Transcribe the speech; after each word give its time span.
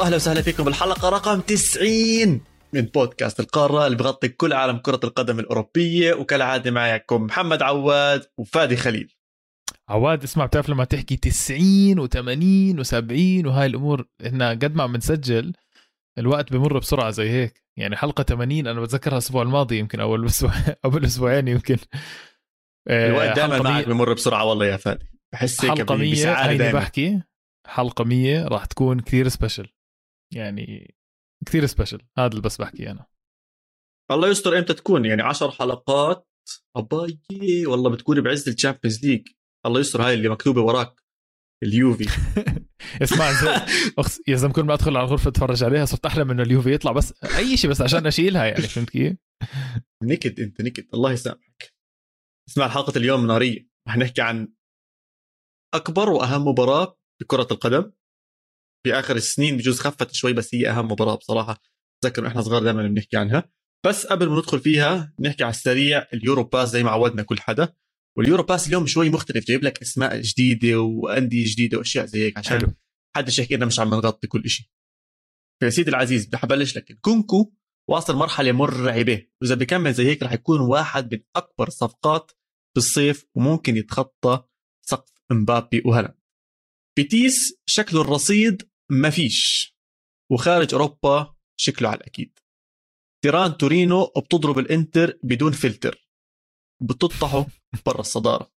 واهلا 0.00 0.16
وسهلا 0.16 0.42
فيكم 0.42 0.64
بالحلقة. 0.64 1.08
رقم 1.08 1.40
90 1.40 2.40
من 2.72 2.80
بودكاست 2.82 3.40
القارة 3.40 3.86
اللي 3.86 3.96
بغطي 3.96 4.28
كل 4.28 4.52
عالم 4.52 4.78
كرة 4.78 5.00
القدم 5.04 5.38
الأوروبية. 5.38 6.14
وكالعادة 6.14 6.70
معكم 6.70 7.22
محمد 7.22 7.62
عواد 7.62 8.24
وفادي 8.38 8.76
خليل. 8.76 9.14
عواد 9.88 10.22
اسمع 10.22 10.46
بتعرف 10.46 10.68
لما 10.68 10.84
تحكي 10.84 11.16
90 11.16 12.06
و80 12.08 12.84
و70 12.84 13.46
وهاي 13.46 13.66
الأمور 13.66 14.06
إحنا 14.26 14.50
قد 14.50 14.74
ما 14.74 14.82
عم 14.82 14.92
بنسجل 14.92 15.52
الوقت 16.18 16.52
بمر 16.52 16.78
بسرعة 16.78 17.10
زي 17.10 17.30
هيك. 17.30 17.62
يعني 17.78 17.96
حلقة 17.96 18.22
80 18.22 18.66
أنا 18.66 18.80
بتذكرها 18.80 19.12
الأسبوع 19.12 19.42
الماضي 19.42 19.78
يمكن 19.78 20.00
أول 20.00 20.26
أسبوع 20.26 20.52
اول 20.84 21.04
أسبوعين 21.10 21.48
يمكن. 21.48 21.76
الوقت 22.90 23.36
دائما 23.36 23.58
معك 23.62 23.88
بمر 23.88 24.12
بسرعة 24.12 24.44
والله 24.44 24.66
يا 24.66 24.76
فادي. 24.76 25.06
بحس 25.32 25.64
هيك 25.64 25.78
حلقة 25.78 25.94
100 25.96 26.32
هيني 26.32 26.72
بحكي. 26.72 27.22
حلقة 27.66 28.04
100 28.04 28.48
راح 28.48 28.64
تكون 28.64 29.00
كثير 29.00 29.28
special. 29.28 29.79
يعني 30.34 30.94
كثير 31.46 31.66
سبيشل 31.66 32.02
هذا 32.18 32.30
اللي 32.30 32.42
بس 32.42 32.56
بحكي 32.56 32.90
أنا. 32.90 33.06
الله 34.10 34.28
يستر 34.28 34.58
إمتى 34.58 34.74
تكون؟ 34.74 35.04
يعني 35.04 35.22
10 35.22 35.50
حلقات؟ 35.50 36.28
اباي 36.76 37.20
والله 37.66 37.90
بتكون 37.90 38.20
بعز 38.20 38.48
ال 38.48 38.54
Champions 38.54 39.06
League. 39.06 39.28
الله 39.66 39.80
يستر 39.80 40.02
هاي 40.02 40.14
اللي 40.14 40.28
مكتوبة 40.28 40.60
وراك. 40.62 41.00
اليوفي. 41.62 42.04
اسمع 43.02 43.30
يا 44.28 44.36
زلمه 44.36 44.52
كل 44.52 44.62
ما 44.62 44.74
ادخل 44.74 44.96
على 44.96 45.06
الغرفة 45.06 45.28
أتفرج 45.28 45.64
عليها 45.64 45.84
صرت 45.84 46.06
أحلم 46.06 46.30
إنه 46.30 46.42
اليوفي 46.42 46.74
يطلع 46.74 46.92
بس 46.92 47.24
أي 47.24 47.56
شيء 47.56 47.70
بس 47.70 47.82
عشان 47.82 48.06
أشيلها 48.06 48.44
يعني 48.44 48.62
فهمت 48.62 48.90
كيف؟ 48.90 49.16
نكد 50.10 50.40
أنت 50.40 50.60
نكد 50.60 50.86
الله 50.94 51.12
يسامحك. 51.12 51.74
اسمع 52.48 52.68
حلقة 52.68 52.98
اليوم 52.98 53.26
نارية. 53.26 53.68
رح 53.88 53.96
نحكي 53.96 54.22
عن 54.22 54.52
أكبر 55.74 56.10
وأهم 56.10 56.48
مباراة 56.48 56.98
بكرة 57.20 57.48
القدم. 57.50 57.92
في 58.82 58.94
آخر 58.94 59.16
السنين 59.16 59.56
بجوز 59.56 59.80
خفت 59.80 60.14
شوي 60.14 60.32
بس 60.32 60.54
هي 60.54 60.70
أهم 60.70 60.84
مباراة 60.84 61.14
بصراحة. 61.14 61.62
تذكر 62.02 62.26
إحنا 62.26 62.42
صغار 62.42 62.62
دائما 62.62 62.88
بنحكي 62.88 63.16
عنها. 63.16 63.50
بس 63.86 64.06
قبل 64.06 64.28
ما 64.28 64.38
ندخل 64.38 64.60
فيها 64.60 65.14
نحكي 65.20 65.44
على 65.44 65.50
السريع 65.50 66.06
ال 66.14 66.20
Euro 66.20 66.44
Pass 66.44 66.68
زي 66.68 66.82
ما 66.82 66.90
عودنا 66.90 67.22
كل 67.22 67.40
حدا. 67.40 67.74
وال 68.18 68.26
Euro 68.26 68.42
Pass 68.42 68.68
اليوم 68.68 68.86
شوي 68.86 69.10
مختلف 69.10 69.44
جايب 69.46 69.64
لك 69.64 69.82
أسماء 69.82 70.20
جديدة 70.20 70.80
وأندية 70.80 71.44
جديدة 71.52 71.78
وأشياء 71.78 72.06
زي 72.06 72.24
هيك 72.24 72.38
عشان. 72.38 72.74
حدش 73.16 73.38
يحكي 73.38 73.56
لنا 73.56 73.66
مش 73.66 73.80
عم 73.80 73.88
نغطي 73.88 74.26
كل 74.26 74.48
شيء 74.48 74.66
يا 75.62 75.70
سيدي 75.70 75.90
العزيز 75.90 76.26
بدي 76.26 76.36
أبلش 76.36 76.76
لك. 76.76 76.98
كونكو 77.00 77.52
واصل 77.90 78.16
مرحلة 78.16 78.52
مرعبة 78.52 79.26
وإذا 79.42 79.54
بكمل 79.54 79.92
زي 79.92 80.06
هيك 80.06 80.22
رح 80.22 80.32
يكون 80.32 80.60
واحد 80.60 81.14
من 81.14 81.20
أكبر 81.36 81.68
الصفقات 81.68 82.30
في 82.74 82.76
الصيف 82.76 83.24
وممكن 83.34 83.76
يتخطى 83.76 84.44
سقف 84.86 85.12
إمبابي 85.32 85.82
وهلا 85.84 86.18
بيتيس 86.96 87.54
شكله 87.66 88.00
الرصيد 88.00 88.69
ما 88.90 89.10
فيش. 89.10 89.74
وخارج 90.32 90.74
أوروبا 90.74 91.34
شكله 91.60 91.88
على 91.88 91.96
الأكيد. 91.96 92.38
تيران 93.24 93.56
تورينو 93.56 94.12
بتضرب 94.16 94.58
الإنتر 94.58 95.18
بدون 95.22 95.52
فلتر. 95.52 96.08
بتطحه 96.82 97.46
برا 97.86 98.00
الصدارة. 98.00 98.52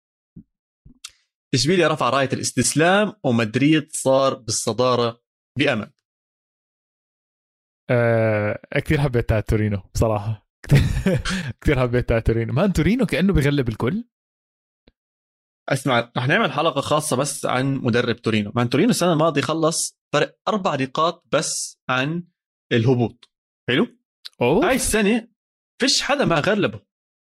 اشبيليا 1.54 1.88
رفع 1.88 2.10
راية 2.10 2.28
الاستسلام 2.32 3.12
ومدريد 3.24 3.92
صار 3.92 4.34
بالصدارة 4.34 5.22
بأمل. 5.58 5.92
أه 7.90 8.60
كثير 8.84 9.00
حبيت 9.00 9.32
تورينو 9.32 9.82
بصراحة. 9.94 10.48
كثير 11.60 11.80
حبيت 11.80 12.12
تورينو. 12.12 12.52
man 12.52 12.72
تورينو 12.72 13.06
كأنه 13.06 13.32
بغلب 13.32 13.68
الكل. 13.68 14.04
أسمع 15.68 16.12
رح 16.16 16.26
نعمل 16.28 16.52
حلقة 16.52 16.80
خاصة 16.80 17.16
بس 17.16 17.46
عن 17.46 17.74
مدرب 17.74 18.16
تورينو. 18.16 18.52
man 18.54 18.70
تورينو 18.70 18.90
السنة 18.90 19.12
الماضية 19.12 19.40
خلص 19.40 20.01
فرق 20.14 20.38
أربع 20.48 20.74
نقاط 20.74 21.24
بس 21.32 21.78
عن 21.88 22.24
الهبوط. 22.72 23.30
حلو؟ 23.68 23.86
أوه. 24.40 24.68
هاي 24.68 24.74
السنة 24.74 25.28
فيش 25.80 26.02
حدا 26.02 26.24
ما 26.24 26.40
غلبه. 26.40 26.80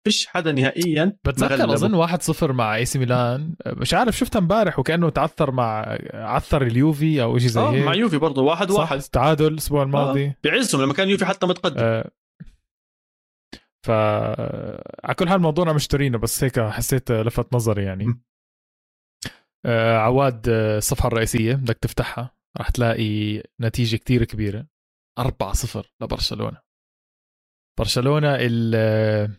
فيش 0.06 0.26
حدا 0.26 0.52
نهائيا 0.52 1.18
بتذكر 1.24 1.74
أظن 1.74 2.06
1-0 2.06 2.42
مع 2.42 2.76
اي 2.76 2.84
سي 2.84 2.98
ميلان. 2.98 3.54
مش 3.66 3.94
عارف 3.94 4.16
شفتها 4.16 4.38
امبارح 4.38 4.78
وكأنه 4.78 5.10
تعثر 5.10 5.50
مع 5.50 5.98
عثر 6.14 6.62
اليوفي 6.62 7.22
أو 7.22 7.38
شيء 7.38 7.48
زي 7.48 7.60
آه 7.60 7.70
هيك. 7.70 7.84
مع 7.84 7.94
يوفي 7.94 8.18
برضه 8.18 8.42
واحد 8.42 8.70
صح؟ 8.70 8.78
واحد. 8.80 9.00
تعادل 9.00 9.46
الأسبوع 9.46 9.82
الماضي. 9.82 10.26
آه. 10.26 10.36
بعزهم 10.44 10.82
لما 10.82 10.92
كان 10.92 11.08
يوفي 11.08 11.24
حتى 11.26 11.46
متقدم. 11.46 11.80
آه. 11.84 12.10
ف 13.86 13.90
على 15.04 15.14
كل 15.18 15.28
حال 15.28 15.40
موضوعنا 15.40 15.72
مش 15.72 15.86
تورينو 15.86 16.18
بس 16.18 16.44
هيك 16.44 16.60
حسيت 16.60 17.12
لفت 17.12 17.54
نظري 17.54 17.84
يعني. 17.84 18.20
آه 19.66 19.96
عواد 19.98 20.48
آه، 20.48 20.78
الصفحة 20.78 21.06
الرئيسية 21.06 21.54
بدك 21.54 21.78
تفتحها. 21.78 22.35
راح 22.58 22.70
تلاقي 22.70 23.42
نتيجة 23.60 23.96
كتير 23.96 24.24
كبيرة. 24.24 24.66
4-0 25.20 25.84
لبرشلونة. 26.00 26.60
برشلونة 27.78 28.36
ال 28.40 29.36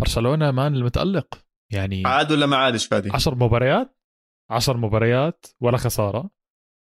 برشلونة 0.00 0.50
مان 0.50 0.74
المتألق. 0.74 1.44
يعني 1.72 2.02
عاد 2.06 2.32
ولا 2.32 2.46
ما 2.46 2.56
عادش 2.56 2.86
فادي؟ 2.86 3.10
10 3.10 3.34
مباريات 3.34 3.98
10 4.50 4.76
مباريات 4.76 5.46
ولا 5.60 5.76
خسارة. 5.76 6.30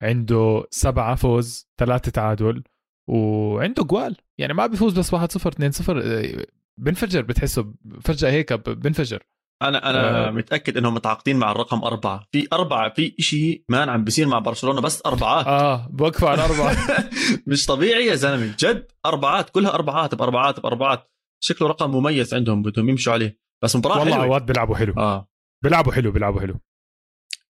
عنده 0.02 0.68
سبعة 0.72 1.16
فوز 1.16 1.70
ثلاثة 1.78 2.12
تعادل 2.12 2.64
وعنده 3.10 3.84
جوال. 3.84 4.18
يعني 4.38 4.54
ما 4.54 4.68
بيفوز 4.68 5.00
بس 5.00 5.16
1-0 5.16 5.52
2-0 5.52 6.46
بنفجر 6.78 7.22
بتحسه 7.22 7.74
فجأة 8.02 8.32
هيك 8.32 8.54
بنفجر. 8.54 9.24
أنا 9.62 9.90
أنا 9.90 10.28
آه. 10.28 10.32
متأكد 10.32 10.78
إنهم 10.78 10.94
متعاقدين 10.94 11.38
مع 11.38 11.52
الرقم 11.52 11.84
أربعة. 11.84 12.28
في 12.32 12.48
أربعة 12.54 12.94
في 12.94 13.16
شيء 13.20 13.64
مان 13.70 13.90
عم 13.90 14.04
بيصير 14.04 14.28
مع 14.28 14.40
برشلونة 14.40 14.82
بس 14.82 15.06
أربعات. 15.06 15.48
آه 15.48 15.88
بوقفوا 15.88 16.30
على 16.30 16.46
أربعة. 16.46 16.76
مش 17.48 17.66
طبيعي 17.66 18.06
يا 18.06 18.16
زلمة. 18.16 18.56
جد 18.60 18.92
أربعات 19.06 19.50
كلها 19.50 19.74
أربعات 19.74 20.16
بأربعات 20.16 20.60
بأربعات. 20.60 21.12
شكله 21.44 21.68
رقم 21.68 21.92
مميز 21.92 22.34
عندهم 22.34 22.62
بدهم 22.62 22.90
يمشوا 22.90 23.14
عليه. 23.14 23.40
بس 23.64 23.76
مباراة 23.76 24.00
والله 24.00 24.16
عواد 24.16 24.46
بيلعبوا 24.46 24.76
حلو. 24.76 24.94
آه. 24.98 25.30
بيلعبوا 25.64 25.92
حلو 25.94 26.12
بيلعبوا 26.12 26.42
حلو. 26.42 26.60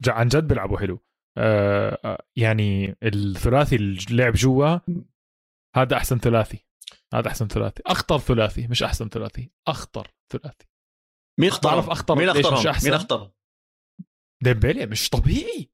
عن 0.08 0.28
جد 0.28 0.48
بيلعبوا 0.48 0.78
حلو. 0.80 1.06
آه, 1.38 2.00
آه، 2.06 2.26
يعني 2.36 2.98
الثلاثي 3.04 3.76
اللي 3.76 3.98
لعب 4.12 4.34
جوا 4.34 4.78
هذا 5.76 5.98
أحسن 5.98 6.18
ثلاثي. 6.18 6.66
هذا 7.14 7.28
أحسن 7.28 7.48
ثلاثي. 7.48 7.84
أخطر 7.86 8.18
ثلاثي 8.18 8.68
مش 8.68 8.84
أحسن 8.84 9.10
ثلاثي. 9.10 9.52
أخطر 9.68 10.08
ثلاثي. 10.32 10.68
مين 11.40 11.50
اختار 11.50 11.72
بعرف 11.72 11.90
أخطر 11.90 12.16
مين 12.16 12.30
اختارهم. 12.30 12.74
مين 12.84 12.94
اختارهم 12.94 13.32
ديمبيلي 14.44 14.86
مش 14.86 15.10
طبيعي. 15.10 15.70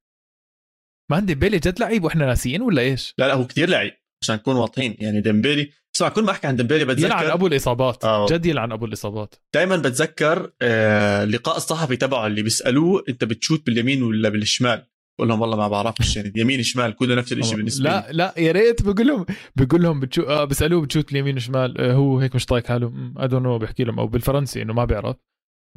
ما 1.12 1.20
ديمبيلي 1.20 1.58
جد 1.58 1.80
لعيب 1.80 2.04
وإحنا 2.04 2.26
ناسيين 2.26 2.62
ولا 2.62 2.82
إيش؟ 2.82 3.14
لا 3.18 3.28
لا 3.28 3.34
هو 3.34 3.48
كثير 3.48 3.70
لعيب 3.70 3.94
عشان 4.24 4.36
نكون 4.36 4.56
واضحين. 4.56 4.96
يعني 5.00 5.22
ديمبيلي 5.22 5.72
اسمع 5.96 6.10
كل 6.10 6.24
ما 6.24 6.32
احكي 6.32 6.48
عن 6.48 6.56
ديمبيلي 6.56 6.86
بتذكر 6.86 7.06
يلعن 7.06 7.26
أبو 7.26 7.48
الإصابات. 7.48 8.06
أوه. 8.06 8.26
جد 8.26 8.46
يلعن 8.46 8.72
أبو 8.72 8.86
الإصابات. 8.86 9.36
دائما 9.54 9.78
بتذكر 9.78 10.52
آه 10.62 11.24
اللقاء 11.24 11.58
الصحفي 11.58 11.96
تبعه 11.96 12.28
اللي 12.28 12.42
بيسألوه 12.42 13.04
أنت 13.10 13.24
بتشوت 13.24 13.66
باليمين 13.66 14.04
ولا 14.04 14.30
بالشمال؟ 14.30 14.88
بقول 15.18 15.30
لهم 15.30 15.42
والله 15.42 15.58
ما 15.58 15.68
بعرفش 15.68 16.16
يعني 16.16 16.34
يمين 16.36 16.64
شمال 16.64 16.96
كله 16.96 17.16
نفس 17.16 17.34
الشيء 17.34 17.56
بالنسبة 17.56 17.90
لا 17.90 18.08
لي. 18.08 18.18
لا 18.18 18.34
يا 18.38 18.52
ريت 18.52 18.82
بقول 18.82 19.08
لهم 19.08 19.26
بقول 19.56 19.84
لهم 19.84 20.00
بتشو... 20.00 20.22
آه 20.22 20.44
بيسألوه 20.46 20.82
بتشوت 20.82 21.08
باليمين 21.08 21.36
وشمال 21.36 21.78
آه 21.78 21.94
هو 21.94 22.20
هيك 22.20 22.36
مش 22.36 22.46
طايق 22.46 22.68
حاله. 22.68 23.14
I 23.22 23.28
don't 23.28 23.44
know 23.44 23.58
بحكي 23.58 23.84
لهم 23.84 24.00
أو 24.00 24.08
بالفرنسي 24.08 24.62
إنه 24.62 24.74
ما 24.74 24.86
بيعرف. 24.86 25.16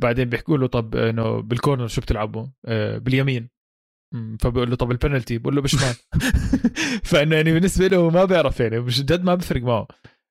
بعدين 0.01 0.29
بيحكوا 0.29 0.59
له 0.59 0.67
طب 0.67 0.97
إنه 0.97 1.41
بالكورنر 1.41 1.87
شو 1.87 2.01
بتلعبوا؟ 2.01 2.47
آه 2.67 2.99
باليمين. 2.99 3.51
فبقول 4.41 4.71
له 4.71 4.77
طب 4.77 4.91
البنالتي؟ 4.91 5.39
بقول 5.39 5.57
له 5.57 5.63
بشمال. 5.63 5.95
فإنه 7.11 7.37
يعني 7.37 7.53
بالنسبة 7.53 7.87
له 7.87 8.11
ما 8.11 8.25
بيعرف 8.25 8.61
يعني 8.61 8.81
مش 8.81 9.03
جد 9.03 9.25
ما 9.25 9.35
بفرق 9.35 9.63
معه. 9.63 9.89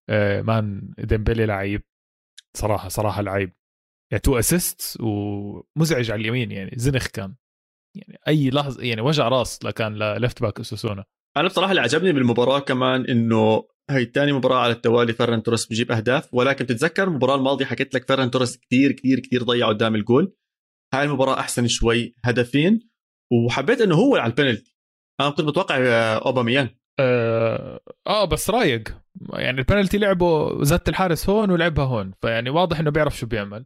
آه 0.10 0.42
man 0.42 0.94
ديمبلي 0.98 1.46
لعيب 1.46 1.82
صراحة 2.58 2.90
صراحة 2.90 3.22
لعيب. 3.22 3.54
يعني 4.12 4.22
two 4.22 4.40
assist 4.40 4.98
ومزعج 5.02 6.12
على 6.12 6.22
اليمين 6.22 6.52
يعني 6.52 6.72
زنخ 6.76 7.08
كان. 7.08 7.36
يعني 7.96 8.20
أي 8.28 8.50
لحظة 8.50 8.84
يعني 8.84 9.02
وجع 9.02 9.28
راس 9.28 9.66
لكان 9.66 9.96
لل 9.96 10.11
left 10.11 10.42
back 10.42 10.60
اوساسونا 10.60 11.06
أنا 11.38 11.48
بصراحة 11.48 11.72
اللي 11.72 11.82
عجبني 11.82 12.12
بالمباراة 12.12 12.60
كمان 12.60 13.06
إنه 13.06 13.68
هي 13.90 14.06
ثاني 14.06 14.34
مباراة 14.34 14.58
على 14.58 14.74
التوالي 14.74 15.14
فيران 15.14 15.44
توريس 15.44 15.66
بجيب 15.66 15.92
أهداف. 15.92 16.34
ولكن 16.34 16.66
تتذكر 16.66 17.04
المباراة 17.04 17.36
الماضية 17.36 17.66
حكيت 17.66 17.96
لك 17.96 18.08
فيران 18.08 18.32
توريس 18.32 18.58
كثير 18.58 18.92
كثير 18.92 19.20
كثير 19.20 19.44
ضيع 19.44 19.68
قدام 19.68 19.96
الجول. 19.96 20.36
هاي 20.94 21.04
المباراة 21.04 21.40
أحسن 21.40 21.68
شوي 21.68 22.16
هدفين. 22.26 22.90
وحبيت 23.32 23.82
إنه 23.82 23.96
هو 23.96 24.16
على 24.16 24.30
البنالتي. 24.32 24.78
أنا 25.22 25.30
كنت 25.30 25.42
متوقع 25.42 25.78
آه، 25.78 26.26
اوباميان 26.26 26.70
آه, 27.00 27.80
آه 28.08 28.26
بس 28.26 28.50
رايق. 28.50 28.84
يعني 29.34 29.60
البنالتي 29.60 29.98
لعبه 29.98 30.64
زت 30.64 30.90
الحارس 30.90 31.30
هون 31.30 31.52
ولعبها 31.52 31.86
هون. 31.86 32.14
فيعني 32.22 32.50
واضح 32.50 32.80
إنه 32.80 32.92
بيعرف 32.92 33.18
شو 33.18 33.26
بيعمل. 33.26 33.66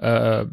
آه 0.00 0.50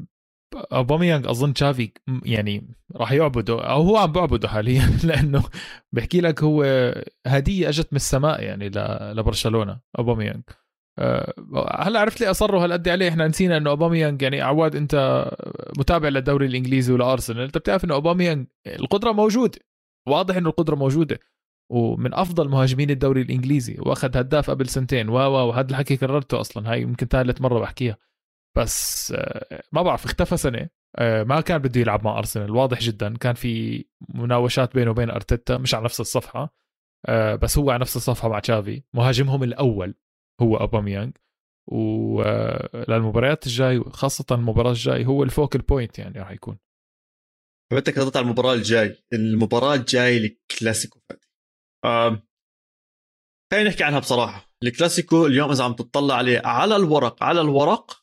اوباميانج 0.55 1.27
أظن 1.27 1.53
تشافي 1.53 1.91
يعني 2.25 2.75
راح 2.95 3.11
يعبده 3.11 3.65
أو 3.65 3.81
هو 3.81 3.97
عم 3.97 4.11
بعبده 4.11 4.47
حاليا 4.47 4.97
لأنه 5.07 5.43
بحكي 5.91 6.21
لك 6.21 6.43
هو 6.43 6.63
هدية 7.27 7.69
إجت 7.69 7.87
من 7.91 7.95
السماء 7.95 8.43
يعني 8.43 8.69
لبرشلونة 9.13 9.79
اوباميانج 9.99 10.43
أه 10.99 11.33
هلأ 11.79 11.99
عرفت 11.99 12.21
لي 12.21 12.31
أصروا 12.31 12.63
هالقد 12.63 12.89
عليه 12.89 13.09
إحنا 13.09 13.27
نسينا 13.27 13.57
إنه 13.57 13.69
اوباميانج 13.69 14.21
يعني 14.21 14.41
عواد 14.41 14.75
أنت 14.75 15.25
متابع 15.77 16.09
للدوري 16.09 16.45
الإنجليزي 16.45 16.93
ولأرسنال 16.93 17.41
أنت 17.41 17.57
بتعرف 17.57 17.85
إنه 17.85 17.93
اوباميانج 17.93 18.47
القدرة 18.67 19.11
موجودة 19.11 19.59
واضح 20.07 20.35
إنه 20.35 20.49
القدرة 20.49 20.75
موجودة 20.75 21.19
ومن 21.71 22.13
أفضل 22.13 22.49
مهاجمين 22.49 22.89
الدوري 22.89 23.21
الإنجليزي 23.21 23.77
وأخذ 23.79 24.17
هداف 24.17 24.49
قبل 24.49 24.69
سنتين 24.69 25.09
و 25.09 25.13
وهذا 25.13 25.69
الحكي 25.69 25.97
كررته 25.97 26.39
أصلا 26.39 26.71
هاي 26.71 26.81
يمكن 26.81 27.07
ثالث 27.07 27.41
مرة 27.41 27.59
بحكيها. 27.59 27.97
بس 28.57 29.11
آه، 29.11 29.63
ما 29.71 29.81
بعرف 29.81 30.05
اختفى 30.05 30.37
سنة. 30.37 30.69
آه، 30.95 31.23
ما 31.23 31.41
كان 31.41 31.57
بده 31.57 31.81
يلعب 31.81 32.05
مع 32.05 32.17
أرسنال. 32.17 32.51
واضح 32.51 32.79
جدا. 32.79 33.17
كان 33.17 33.33
في 33.35 33.85
مناوشات 34.09 34.73
بينه 34.73 34.91
وبين 34.91 35.09
أرتيتا 35.09 35.57
مش 35.57 35.75
على 35.75 35.85
نفس 35.85 35.99
الصفحة. 35.99 36.53
آه، 37.05 37.35
بس 37.35 37.57
هو 37.57 37.71
على 37.71 37.81
نفس 37.81 37.95
الصفحة 37.95 38.29
مع 38.29 38.39
تشافي. 38.39 38.83
مهاجمهم 38.93 39.43
الأول 39.43 39.95
هو 40.41 40.57
أوباميانج. 40.57 41.17
وللمباريات 41.71 43.47
الجاي 43.47 43.79
خاصة 43.79 44.25
المباراة 44.31 44.71
الجاي 44.71 45.05
هو 45.05 45.23
ال 45.23 45.29
focal 45.29 45.59
point 45.59 45.99
يعني 45.99 46.19
راح 46.19 46.31
يكون. 46.31 46.57
بدك 47.73 47.97
ردت 47.97 48.17
على 48.17 48.23
المباراة 48.23 48.53
الجاي. 48.53 49.03
المباراة 49.13 49.73
الجاي 49.73 50.17
الكلاسيكو. 50.17 50.99
خلينا 53.51 53.69
نحكي 53.69 53.83
عنها 53.83 53.99
بصراحة. 53.99 54.53
الكلاسيكو 54.63 55.25
اليوم 55.25 55.51
إذا 55.51 55.63
عم 55.63 55.73
تطلع 55.73 56.15
عليه 56.15 56.41
على 56.45 56.75
الورق 56.75 57.23
على 57.23 57.41
الورق 57.41 58.02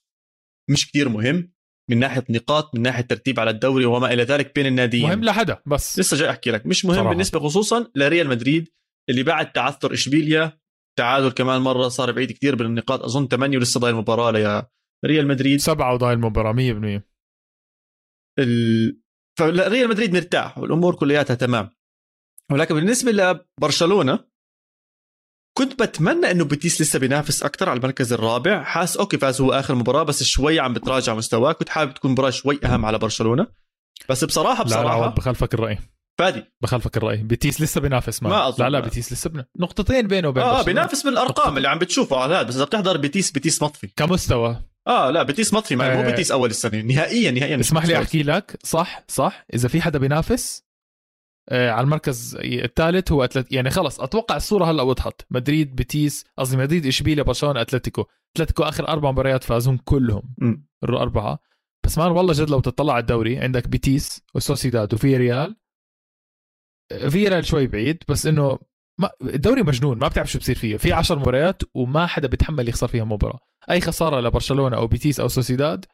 مش 0.71 0.89
كتير 0.89 1.09
مهم 1.09 1.53
من 1.91 1.99
ناحية 1.99 2.25
نقاط 2.31 2.75
من 2.75 2.83
ناحية 2.83 3.03
ترتيب 3.03 3.41
على 3.41 3.51
الدوري 3.51 3.85
وما 3.85 4.13
إلى 4.13 4.23
ذلك 4.23 4.55
بين 4.55 4.67
الناديين. 4.67 5.07
مهم 5.09 5.25
لحدا 5.25 5.63
بس. 5.67 5.99
لسه 5.99 6.17
جاي 6.17 6.31
أحكي 6.31 6.51
لك. 6.51 6.67
مش 6.67 6.85
مهم 6.85 6.95
صراحة. 6.95 7.11
بالنسبة 7.11 7.41
خصوصا 7.41 7.91
لريال 7.95 8.29
مدريد 8.29 8.69
اللي 9.11 9.23
بعد 9.23 9.53
تعثر 9.53 9.93
إشبيليا. 9.93 10.61
تعادل 10.99 11.31
كمان 11.31 11.61
مرة 11.61 11.89
صار 11.89 12.13
بعيد 12.13 12.33
كثير 12.33 12.55
بالنقاط 12.55 13.03
أظن 13.03 13.29
8 13.29 13.59
ولسه 13.59 13.81
ضايل 13.81 13.95
مباراة 13.95 14.31
ليا 14.31 14.67
ريال 15.07 15.27
مدريد. 15.27 15.61
سبعة 15.61 15.95
وضايل 15.95 16.19
المباراه 16.19 16.53
100% 16.53 17.03
ال... 18.39 19.01
فريال 19.39 19.89
مدريد 19.89 20.13
مرتاح 20.13 20.59
والأمور 20.59 20.95
كلياتها 20.95 21.35
تمام. 21.35 21.71
ولكن 22.53 22.75
بالنسبة 22.75 23.13
لبرشلونة 23.13 24.30
كنت 25.61 25.83
بتمنى 25.83 26.31
إنه 26.31 26.45
بيتيس 26.45 26.81
لسه 26.81 26.99
بينافس 26.99 27.43
أكثر 27.43 27.69
على 27.69 27.77
المركز 27.77 28.13
الرابع. 28.13 28.63
حاس 28.63 28.97
أوكي 28.97 29.19
فاز 29.19 29.41
هو 29.41 29.53
آخر 29.53 29.75
مباراة 29.75 30.03
بس 30.03 30.23
شوي 30.23 30.61
عم 30.61 30.73
بتراجع 30.73 31.15
مستواه. 31.15 31.53
كنت 31.53 31.69
حابب 31.69 31.95
تكون 31.95 32.11
مباراة 32.11 32.31
شوي 32.31 32.61
أهم 32.65 32.87
على 32.87 32.99
برشلونة. 32.99 33.47
بس 34.09 34.25
بصراحة 34.25 34.65
بصراحه 34.65 35.01
لا 35.01 35.05
لا 35.05 35.11
بخالفك 35.11 35.55
الرأي. 35.55 35.79
فادي. 36.19 36.45
بخالفك 36.61 36.97
الرأي. 36.97 37.17
بيتيس 37.17 37.61
لسه 37.61 37.81
بينافس 37.81 38.23
ما 38.23 38.49
أظن 38.49 38.65
لا 38.65 38.71
لا 38.71 38.81
بيتيس 38.81 39.13
لسه 39.13 39.31
بنا. 39.31 39.47
نقطتين 39.59 40.07
بينه 40.07 40.29
وبين 40.29 40.43
آه 40.43 40.63
بينافس 40.63 41.03
بالأرقام. 41.03 41.57
اللي 41.57 41.69
عم 41.69 41.79
بتشوفه 41.79 42.17
على 42.17 42.35
هذا 42.35 42.43
بس 42.43 42.57
إذا 42.57 42.65
بتحضر 42.65 42.97
بيتيس 42.97 43.31
بيتيس 43.31 43.63
مطفي. 43.63 43.89
كمستوى. 43.97 44.63
آه 44.87 45.11
لا 45.11 45.23
بيتيس 45.23 45.55
مطفي 45.55 45.77
ما 45.77 45.93
آه. 45.93 45.97
مو 45.97 46.03
بيتيس 46.03 46.33
أول 46.33 46.51
السنة. 46.51 46.83
نهائيا 46.83 47.31
نهائيا. 47.31 47.61
اسمح 47.61 47.85
لي 47.87 47.99
أحكي 47.99 48.23
لك. 48.23 48.59
صح 48.65 49.05
صح. 49.09 49.47
إذا 49.55 49.69
في 49.69 49.83
حدا 49.83 49.99
بينافس 49.99 50.63
آه 50.63 50.70
على 51.53 51.81
المركز 51.81 52.39
الثالث 52.41 53.13
هو 53.13 53.25
أتلت... 53.25 53.53
يعني 53.53 53.71
خلص 53.71 54.01
أتوقع 54.01 54.37
الصورة 54.37 54.65
هلا 54.65 54.83
وضحت. 54.83 55.23
مدريد 55.31 55.77
بيتيس 55.77 56.25
قصدي 56.39 56.57
مدريد 56.57 56.87
إشبيليا 56.87 57.23
برشلونة 57.23 57.61
أتلتيكو. 57.61 58.05
أتلتيكو 58.37 58.63
آخر 58.63 58.89
أربع 58.89 59.11
مباريات 59.11 59.45
فازهم 59.45 59.77
كلهم. 59.77 60.35
الاربعه 60.85 61.39
بس 61.85 61.99
man 61.99 62.11
والله 62.11 62.33
جد 62.33 62.51
لو 62.51 62.61
تطلع 62.61 62.93
على 62.93 63.01
الدوري 63.01 63.39
عندك 63.39 63.69
بيتيس 63.69 64.23
وسوسيداد 64.35 64.95
وفي 64.95 65.17
ريال 65.17 65.57
في 67.09 67.29
ريال 67.29 67.45
شوي 67.45 67.67
بعيد 67.67 68.05
بس 68.09 68.27
إنه 68.27 68.59
ما 69.01 69.11
الدوري 69.23 69.63
مجنون 69.63 69.99
ما 69.99 70.09
بتعرف 70.09 70.31
شو 70.31 70.39
بصير 70.39 70.55
فيه. 70.55 70.77
في 70.77 70.93
10 70.93 71.19
مباريات 71.19 71.63
وما 71.75 72.07
حدا 72.07 72.29
بيتحمل 72.29 72.69
يخسر 72.69 72.89
فيها 72.89 73.05
مباراة. 73.05 73.41
أي 73.71 73.81
خسارة 73.81 74.21
لبرشلونة 74.21 74.77
أو 74.77 74.87
بيتيس 74.87 75.21
أو 75.21 75.29
سوسيداد 75.29 75.85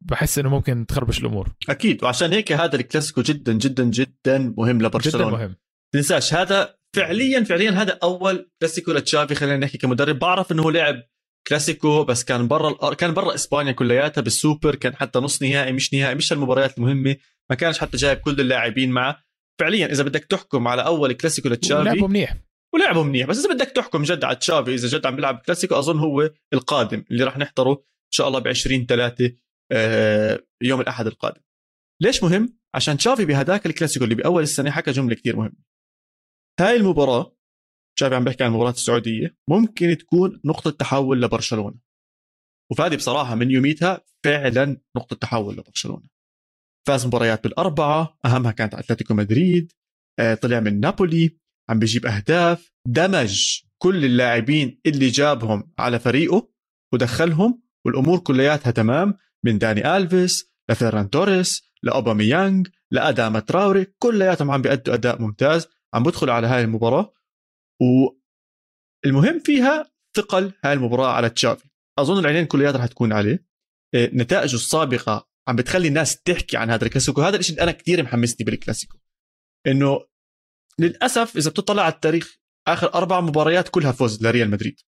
بحس 0.00 0.38
إنه 0.38 0.48
ممكن 0.48 0.86
تخربش 0.86 1.20
الأمور. 1.20 1.52
أكيد 1.68 2.04
وعشان 2.04 2.32
هيك 2.32 2.52
هذا 2.52 2.76
الكلاسيكو 2.76 3.22
جدا 3.22 3.52
جدا 3.52 3.84
جدا 3.84 4.54
مهم 4.58 4.82
لبرشلونة. 4.82 5.28
جدا 5.28 5.36
مهم. 5.36 5.56
تنساش 5.94 6.34
هذا 6.34 6.76
فعليا 6.96 7.44
فعليا 7.44 7.70
هذا 7.70 7.98
أول 8.02 8.50
كلاسيكو 8.60 8.92
لتشافي 8.92 9.34
خلينا 9.34 9.56
نحكي 9.56 9.78
كمدرب. 9.78 10.18
بعرف 10.18 10.52
إنه 10.52 10.62
هو 10.62 10.70
لعب 10.70 11.02
كلاسيكو 11.48 12.04
بس 12.04 12.24
كان 12.24 12.48
برا 12.48 12.94
كان 12.94 13.14
برا 13.14 13.34
إسبانيا 13.34 13.72
كلياتها 13.72 14.22
بالسوبر 14.22 14.74
كان 14.74 14.96
حتى 14.96 15.18
نص 15.18 15.42
نهائي 15.42 15.72
مش 15.72 15.94
نهائي 15.94 16.14
مش 16.14 16.32
المباريات 16.32 16.78
المهمة. 16.78 17.16
ما 17.50 17.56
كانش 17.56 17.78
حتى 17.78 17.96
جايب 17.96 18.18
كل 18.18 18.40
اللاعبين 18.40 18.90
معه. 18.90 19.22
فعليا 19.60 19.86
إذا 19.86 20.02
بدك 20.02 20.24
تحكم 20.24 20.68
على 20.68 20.86
أول 20.86 21.12
كلاسيكو 21.12 21.48
لتشافي 21.48 21.84
لعبوا 21.84 22.08
منيح. 22.08 22.36
ولعبوا 22.74 23.04
منيح. 23.04 23.26
بس 23.26 23.44
إذا 23.44 23.54
بدك 23.54 23.70
تحكم 23.70 24.02
جد 24.02 24.24
على 24.24 24.36
تشافي 24.36 24.74
إذا 24.74 24.88
جد 24.88 25.06
عم 25.06 25.16
بيلعب 25.16 25.42
كلاسيكو 25.46 25.74
أظن 25.74 25.98
هو 25.98 26.30
القادم 26.52 27.04
اللي 27.10 27.24
راح 27.24 27.38
نحضره 27.38 27.72
إن 27.72 28.12
شاء 28.12 28.28
الله 28.28 28.38
ب 28.38 28.48
20 28.48 28.86
3 28.86 29.32
يوم 30.62 30.80
الأحد 30.80 31.06
القادم. 31.06 31.40
ليش 32.02 32.22
مهم؟ 32.22 32.58
عشان 32.74 32.96
تشافي 32.96 33.24
بهداك 33.24 33.66
الكلاسيكو 33.66 34.04
اللي 34.04 34.14
بأول 34.14 34.42
السنة 34.42 34.70
حكى 34.70 34.90
جملة 34.90 35.14
كثير 35.14 35.36
مهمة. 35.36 35.56
هاي 36.60 36.76
المباراة 36.76 37.36
تشافي 37.96 38.14
عم 38.14 38.24
بحكي 38.24 38.44
عن 38.44 38.50
المباراة 38.50 38.70
السعودية 38.70 39.36
ممكن 39.48 39.98
تكون 39.98 40.40
نقطة 40.44 40.70
تحول 40.70 41.22
لبرشلونة. 41.22 41.76
وفادي 42.72 42.96
بصراحة 42.96 43.34
من 43.34 43.50
يومتها 43.50 44.04
فعلا 44.24 44.80
نقطة 44.96 45.16
تحول 45.16 45.56
لبرشلونة. 45.56 46.08
فاز 46.86 47.06
مباريات 47.06 47.42
بالأربعة 47.44 48.18
أهمها 48.24 48.52
كانت 48.52 48.74
أتلتيكو 48.74 49.14
مدريد 49.14 49.72
آه، 50.18 50.34
طلع 50.34 50.60
من 50.60 50.80
نابولي 50.80 51.38
عم 51.68 51.78
بيجيب 51.78 52.06
أهداف 52.06 52.72
دمج 52.86 53.60
كل 53.82 54.04
اللاعبين 54.04 54.80
اللي 54.86 55.08
جابهم 55.08 55.72
على 55.78 55.98
فريقه 55.98 56.48
ودخلهم 56.94 57.62
والأمور 57.86 58.18
كلياتها 58.18 58.70
تمام. 58.70 59.14
من 59.44 59.58
داني 59.58 59.96
ألفيس 59.96 60.50
لفيران 60.70 61.10
توريس 61.10 61.62
لاوباميانج 61.82 62.68
لاداما 62.90 63.40
تراوري 63.40 63.84
كلياتهم 63.98 64.50
عم 64.50 64.62
بيأدوا 64.62 64.94
أداء 64.94 65.22
ممتاز 65.22 65.66
عم 65.94 66.02
بدخلوا 66.02 66.34
على 66.34 66.46
هاي 66.46 66.62
المباراة. 66.62 67.14
والمهم 67.80 69.40
فيها 69.44 69.90
ثقل 70.16 70.52
هاي 70.64 70.72
المباراة 70.72 71.12
على 71.12 71.30
تشافي. 71.30 71.68
أظن 71.98 72.18
العينين 72.18 72.46
كلياتها 72.46 72.78
رح 72.78 72.86
تكون 72.86 73.12
عليه. 73.12 73.46
إيه، 73.94 74.10
نتائجه 74.14 74.54
السابقة 74.54 75.28
عم 75.48 75.56
بتخلي 75.56 75.88
الناس 75.88 76.22
تحكي 76.22 76.56
عن 76.56 76.70
هذا 76.70 76.84
الكلاسيكو. 76.84 77.22
هذا 77.22 77.36
الشيء 77.36 77.54
اللي 77.54 77.62
أنا 77.62 77.72
كثير 77.72 78.02
محمسني 78.02 78.44
بالكلاسيكو. 78.46 78.98
إنه 79.66 80.00
للأسف 80.78 81.36
إذا 81.36 81.50
بتطلع 81.50 81.82
على 81.82 81.92
التاريخ 81.92 82.38
آخر 82.68 82.94
أربع 82.94 83.20
مباريات 83.20 83.68
كلها 83.68 83.92
فوز 83.92 84.22
لريال 84.22 84.50
مدريد. 84.50 84.80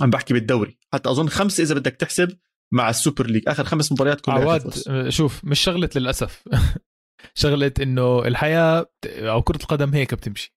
عم 0.00 0.10
بحكي 0.10 0.34
بالدوري. 0.34 0.78
حتى 0.92 1.10
أظن 1.10 1.28
خمسة 1.28 1.62
إذا 1.62 1.74
بدك 1.74 1.96
تحسب 1.96 2.38
مع 2.74 2.90
السوبر 2.90 3.26
ليج. 3.26 3.48
آخر 3.48 3.64
خمس 3.64 3.92
مباريات 3.92 4.20
كلها 4.20 4.36
عوادم. 4.36 4.72
شوف 5.08 5.44
مش 5.44 5.60
شغلة 5.60 5.90
للأسف. 5.96 6.44
شغلة 7.34 7.72
إنه 7.80 8.18
الحياة 8.26 8.90
أو 9.06 9.42
كرة 9.42 9.56
القدم 9.56 9.94
هيك 9.94 10.14
بتمشي. 10.14 10.56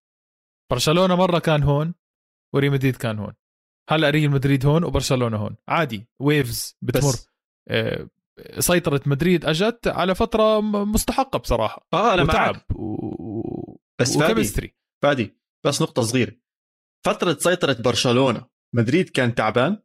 برشلونة 0.72 1.16
مرة 1.16 1.40
كان 1.40 1.64
هون 1.64 1.94
وريال 2.56 2.72
مدريد 2.72 2.96
كان 2.96 3.20
هون. 3.20 3.34
هلأ 3.90 4.10
ريال 4.10 4.32
مدريد 4.32 4.66
هون 4.66 4.84
وبرشلونة 4.84 5.38
هون. 5.38 5.56
عادي 5.68 6.08
ويفز 6.22 6.78
بتمر. 6.82 7.14
آه، 7.70 8.10
سيطرة 8.60 9.02
مدريد 9.06 9.46
أجت 9.46 9.88
على 9.88 10.16
فترة 10.16 10.62
مستحقة 10.62 11.40
بصراحة. 11.40 11.88
آه 11.94 12.14
أنا 12.14 12.24
وتعب 12.24 12.56
معك. 12.56 12.66
و... 12.76 13.78
بس 14.02 14.18
فادي 14.18 14.76
فادي 15.04 15.38
بس 15.66 15.82
نقطة 15.82 16.02
صغيرة. 16.02 16.36
فترة 17.06 17.38
سيطرة 17.40 17.78
برشلونة 17.80 18.46
مدريد 18.76 19.10
كان 19.10 19.36
تعبان؟ 19.36 19.84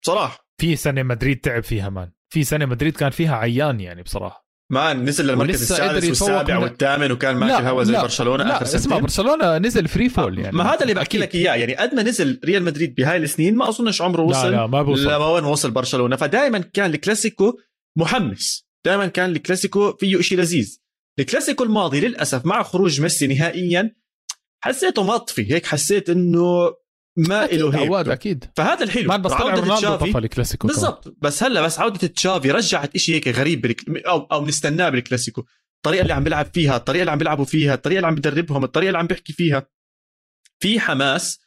لا 0.00 0.14
بصراحة. 0.14 0.46
في 0.60 0.76
سنة 0.76 1.02
مدريد 1.02 1.40
تعب 1.40 1.62
فيها 1.62 1.88
مان. 1.88 2.10
في 2.32 2.44
سنة 2.44 2.66
مدريد 2.66 2.96
كان 2.96 3.10
فيها 3.10 3.36
عيان 3.36 3.80
يعني 3.80 4.02
بصراحة. 4.02 4.50
ما 4.72 4.92
نزل 4.92 5.26
للمركز 5.26 5.62
السادس 5.62 6.08
والسابع 6.08 6.56
من... 6.56 6.62
والثامن 6.62 7.12
وكان 7.12 7.36
ماشي 7.36 7.58
الهوا 7.58 7.84
زي 7.84 7.92
لا 7.92 8.02
برشلونه 8.02 8.44
لا 8.44 8.56
آخر 8.56 8.64
سنتين. 8.64 8.80
اسمع 8.80 8.98
برشلونة 8.98 9.58
نزل 9.58 9.88
free 9.88 10.08
fall 10.08 10.38
يعني. 10.38 10.56
ما 10.56 10.74
هذا 10.74 10.82
اللي 10.82 10.94
بحكي 10.94 11.18
لك 11.18 11.34
إياه 11.34 11.54
يعني 11.54 11.74
قد 11.74 11.94
ما 11.94 12.02
نزل 12.02 12.40
ريال 12.44 12.62
مدريد 12.62 12.94
بهاي 12.94 13.16
السنين 13.16 13.56
ما 13.56 13.68
أظنش 13.68 14.02
عمره 14.02 14.22
وصل 14.22 14.50
لا 14.50 14.56
لا 14.56 14.66
ما 14.66 14.82
بوصل. 14.82 15.04
لما 15.04 15.26
وين 15.26 15.44
وصل 15.44 15.70
برشلونة. 15.70 16.16
فدائما 16.16 16.58
كان 16.58 16.90
الكلاسيكو 16.90 17.58
محمس. 17.98 18.66
دائما 18.84 19.06
كان 19.06 19.30
الكلاسيكو 19.30 19.92
فيه 19.92 20.20
شيء 20.20 20.38
لذيذ. 20.38 20.78
الكلاسيكو 21.18 21.64
الماضي 21.64 22.00
للأسف 22.00 22.46
مع 22.46 22.62
خروج 22.62 23.00
ميسي 23.00 23.26
نهائيا 23.26 23.94
حسيته 24.64 25.02
مطفي. 25.02 25.52
هيك 25.52 25.66
حسيت 25.66 26.10
إنه 26.10 26.74
ما 27.28 27.46
له 27.46 28.00
هيك. 28.00 28.08
أكيد. 28.08 28.44
فهذا 28.56 28.84
الحلو. 28.84 29.08
ما 29.08 29.16
بس 29.16 29.32
طلع 29.32 29.54
رونالدو 29.54 29.96
طفى 29.96 30.18
الكلاسيكو 30.18 30.66
بالضبط. 30.66 31.14
بس 31.18 31.42
هلأ 31.42 31.62
بس 31.62 31.78
عودة 31.78 32.06
تشافي 32.06 32.50
رجعت 32.50 32.94
إشي 32.94 33.14
هيك 33.14 33.28
غريب 33.28 33.60
بالك... 33.60 34.06
أو 34.06 34.18
أو 34.32 34.40
بنستناه 34.40 34.88
بالكلاسيكو. 34.88 35.44
الطريقة 35.76 36.02
اللي 36.02 36.12
عم 36.12 36.24
بيلعب 36.24 36.46
فيها 36.54 36.76
الطريقة 36.76 37.00
اللي 37.00 37.10
عم 37.10 37.18
بيلعبوا 37.18 37.44
فيها 37.44 37.74
الطريقة 37.74 37.98
اللي 37.98 38.06
عم 38.06 38.14
بدربهم 38.14 38.64
الطريقة 38.64 38.88
اللي 38.88 38.98
عم 38.98 39.06
بيحكي 39.06 39.32
فيها. 39.32 39.66
في 40.62 40.80
حماس 40.80 41.40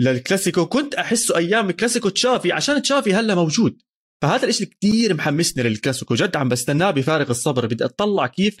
للكلاسيكو. 0.00 0.66
كنت 0.66 0.94
احسه 0.94 1.36
أيام 1.36 1.70
الكلاسيكو 1.70 2.08
تشافي 2.08 2.52
عشان 2.52 2.82
تشافي 2.82 3.14
هلأ 3.14 3.34
موجود. 3.34 3.82
فهذا 4.22 4.48
الشيء 4.48 4.66
كثير 4.66 5.14
محمسني 5.14 5.62
للكلاسيكو. 5.62 6.14
جد 6.14 6.36
عم 6.36 6.48
بستناه 6.48 6.90
بفارغ 6.90 7.30
الصبر. 7.30 7.66
بدي 7.66 7.84
أطلع 7.84 8.26
كيف 8.26 8.56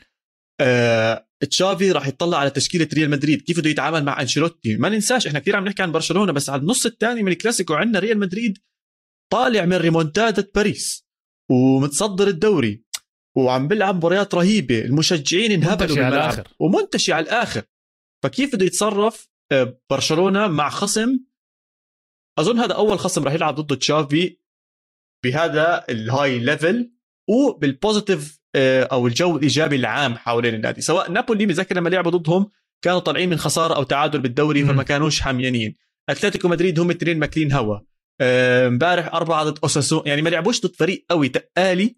آه 0.62 1.26
تشافي 1.50 1.92
راح 1.92 2.06
يطلع 2.06 2.38
على 2.38 2.50
تشكيلة 2.50 2.88
ريال 2.94 3.10
مدريد. 3.10 3.42
كيف 3.42 3.60
بده 3.60 3.70
يتعامل 3.70 4.04
مع 4.04 4.20
أنشيلوتي؟ 4.20 4.76
ما 4.76 4.88
ننساش 4.88 5.26
إحنا 5.26 5.38
كثير 5.38 5.56
عم 5.56 5.64
نحكي 5.64 5.82
عن 5.82 5.92
برشلونة 5.92 6.32
بس 6.32 6.50
على 6.50 6.60
النص 6.60 6.86
الثاني 6.86 7.22
من 7.22 7.32
الكلاسيكو 7.32 7.74
عندنا 7.74 7.98
ريال 7.98 8.18
مدريد 8.18 8.58
طالع 9.32 9.64
من 9.64 9.76
ريمونتادا 9.76 10.48
باريس 10.54 11.06
ومتصدر 11.50 12.28
الدوري 12.28 12.84
وعم 13.36 13.68
بيلعب 13.68 13.96
مباريات 13.96 14.34
رهيبة. 14.34 14.78
المشجعين 14.84 15.52
انهبلوا 15.52 15.76
على 15.76 15.94
بالملعب 15.94 16.12
الآخر. 16.12 16.48
ومنتشي 16.60 17.12
على 17.12 17.24
الآخر. 17.24 17.62
فكيف 18.22 18.54
بده 18.54 18.66
يتصرف 18.66 19.28
آه، 19.52 19.80
برشلونة 19.90 20.46
مع 20.46 20.68
خصم؟ 20.68 21.18
أظن 22.38 22.58
هذا 22.58 22.74
أول 22.74 22.98
خصم 22.98 23.24
راح 23.24 23.32
يلعب 23.32 23.54
ضده 23.54 23.76
تشافي 23.76 24.38
بهذا 25.24 25.84
ال 25.88 26.38
high 26.38 26.62
level 26.62 26.92
وبال 27.28 27.59
positive 27.59 28.41
أو 28.56 29.06
الجو 29.06 29.36
الإيجابي 29.36 29.76
العام 29.76 30.14
حوالين 30.14 30.54
النادي. 30.54 30.80
سواء 30.80 31.10
نابولي 31.10 31.46
بذكر 31.46 31.76
لما 31.76 31.88
لعبوا 31.88 32.10
ضدهم 32.10 32.50
كانوا 32.82 32.98
طالعين 32.98 33.30
من 33.30 33.36
خسارة 33.36 33.74
أو 33.74 33.82
تعادل 33.82 34.20
بالدوري. 34.20 34.64
فما 34.64 34.82
كانوش 34.82 35.20
حاميين. 35.20 35.74
أتلتيكو 36.08 36.48
مدريد 36.48 36.80
هم 36.80 36.90
الاثنين 36.90 37.18
ماكلين 37.18 37.52
هوا. 37.52 37.78
آه، 38.20 38.68
امبارح 38.68 39.14
أربعة 39.14 39.44
ضد 39.44 39.58
أوساسو. 39.62 40.02
يعني 40.06 40.22
ما 40.22 40.28
لعبوش 40.28 40.60
ضد 40.60 40.74
فريق 40.74 41.04
قوي 41.10 41.28
تقالي 41.28 41.96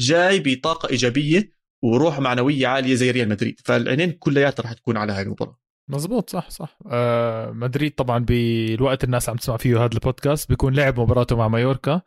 جاي 0.00 0.40
بطاقة 0.40 0.88
إيجابية 0.88 1.52
وروح 1.84 2.20
معنوية 2.20 2.66
عالية 2.66 2.94
زي 2.94 3.10
ريال 3.10 3.28
مدريد. 3.28 3.60
فالعينين 3.64 4.12
كلياتها 4.12 4.62
رح 4.62 4.72
تكون 4.72 4.96
على 4.96 5.12
هاي 5.12 5.22
المباراة. 5.22 5.58
مزبوط 5.90 6.30
صح 6.30 6.50
صح. 6.50 6.78
آه 6.86 7.50
مدريد 7.50 7.94
طبعا 7.94 8.18
بالوقت 8.18 9.04
الناس 9.04 9.28
عم 9.28 9.36
تسمع 9.36 9.56
فيه 9.56 9.84
هذا 9.84 9.94
البودكاست 9.94 10.48
بيكون 10.48 10.74
لعب 10.74 11.00
مباراته 11.00 11.36
مع 11.36 11.48
مايوركا. 11.48 12.02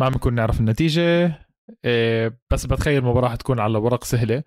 ما 0.00 0.06
عم 0.06 0.12
نكون 0.12 0.34
نعرف 0.34 0.60
النتيجة. 0.60 1.26
آه 1.26 1.45
بس 2.50 2.66
بتخيل 2.66 2.98
المباراة 2.98 3.28
حتكون 3.28 3.60
على 3.60 3.78
ورق 3.78 4.04
سهلة. 4.04 4.42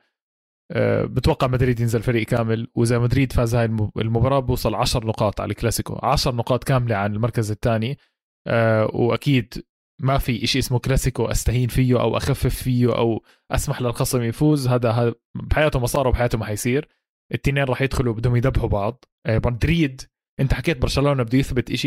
آه 0.72 1.04
بتوقع 1.06 1.48
مدريد 1.48 1.80
ينزل 1.80 2.02
فريق 2.04 2.26
كامل 2.28 2.68
وإذا 2.76 3.00
مدريد 3.00 3.34
فاز 3.34 3.56
هاي 3.56 3.66
الم- 3.66 3.92
المباراة 3.98 4.40
بوصل 4.40 4.76
10 4.76 5.06
نقاط 5.06 5.42
على 5.42 5.50
الكلاسيكو. 5.52 6.00
10 6.04 6.32
نقاط 6.36 6.64
كاملة 6.64 6.96
عن 6.96 7.14
المركز 7.16 7.52
الثاني. 7.52 7.98
آه 8.48 8.90
وأكيد 8.94 9.54
ما 10.02 10.18
في 10.18 10.44
إشي 10.44 10.60
اسمه 10.60 10.80
كلاسيكو 10.80 11.26
أستهين 11.26 11.68
فيه 11.68 12.02
أو 12.02 12.18
أخفف 12.18 12.56
فيه 12.64 12.98
أو 12.98 13.24
أسمح 13.52 13.82
للخصم 13.82 14.22
يفوز. 14.22 14.68
هذا 14.68 15.14
بحياته 15.36 15.80
ما 15.80 15.86
صار 15.88 16.08
وبحياته 16.08 16.38
ما 16.38 16.46
حيصير. 16.46 16.88
التنين 17.34 17.64
راح 17.64 17.82
يدخلوا 17.82 18.14
بدهم 18.14 18.36
يذبحوا 18.36 18.70
بعض. 18.70 19.06
مدريد 19.28 20.02
أنت 20.40 20.54
حكيت 20.54 20.78
برشلونة 20.78 21.24
بده 21.24 21.38
يثبت 21.38 21.86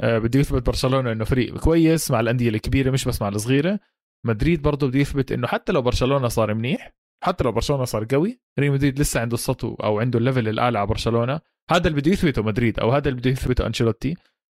آه، 0.00 0.18
بده 0.18 0.40
يثبت 0.40 0.66
برشلونة 0.66 1.12
إنه 1.12 1.24
فريق 1.24 1.58
كويس 1.58 2.10
مع 2.10 2.20
الأندية 2.20 2.48
الكبيرة 2.48 2.90
مش 2.90 3.04
بس 3.04 3.22
مع 3.22 3.28
الصغيرة. 3.28 3.80
مدريد 4.24 4.62
برضه 4.62 4.88
بده 4.88 4.98
يثبت 4.98 5.32
إنه 5.32 5.46
حتى 5.46 5.72
لو 5.72 5.82
برشلونة 5.82 6.28
صار 6.28 6.54
منيح 6.54 6.92
حتى 7.24 7.44
لو 7.44 7.52
برشلونة 7.52 7.84
صار 7.84 8.06
قوي 8.10 8.40
ريال 8.58 8.72
مدريد 8.72 9.00
لسه 9.00 9.20
عنده 9.20 9.34
السطوة 9.34 9.74
أو 9.74 10.00
عنده 10.00 10.18
ال 10.18 10.23
level 10.23 10.48
الأعلى 10.48 10.78
على 10.78 10.86
برشلونة 10.86 11.40
هذا 11.70 11.88
اللي 11.88 12.00
بده 12.00 12.12
يثبته 12.12 12.42
مدريد 12.42 12.80
أو 12.80 12.90
هذا 12.90 13.08
اللي 13.08 13.20
بده 13.20 13.30
يثبته 13.30 13.66
أنشيلوتي. 13.66 14.16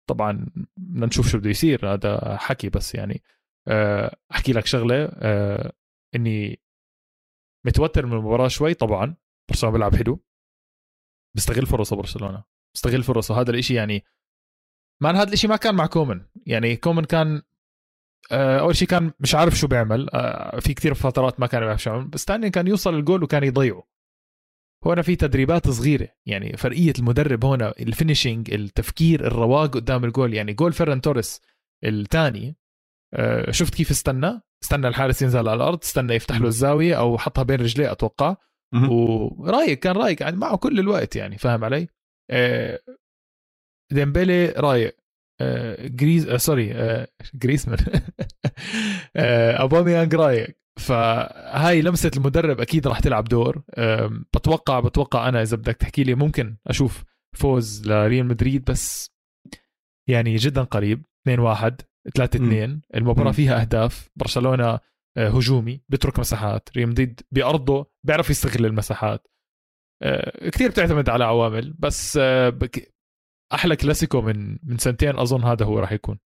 طبعا 0.09 0.45
بدنا 0.77 1.05
نشوف 1.05 1.27
شو 1.27 1.37
بده 1.37 1.49
يصير 1.49 1.93
هذا 1.93 2.37
حكي 2.37 2.69
بس 2.69 2.95
يعني. 2.95 3.23
آه، 3.67 4.17
أحكي 4.31 4.53
لك 4.53 4.65
شغلة 4.65 5.05
آه، 5.13 5.73
إني 6.15 6.59
متوتر 7.65 8.05
من 8.05 8.13
المباراة 8.13 8.47
شوي 8.47 8.73
طبعا 8.73 9.15
برشلونة 9.49 9.73
بيلعب 9.73 9.95
حلو. 9.95 10.19
بيستغل 11.35 11.65
فرصة 11.65 11.95
برشلونة 11.95 12.43
بيستغل 12.75 13.03
فرصة 13.03 13.41
هذا 13.41 13.51
الإشي 13.51 13.73
يعني 13.73 14.03
man 15.03 15.15
هذا 15.15 15.27
الإشي 15.27 15.47
ما 15.47 15.55
كان 15.55 15.75
مع 15.75 15.85
كومان 15.85 16.25
يعني 16.45 16.75
كومان 16.75 17.03
كان 17.03 17.41
أول 18.31 18.75
شيء 18.75 18.87
كان 18.87 19.11
مش 19.19 19.35
عارف 19.35 19.55
شو 19.55 19.67
بيعمل. 19.67 20.09
آه، 20.13 20.59
في 20.59 20.73
كتير 20.73 20.93
فترات 20.93 21.39
ما 21.39 21.47
كان 21.47 21.61
بيعرف 21.61 21.81
شو 21.83 21.89
يعمل 21.89 22.07
بس 22.07 22.25
ثانيا 22.25 22.49
كان 22.49 22.67
يوصل 22.67 22.95
الجول 22.95 23.23
وكان 23.23 23.43
يضيعه. 23.43 23.83
هنا 24.85 25.01
في 25.01 25.15
تدريبات 25.15 25.69
صغيرة. 25.69 26.07
يعني 26.25 26.57
فرقية 26.57 26.93
المدرب 26.99 27.45
هنا 27.45 27.73
ال 27.79 27.87
finishing 27.87 28.53
التفكير 28.53 29.27
الرواق 29.27 29.69
قدام 29.69 30.05
الجول. 30.05 30.33
يعني 30.33 30.53
جول 30.53 30.73
فيران 30.73 31.01
توريس 31.01 31.41
الثاني. 31.83 32.55
آه، 33.13 33.51
شفت 33.51 33.75
كيف 33.75 33.91
استنى؟ 33.91 34.41
استنى 34.63 34.87
الحارس 34.87 35.21
ينزل 35.21 35.39
على 35.39 35.53
الأرض 35.53 35.79
استنى 35.83 36.13
يفتح 36.13 36.37
له 36.37 36.47
الزاوية 36.47 36.95
أو 36.95 37.17
حطها 37.17 37.43
بين 37.43 37.59
رجليه 37.59 37.91
أتوقع. 37.91 38.35
ورايق 38.89 39.79
كان 39.79 39.95
رايق. 39.95 40.21
يعني 40.21 40.37
معه 40.37 40.57
كل 40.57 40.79
الوقت 40.79 41.15
يعني 41.15 41.37
فاهم 41.37 41.63
علي؟ 41.63 41.87
آه، 42.29 42.79
ديمبلي 43.91 44.45
رايق. 44.45 44.95
آه، 44.95 45.06
جريز 45.85 46.27
آه، 46.27 46.37
sorry 46.37 46.73
آه، 46.73 47.07
جريزمان. 47.33 47.77
آه، 49.15 49.51
أوباميانج 49.51 50.15
رايق 50.15 50.57
فهاي 50.79 51.81
لمسة 51.81 52.11
المدرب 52.17 52.61
أكيد 52.61 52.87
راح 52.87 52.99
تلعب 52.99 53.23
دور. 53.23 53.63
بتوقع 54.35 54.79
بتوقع 54.79 55.29
أنا 55.29 55.41
إذا 55.41 55.57
بدك 55.57 55.75
تحكي 55.75 56.03
لي 56.03 56.15
ممكن 56.15 56.57
أشوف 56.67 57.03
فوز 57.35 57.87
لريال 57.87 58.25
مدريد 58.25 58.65
بس 58.65 59.11
يعني 60.09 60.35
جدا 60.35 60.63
قريب. 60.63 61.03
2 61.27 61.39
1 61.39 61.81
3 62.15 62.37
2 62.37 62.81
المباراة. 62.95 63.31
فيها 63.31 63.61
أهداف. 63.61 64.09
برشلونة 64.15 64.79
آه، 65.17 65.29
هجومي 65.29 65.81
بيترك 65.89 66.19
مساحات. 66.19 66.69
ريال 66.77 66.89
مدريد 66.89 67.21
بأرضه 67.31 67.91
بيعرف 68.05 68.29
يستغل 68.29 68.65
المساحات. 68.65 69.27
آه، 70.03 70.49
كثير 70.49 70.69
بتعتمد 70.69 71.09
على 71.09 71.23
عوامل 71.23 71.73
بس 71.79 72.17
آه، 72.21 72.49
أحلى 73.53 73.75
كلاسيكو 73.75 74.21
من 74.21 74.57
من 74.63 74.77
سنتين 74.77 75.19
أظن 75.19 75.43
هذا 75.43 75.65
هو 75.65 75.79
راح 75.79 75.91
يكون. 75.91 76.19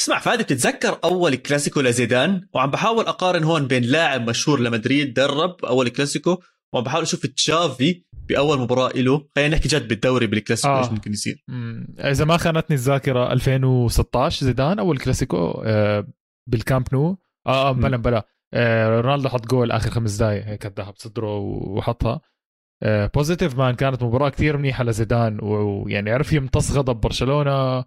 اسمع 0.00 0.18
فادي 0.18 0.42
بتتذكر 0.42 0.98
أول 1.04 1.34
كلاسيكو 1.34 1.80
لزيدان؟ 1.80 2.48
وعم 2.54 2.70
بحاول 2.70 3.04
أقارن 3.06 3.44
هون 3.44 3.66
بين 3.66 3.82
لاعب 3.82 4.30
مشهور 4.30 4.60
لمدريد 4.60 5.14
درب 5.14 5.64
أول 5.64 5.88
كلاسيكو 5.88 6.38
وعم 6.72 6.84
بحاول 6.84 7.02
أشوف 7.02 7.26
تشافي 7.26 8.04
بأول 8.28 8.58
مباراة 8.58 8.90
له. 8.92 9.28
خلينا 9.36 9.56
نحكي 9.56 9.68
جد 9.68 9.88
بالدوري 9.88 10.26
بالكلاسيكو 10.26 10.68
آه. 10.74 10.78
إيش 10.80 10.88
ممكن 10.92 11.12
يصير؟ 11.12 11.44
مم، 11.48 11.86
إذا 11.98 12.24
ما 12.24 12.36
خانتني 12.36 12.76
الذاكرة 12.76 13.32
2016 13.32 14.46
زيدان 14.46 14.78
أول 14.78 14.98
كلاسيكو 14.98 15.62
آه، 15.64 16.06
بالكامب 16.46 16.86
نو. 16.92 17.18
آه 17.46 17.68
آه، 17.68 17.72
بلا 17.72 17.96
بلا. 17.96 18.26
آه، 18.54 19.00
رونالدو 19.00 19.28
حط 19.28 19.46
جول 19.46 19.70
آخر 19.72 19.90
خمس 19.90 20.16
دقائق 20.16 20.44
هيك 20.44 20.66
اداها 20.66 20.90
بصدره 20.90 21.36
وحطها. 21.38 22.20
positive 22.84 23.58
man 23.58 23.74
كانت 23.74 24.02
مباراة 24.02 24.28
كثير 24.28 24.56
منيحة 24.56 24.84
لزيدان 24.84 25.38
ويعني 25.42 26.10
عرف 26.10 26.32
يمتص 26.32 26.72
غضب 26.72 27.00
برشلونة 27.00 27.84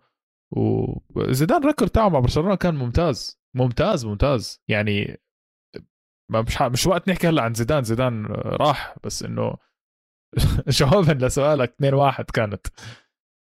وزيدان 1.16 1.62
ال 1.62 1.66
record 1.66 1.92
تاعه 1.92 2.10
مع 2.10 2.20
برشلونة 2.20 2.56
كان 2.56 2.75
ممتاز 2.75 3.40
ممتاز 3.56 4.06
ممتاز. 4.06 4.62
يعني 4.68 5.22
ما 6.32 6.42
مش 6.42 6.62
مش 6.62 6.88
وقت 6.88 7.10
نحكي 7.10 7.28
هلا 7.28 7.42
عن 7.42 7.54
زيدان 7.54 7.84
زيدان 7.84 8.25
راح 8.36 8.96
بس 9.04 9.24
إنه 9.24 9.58
جوابا 10.80 11.25
لسؤالك 11.25 11.74
2 11.74 11.94
1 11.94 12.25
كانت. 12.25 12.68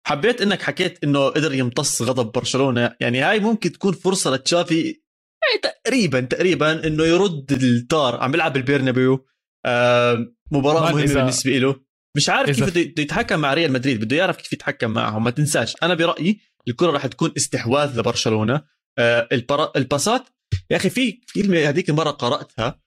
حبيت 0.07 0.41
إنك 0.41 0.61
حكيت 0.61 1.03
إنه 1.03 1.27
قدر 1.29 1.53
يمتص 1.53 2.01
غضب 2.01 2.31
برشلونة 2.31 2.95
يعني 2.99 3.21
هاي 3.21 3.39
ممكن 3.39 3.71
تكون 3.71 3.93
فرصة 3.93 4.31
لتشافي 4.31 4.83
يعني 4.83 5.61
تقريبا 5.63 6.21
تقريبا 6.21 6.87
إنه 6.87 7.03
يرد 7.03 7.51
الطار 7.51 8.23
عم 8.23 8.31
بيلعب 8.31 8.53
بالبيرنابيو 8.53 9.25
آه 9.65 10.33
مباراة 10.51 10.91
مهمة 10.91 11.07
إذا- 11.07 11.17
بالنسبة 11.17 11.51
له 11.57 11.75
مش 12.17 12.29
عارف 12.29 12.49
كيف 12.49 12.69
بده 12.69 12.81
يتحكم 13.03 13.39
مع 13.39 13.53
ريال 13.53 13.71
مدريد 13.71 13.99
بده 14.03 14.15
يعرف 14.15 14.37
كيف 14.37 14.53
يتحكم 14.53 14.91
معهم 14.91 15.23
ما 15.23 15.31
تنساش. 15.31 15.75
أنا 15.83 15.93
برأيي 15.93 16.39
الكرة 16.67 16.91
راح 16.91 17.05
تكون 17.07 17.31
استحواذ 17.37 17.99
لبرشلونة. 17.99 18.61
آه 18.97 19.27
البرا... 19.31 19.71
ال 19.75 19.84
pass 19.84 20.20
ات 20.20 20.29
يا 20.71 20.75
أخي 20.77 20.89
في 20.89 21.21
كلمة 21.35 21.69
هذيك 21.69 21.89
المره 21.89 22.09
قرأتها. 22.11 22.79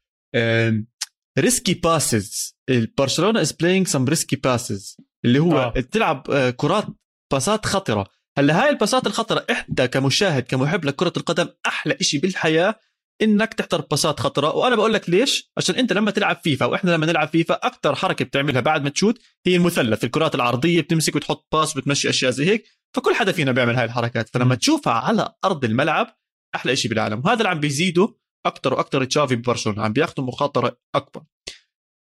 risky 1.39 1.75
passes 1.75 2.57
برشلونة 2.99 3.41
is 3.41 3.53
playing 3.53 3.87
some 3.89 4.05
risky 4.05 4.37
passes 4.37 4.97
اللي 5.25 5.39
هو 5.39 5.53
آه. 5.59 5.73
آه. 5.77 5.81
تلعب 5.81 6.31
آه، 6.31 6.51
كرات 6.51 6.87
pass 7.33 7.60
ات 7.60 7.67
خطرة. 7.67 8.07
هلأ 8.39 8.63
هاي 8.63 8.71
ال 8.71 8.77
pass 8.77 9.01
ات 9.01 9.07
الخطرة 9.07 9.47
إحنا 9.51 9.89
كمشاهد 9.89 10.43
كمحب 10.43 10.85
لكرة 10.85 11.13
القدم 11.17 11.49
أحلى 11.67 11.97
إشي 12.01 12.19
بالحياة. 12.19 12.75
إنك 13.23 13.55
تحضر 13.55 13.81
pass 13.81 14.13
ات 14.13 14.21
خطرة. 14.21 14.57
وأنا 14.57 14.77
بقول 14.77 14.95
لك 14.95 15.11
ليش؟ 15.11 15.53
عشان 15.57 15.75
أنت 15.75 15.93
لما 15.93 16.11
تلعب 16.11 16.37
فيفا 16.37 16.67
وإحنا 16.67 16.91
لما 16.91 17.07
نلعب 17.07 17.29
فيفا 17.29 17.55
أكثر 17.55 17.95
حركة 17.95 18.25
بتعملها 18.25 18.61
بعد 18.61 18.83
ما 18.83 18.91
تشوت 18.91 19.19
هي 19.47 19.57
المثلث. 19.57 20.05
الكرات 20.05 20.35
العرضية 20.35 20.81
بتمسك 20.81 21.17
وتحط 21.17 21.49
pass 21.53 21.77
وبتمشي 21.77 22.11
أشياء 22.11 22.31
زي 22.31 22.47
هيك. 22.47 22.65
فكل 22.97 23.15
حدا 23.15 23.33
فينا 23.33 23.53
بيعمل 23.53 23.77
هاي 23.77 23.85
الحركات. 23.85 24.29
فلما 24.29 24.55
تشوفها 24.55 24.93
على 24.93 25.35
أرض 25.45 25.65
الملعب 25.65 26.19
أحلى 26.55 26.77
شيء 26.77 26.91
بالعالم. 26.91 27.23
وهذا 27.25 27.39
اللي 27.39 27.49
عم 27.49 27.61
بيزيده 27.61 28.19
أكثر 28.47 28.75
وأكثر 28.75 29.05
تشافي 29.05 29.37
ببرشلونة. 29.37 29.83
عم 29.83 29.93
بياخذوا 29.93 30.27
مخاطرة 30.27 30.81
أكبر. 30.95 31.23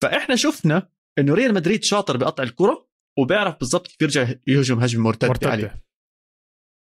فإحنا 0.02 0.36
شفنا 0.36 0.90
إنه 1.20 1.34
ريال 1.34 1.54
مدريد 1.54 1.84
شاطر 1.84 2.18
بقطع 2.18 2.44
الكرة 2.44 2.90
وبيعرف 3.20 3.60
بالضبط 3.60 3.88
كيف 3.88 4.02
يرجع 4.02 4.34
يهجم 4.48 4.80
هجمه 4.80 5.04
مرتده, 5.04 5.50
عليه. 5.50 5.64
مرتده 5.64 5.84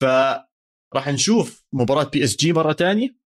فراح 0.03 1.09
نشوف 1.09 1.65
مباراة 1.73 2.05
بي 2.05 2.25
إس 2.25 2.37
جي 2.37 2.53
مرة 2.53 2.73
تانية. 2.73 3.20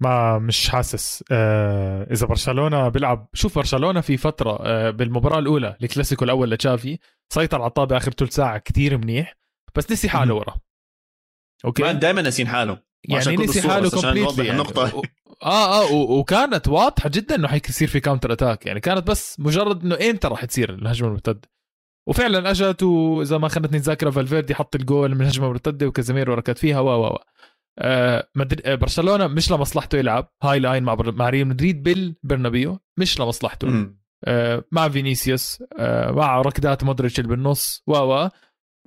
ما 0.00 0.38
مش 0.38 0.68
حاسس 0.68 1.24
آه 1.30 2.12
إذا 2.12 2.26
برشلونة 2.26 2.88
بيلعب 2.88 3.28
شوف 3.34 3.58
برشلونة 3.58 4.00
في 4.00 4.16
فترة 4.16 4.58
آه 4.62 4.90
بالمباراة 4.90 5.38
الأولى 5.38 5.76
الكلاسيكو 5.82 6.24
الأول 6.24 6.50
لتشافي 6.50 6.98
سيطر 7.32 7.60
على 7.60 7.68
الطابة 7.68 7.96
آخر 7.96 8.12
ثلث 8.12 8.34
ساعة 8.34 8.58
كتير 8.58 8.98
منيح 8.98 9.36
بس 9.74 9.92
نسي 9.92 10.08
حاله. 10.08 10.34
ورا 10.34 10.56
أوكي 11.64 11.92
دائما 11.92 12.22
ناسين 12.22 12.48
حاله 12.48 12.78
يعني 13.08 13.36
نسي 13.36 13.68
حاله 13.68 13.90
completely 13.90 14.22
نوضح 14.22 14.44
يعني. 14.44 14.50
النقطة. 14.50 15.02
آه 15.42 15.82
آه 15.82 15.92
وكانت 15.92 16.68
واضحة 16.68 17.08
جدا 17.08 17.34
إنه 17.34 17.48
حيصير 17.48 17.88
في 17.88 18.00
counter 18.00 18.32
attack 18.32 18.66
يعني 18.66 18.80
كانت 18.80 19.06
بس 19.06 19.40
مجرد 19.40 19.84
إنه 19.84 20.10
إمتى 20.10 20.28
راح 20.28 20.44
تصير 20.44 20.74
الهجمة 20.74 21.08
المرتدة 21.08 21.50
وفعلا 22.08 22.50
أجت 22.50 22.82
وإذا 22.82 23.38
ما 23.38 23.48
خانتني 23.48 23.76
الذاكره 23.76 24.10
فالفيردي 24.10 24.54
حط 24.54 24.74
الجول 24.74 25.14
من 25.14 25.26
هجمه 25.26 25.48
مرتده 25.48 25.86
وكازيميرو 25.86 26.34
ركض 26.34 26.56
فيها 26.56 26.80
و 26.80 27.06
و 27.06 27.18
مدري... 28.36 28.62
آه 28.64 28.74
برشلونة 28.74 29.26
مش 29.26 29.52
لمصلحته 29.52 29.98
يلعب. 29.98 30.32
high 30.42 30.58
line 30.58 30.82
مع 30.82 30.94
بر... 30.94 31.12
مع 31.12 31.28
ريال 31.28 31.48
مدريد 31.48 31.82
بالبرنابيو 31.82 32.80
مش 32.98 33.20
لمصلحته. 33.20 33.90
آه 34.24 34.64
مع 34.72 34.88
فينيسيوس 34.88 35.62
آه 35.78 36.10
مع 36.10 36.40
ركضات 36.40 36.84
مودريتش 36.84 37.18
اللي 37.20 37.28
بالنص 37.28 37.82
و 37.86 37.92
و 37.92 38.28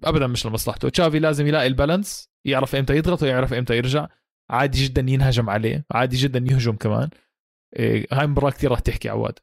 ابدا 0.03 0.27
مش 0.27 0.45
لمصلحته. 0.45 0.89
تشافي 0.89 1.19
لازم 1.19 1.47
يلاقي 1.47 1.67
ال 1.67 1.75
balance 1.75 2.29
يعرف 2.47 2.75
إمتى 2.75 2.97
يضغط 2.97 3.23
ويعرف 3.23 3.53
إمتى 3.53 3.77
يرجع. 3.77 4.07
عادي 4.49 4.85
جدا 4.85 5.01
ينهجم 5.07 5.49
عليه 5.49 5.85
عادي 5.91 6.17
جدا 6.17 6.39
يهجم 6.39 6.75
كمان. 6.75 7.09
إيه 7.75 8.07
هاي 8.11 8.25
المباراه 8.25 8.49
كثير 8.49 8.71
راح 8.71 8.79
تحكي 8.79 9.09
عواد. 9.09 9.39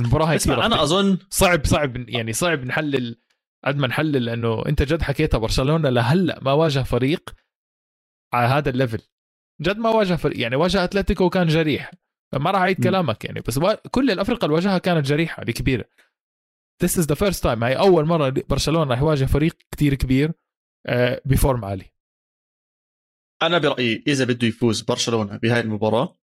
المباراة 0.00 0.26
هاي 0.26 0.38
كثير 0.38 0.52
اسمع 0.52 0.66
أنا. 0.66 0.82
أظن 0.82 1.18
صعب 1.30 1.64
صعب 1.64 2.08
يعني 2.08 2.32
صعب 2.32 2.64
نحلل 2.64 3.20
قد 3.64 3.76
ما 3.76 3.86
نحلل 3.86 4.24
لأنه 4.24 4.66
أنت 4.66 4.82
جد 4.82 5.02
حكيتها 5.02 5.38
برشلونة 5.38 5.88
لهلأ 5.88 6.38
ما 6.42 6.52
واجه 6.52 6.82
فريق 6.82 7.30
على 8.32 8.46
هذا 8.46 8.70
ال 8.70 8.75
level 8.75 9.02
جد 9.62 9.78
ما 9.78 9.90
واجه 9.90 10.14
فريق 10.14 10.40
يعني 10.40 10.56
واجه 10.56 10.84
أتلتيكو 10.84 11.24
وكان 11.24 11.46
جريح. 11.46 11.90
ما 12.34 12.50
راح 12.50 12.60
أعيد. 12.60 12.84
كلامك 12.84 13.24
يعني 13.24 13.40
بس 13.40 13.58
كل 13.90 14.10
الافرقه 14.10 14.44
اللي 14.44 14.54
واجهها 14.54 14.78
كانت 14.78 15.06
جريحة 15.06 15.42
الكبيره 15.42 15.84
This 16.84 16.96
is 16.96 17.06
the 17.06 17.16
first 17.16 17.42
time. 17.42 17.62
هاي 17.62 17.78
أول 17.78 18.04
مرة 18.06 18.34
برشلونة 18.48 18.90
راح 18.90 19.00
يواجه 19.00 19.24
فريق 19.24 19.56
كتير 19.70 19.94
كبير 19.94 20.32
آه، 20.86 21.22
ب 21.24 21.32
form 21.32 21.64
عالي. 21.64 21.84
أنا 23.42 23.58
برأيي 23.58 24.04
إذا 24.06 24.24
بده 24.24 24.46
يفوز 24.46 24.80
برشلونة 24.82 25.36
بهاي 25.36 25.60
المباراة 25.60 26.18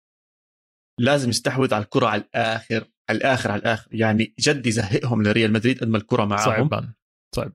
لازم 1.00 1.30
يستحوذ 1.30 1.74
على 1.74 1.84
الكرة 1.84 2.06
على 2.06 2.22
الآخر 2.22 2.90
على 3.10 3.18
الآخر 3.18 3.50
على 3.50 3.60
الآخر. 3.60 3.88
يعني 3.94 4.34
جد 4.38 4.66
يزهقهم 4.66 5.22
لريال 5.22 5.52
مدريد 5.52 5.80
قد 5.80 5.88
ما 5.88 5.98
الكرة 5.98 6.24
معهم 6.24 6.68
صعب. 6.68 6.74
man 6.74 7.52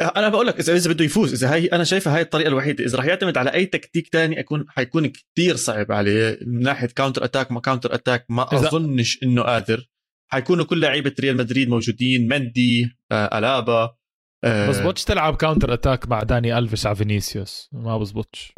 أنا 0.00 0.28
بقول 0.28 0.46
لك 0.46 0.58
اذا 0.58 0.76
إذا 0.76 0.92
بده 0.92 1.04
يفوز 1.04 1.32
إذا 1.44 1.54
هي 1.54 1.66
أنا 1.66 1.84
شايفها 1.84 2.16
هاي 2.16 2.22
الطريقة 2.22 2.48
الوحيدة. 2.48 2.84
إذا 2.84 2.98
راح 2.98 3.04
يعتمد 3.04 3.38
على 3.38 3.52
أي 3.52 3.66
تكتيك 3.66 4.08
تاني 4.08 4.40
اكون 4.40 4.64
حيكون 4.68 5.06
كتير 5.06 5.56
صعب 5.56 5.92
عليه 5.92 6.38
من 6.46 6.60
ناحية 6.60 6.86
counter 6.86 7.24
attack 7.24 7.52
ما 7.52 7.60
counter 7.60 7.94
attack 7.94 8.26
ما 8.28 8.54
أظنش 8.54 9.18
إنه 9.22 9.42
قادر. 9.42 9.88
حيكونوا 10.32 10.64
كل 10.64 10.80
لعيبة 10.80 11.14
ريال 11.20 11.36
مدريد 11.36 11.68
موجودين 11.68 12.28
مندي 12.28 12.96
آه 13.12 13.38
ألابا 13.38 13.96
آه 14.44 14.68
بزبطش 14.68 15.04
تلعب 15.04 15.36
counter 15.36 15.74
attack 15.74 16.08
مع 16.08 16.22
داني 16.22 16.58
الفيش 16.58 16.86
على 16.86 16.96
فينيسيوس. 16.96 17.68
ما 17.72 17.98
بزبطش. 17.98 18.52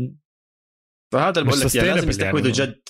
فهذا 1.12 1.40
اللي 1.40 1.50
بقول 1.50 1.60
لك 1.60 1.74
يعني 1.74 1.88
لازم 1.88 2.08
يستحوذوا 2.08 2.40
يعني. 2.40 2.52
جد. 2.52 2.82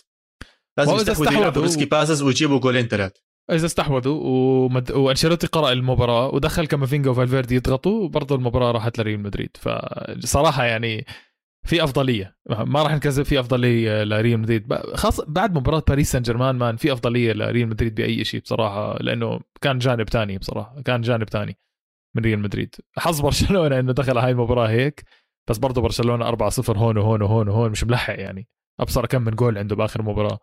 لازم 0.78 0.95
يستحوذوا 0.95 1.33
يلعبوا 1.33 1.62
risky 1.62 1.85
passes 1.85 2.23
ويجيبوا 2.23 2.61
جولين 2.61 2.88
ثلاث 2.88 3.12
إذا 3.50 3.67
استحوذوا 3.67 4.21
ومد... 4.25 4.93
وأنشيلوتي 4.93 5.47
قرأ 5.47 5.73
المباراة 5.73 6.35
ودخل 6.35 6.67
كامافينجا 6.67 7.11
وفالفيردي 7.11 7.55
يضغطوا 7.55 8.05
وبرضه 8.05 8.35
المباراة 8.35 8.73
راحت 8.73 8.99
لريال 8.99 9.21
مدريد. 9.21 9.57
فصراحة 9.57 10.64
يعني 10.64 11.07
في 11.67 11.85
أفضلية. 11.85 12.37
ما 12.50 12.83
راح 12.83 12.95
نكذب 12.95 13.25
في 13.25 13.40
أفضلية 13.40 14.05
لريال 14.05 14.40
مدريد. 14.40 14.75
خاصه 14.95 15.25
بعد 15.28 15.59
مباراة 15.59 15.83
باريس 15.88 16.12
سان 16.12 16.23
جيرمان 16.23 16.57
man 16.57 16.77
في 16.76 16.93
أفضلية 16.93 17.33
لريال 17.33 17.69
مدريد 17.69 17.95
بأي 17.95 18.25
شيء 18.25 18.40
بصراحة 18.40 18.99
لأنه 18.99 19.40
كان 19.61 19.78
جانب 19.78 20.07
تاني 20.07 20.38
بصراحة 20.38 20.83
كان 20.83 21.00
جانب 21.00 21.26
تاني 21.26 21.59
من 22.17 22.23
ريال 22.23 22.38
مدريد. 22.38 22.75
حظ 22.97 23.21
برشلونة 23.21 23.78
إنه 23.78 23.93
دخل 23.93 24.19
هاي 24.19 24.31
المباراة 24.31 24.69
هيك 24.69 25.05
بس 25.50 25.59
برضه 25.59 25.81
برشلونة 25.83 26.31
4-0 26.31 26.76
هون 26.76 26.99
وهون 26.99 27.23
وهون 27.23 27.49
وهون 27.49 27.70
مش 27.70 27.85
ملحق 27.85 28.20
يعني. 28.20 28.49
أبصر 28.81 29.07
كم 29.07 29.23
من 29.23 29.35
جول 29.35 29.59
عنده 29.59 29.77
بآخر 29.77 30.03
مباراة. 30.03 30.38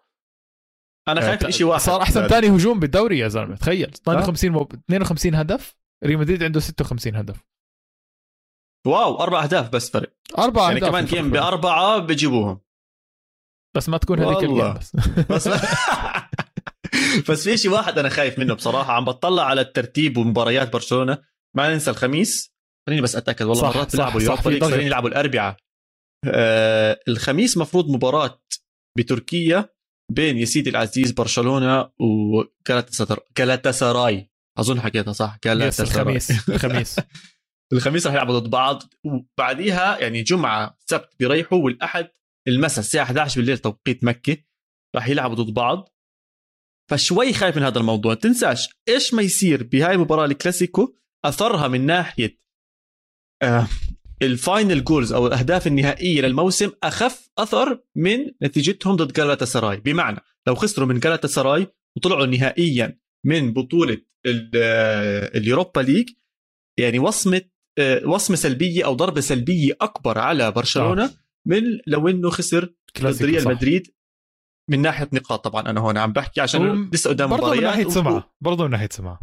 أنا 1.08 1.22
خايف 1.22 1.46
آه، 1.46 1.50
شيء 1.50 1.68
واحد. 1.68 1.82
صار 1.82 2.02
أحسن 2.02 2.28
ثاني 2.28 2.50
هجوم 2.50 2.80
بالدوري 2.80 3.20
يا 3.20 3.28
زلمة 3.28 3.56
تخيل. 3.56 3.89
52 3.89 4.52
مب... 4.52 4.74
52 4.74 5.36
هدف 5.36 5.76
ريال 6.04 6.20
مدريد 6.20 6.44
عنده 6.44 6.60
56 6.60 7.15
هدف. 7.15 7.38
wow 8.88 9.19
أربع 9.20 9.44
أهداف 9.44 9.70
بس 9.70 9.89
فرق 9.89 10.13
أربع 10.38 10.62
يعني 10.63 10.76
أهداف 10.76 10.89
كمان 10.89 11.06
game. 11.06 11.32
بأربعة 11.32 11.98
بجيبوهم. 12.00 12.62
بس 13.76 13.89
ما 13.89 13.98
تكون 13.98 14.20
هذيك 14.20 14.38
والله. 14.38 14.72
ال 14.71 14.82
game 14.82 15.25
بس. 15.30 15.48
بس 15.48 15.48
بس 17.30 17.44
في 17.44 17.58
شيء 17.58 17.72
واحد 17.72 18.00
أنا 18.00 18.10
خايف 18.10 18.39
منه 18.39 18.54
بصراحة. 18.54 18.94
عم 18.94 19.06
بطلع 19.06 19.44
على 19.44 19.62
الترتيب 19.62 20.18
ومباريات 20.18 20.74
برشلونة. 20.74 21.18
ما 21.58 21.74
ننسى 21.74 21.91
الخميس. 21.91 22.56
خليني 22.88 23.02
بس 23.02 23.15
أتأكد 23.15 23.46
والله 23.46 23.72
صح، 23.72 23.76
مرات 23.76 23.91
بيلعبوا 23.96 24.22
يوروبا 24.22 24.50
ليج. 24.50 24.63
خليني 24.63 24.86
يلعبوا 24.86 25.10
الاربعاء 25.10 25.58
آه 26.28 27.00
الخميس 27.08 27.58
مفروض 27.58 27.89
مباراة 27.89 28.41
بتركيا. 28.98 29.70
بين 30.12 30.38
يا 30.38 30.46
سيدي 30.46 30.70
العزيز 30.70 31.12
برشلونة 31.12 31.89
وجالاتا 32.00 33.72
سراي 33.72 34.30
أظن 34.58 34.82
حكيتها 34.82 35.13
صح 35.13 35.38
جالاتا 35.44 35.84
الخميس 35.84 36.50
الخميس. 36.50 37.00
الخميس 37.74 38.08
رح 38.08 38.13
يلعبوا 38.13 38.39
ضد 38.39 38.50
بعض. 38.50 38.84
وبعديها 39.06 40.00
يعني 40.00 40.22
جمعة 40.22 40.78
سبت 40.86 41.10
بيريحوا 41.20 41.63
والأحد 41.63 42.08
المساء 42.48 42.80
الساعة 42.80 43.04
11 43.04 43.41
بالليل 43.41 43.58
توقيت 43.58 44.04
مكه 44.04 44.38
رح 44.96 45.08
يلعبوا 45.08 45.36
ضد 45.36 45.54
بعض. 45.54 45.89
فشوي 46.91 47.34
خايف 47.34 47.58
من 47.58 47.63
هذا 47.63 47.80
الموضوع. 47.80 48.13
تنساش 48.13 48.70
إيش 48.89 49.13
ما 49.13 49.22
يصير 49.22 49.63
بهاي 49.63 49.96
المباراه 49.96 50.26
الكلاسيكو 50.26 50.96
أثرها 51.26 51.68
من 51.68 51.86
ناحية 51.86 52.39
آه 53.44 53.68
ال 54.21 54.32
final 54.32 54.84
goals 54.84 55.13
أو 55.13 55.28
الأهداف 55.28 55.67
النهائية 55.67 56.21
للموسم 56.21 56.71
أخف 56.84 57.30
أثر 57.38 57.84
من 57.95 58.32
نتيجتهم 58.43 58.95
ضد 58.95 59.13
جالاتا 59.13 59.45
سراي. 59.45 59.78
بمعنى 59.78 60.19
لو 60.47 60.56
خسروا 60.56 60.88
من 60.88 60.99
جالاتا 60.99 61.28
سراي 61.28 61.67
وطلعوا 61.97 62.25
نهائيا 62.25 62.99
من 63.25 63.54
بطولة 63.54 63.97
آه، 64.56 65.38
اليوروبا 65.38 65.82
ليج 65.82 66.10
يعني 66.80 66.99
وصمة 66.99 67.41
آه، 67.78 68.08
وصمة 68.08 68.36
سلبية 68.36 68.86
أو 68.86 68.93
ضربة 68.93 69.21
سلبية 69.21 69.78
أكبر 69.82 70.19
على 70.19 70.51
برشلونة 70.51 71.12
من 71.47 71.63
لو 71.88 72.08
إنه 72.08 72.30
خسر 72.30 72.73
ضد 72.99 73.23
ريال. 73.23 73.47
مدريد 73.47 73.93
من 74.69 74.82
ناحية 74.82 75.10
نقاط. 75.13 75.43
طبعا 75.43 75.69
أنا 75.69 75.82
هون 75.82 75.97
عم 75.97 76.13
بحكي 76.13 76.41
عشان 76.41 76.89
لسه 76.93 77.10
قدام 77.10 77.30
برضه 77.30 77.54
من 77.56 77.62
ناحية 77.62 77.89
سمعة 77.89 78.36
برضه 78.41 78.63
من 78.63 78.71
ناحية 78.71 78.89
سمعة. 78.91 79.19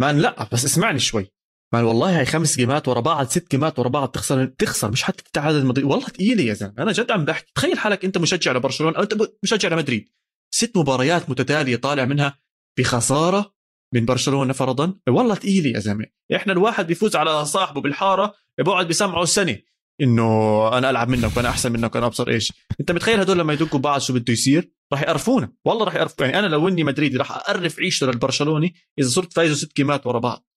man 0.00 0.18
لا 0.18 0.48
بس 0.52 0.64
اسمعني 0.64 0.98
شوي. 0.98 1.32
man 1.72 1.84
والله 1.84 2.18
هاي 2.18 2.26
خمس 2.26 2.56
game 2.56 2.82
ات 2.82 2.88
ورا 2.88 3.00
بعض 3.00 3.26
ست 3.26 3.50
جيمات 3.50 3.78
ورا 3.78 3.88
بعض 3.88 4.08
تخسر 4.08 4.44
تخسر 4.44 4.90
مش 4.90 5.02
حتى 5.02 5.22
تتعادل 5.22 5.66
مدريد 5.66 5.86
والله 5.86 6.06
ثقيله 6.06 6.42
يا 6.42 6.54
زلمة. 6.54 6.74
أنا 6.78 6.92
جد 6.92 7.10
عم 7.10 7.24
بحكي. 7.24 7.52
تخيل 7.54 7.78
حالك 7.78 8.04
أنت 8.04 8.18
مشجع 8.18 8.52
لبرشلونة 8.52 8.96
أو 8.96 9.02
أنت 9.02 9.14
مشجع 9.42 9.68
لمدريد. 9.68 10.08
ست 10.54 10.76
مباريات 10.76 11.30
متتالية 11.30 11.76
طالع 11.76 12.04
منها 12.04 12.38
بخسارة 12.78 13.54
من 13.94 14.04
برشلونة 14.04 14.52
فرضا. 14.52 14.94
والله 15.08 15.34
ثقيله 15.34 15.70
يا 15.70 15.78
زلمة. 15.78 16.06
إحنا 16.34 16.52
الواحد 16.52 16.86
بيفوز 16.86 17.16
على 17.16 17.44
صاحبه 17.44 17.80
بالحارة 17.80 18.34
بقعد 18.58 18.86
بيسمعه 18.86 19.22
السنة 19.22 19.58
إنه 20.00 20.68
أنا 20.78 20.90
ألعب 20.90 21.08
منك 21.08 21.36
وأنا 21.36 21.48
أحسن 21.48 21.72
منك 21.72 21.94
وأنا 21.94 22.06
أبصر 22.06 22.28
إيش. 22.28 22.52
أنت 22.80 22.92
متخيل 22.92 23.20
هدول 23.20 23.38
لما 23.38 23.52
يدقوا 23.52 23.80
بعض 23.80 24.00
شو 24.00 24.12
بده 24.12 24.32
يصير؟ 24.32 24.70
راح 24.92 25.02
يقرفونا. 25.02 25.52
والله 25.64 25.84
راح 25.84 25.94
يقرفوا 25.94 26.26
يعني 26.26 26.38
أنا 26.38 26.46
لو 26.46 26.68
إني 26.68 26.84
مدريدي 26.84 27.16
راح 27.16 27.32
أقرف 27.32 27.80
عيشته 27.80 28.06
للبرشلوني 28.06 28.74
إذا 28.98 29.08
صرت 29.08 29.32
فايزه 29.32 29.54
ست 29.54 29.76
جيمات 29.76 30.06
ورا 30.06 30.18
بعض. 30.18 30.49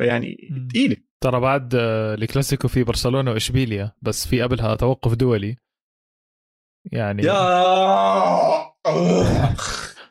فيعني. 0.00 0.36
ثقيله 0.70 0.96
ترى 1.22 1.40
بعد 1.40 1.74
آه، 1.74 2.14
الكلاسيكو 2.14 2.68
في 2.68 2.84
برشلونة 2.84 3.30
وإشبيليا 3.30 3.92
بس 4.02 4.26
في 4.26 4.42
قبلها 4.42 4.74
توقف 4.74 5.14
دولي. 5.14 5.56
يعني 6.92 7.22
يا 7.22 8.72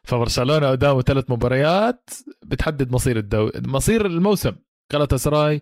فبرشلونة 0.04 0.70
قدامه 0.70 1.02
ثلاث 1.02 1.32
مباريات 1.32 2.10
بتحدد 2.46 2.92
مصير 2.92 3.18
الدو... 3.18 3.52
مصير 3.56 4.06
الموسم. 4.06 4.56
جالاتا 4.94 5.18
سراي 5.18 5.62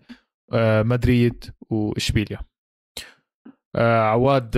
آه، 0.52 0.82
مدريد 0.82 1.44
وإشبيليا. 1.70 2.38
آه، 3.76 4.00
عواد 4.00 4.50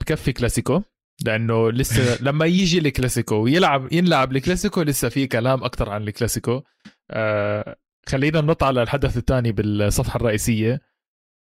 بكفي 0.00 0.32
كلاسيكو 0.32 0.82
لأنه 1.24 1.70
لسه 1.70 2.18
لما 2.28 2.46
يجي 2.46 2.78
الكلاسيكو 2.78 3.34
ويلعب 3.34 3.92
ينلعب 3.92 4.36
الكلاسيكو 4.36 4.82
لسه 4.82 5.08
في 5.08 5.26
كلام 5.26 5.64
أكثر 5.64 5.90
عن 5.90 6.02
الكلاسيكو. 6.02 6.62
خلينا 8.08 8.40
ننط 8.40 8.62
على 8.62 8.82
الحدث 8.82 9.16
الثاني 9.16 9.52
بالصفحة 9.52 10.16
الرئيسية 10.16 10.80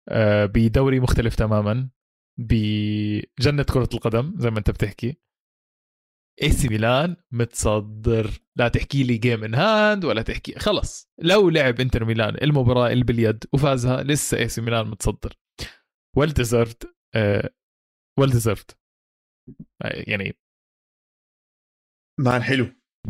آه، 0.10 0.46
بدوري 0.46 1.00
مختلف 1.00 1.36
تماما 1.36 1.90
بجنة 2.40 3.64
كرة 3.74 3.90
القدم 3.94 4.34
زي 4.38 4.50
ما 4.50 4.60
انت 4.60 4.70
بتحكي. 4.70 5.22
إي 6.44 6.52
سي 6.52 6.68
ميلان 6.68 7.16
متصدر. 7.32 8.30
لا 8.56 8.68
تحكي 8.68 9.04
لي 9.04 9.18
game 9.18 9.44
in 9.44 9.56
hand 9.56 10.06
ولا 10.06 10.22
تحكي. 10.22 10.60
خلص 10.60 11.12
لو 11.22 11.50
لعب 11.50 11.80
إنتر 11.80 12.06
ميلان 12.06 12.36
المباراة 12.42 12.92
اللي 12.92 13.04
باليد 13.04 13.44
وفازها 13.54 14.04
لسه 14.04 14.38
إي 14.38 14.48
سي 14.48 14.62
ميلان 14.62 14.88
متصدر. 14.88 15.34
well 16.18 16.34
deserved 16.34 16.84
well 18.20 18.30
deserved 18.32 18.72
يعني 19.84 20.38
man 22.20 22.44
حلو 22.44 22.68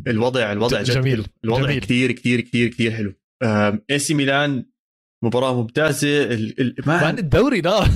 الوضع 0.07 0.51
الوضع 0.51 0.81
جد 0.81 0.91
جميل، 0.91 1.15
حلو. 1.15 1.25
الوضع 1.43 1.65
جميل. 1.65 1.79
كثير 1.79 2.11
كثير 2.11 2.41
كثير 2.41 2.67
كثير 2.69 2.91
حلو. 2.91 3.13
اي 3.91 3.99
سي 3.99 4.13
ميلان 4.13 4.65
مباراة 5.23 5.61
ممتازة. 5.61 6.23
ال... 6.23 6.61
ال... 6.61 6.75
man 6.85 7.17
الدوري 7.17 7.61
نار. 7.61 7.89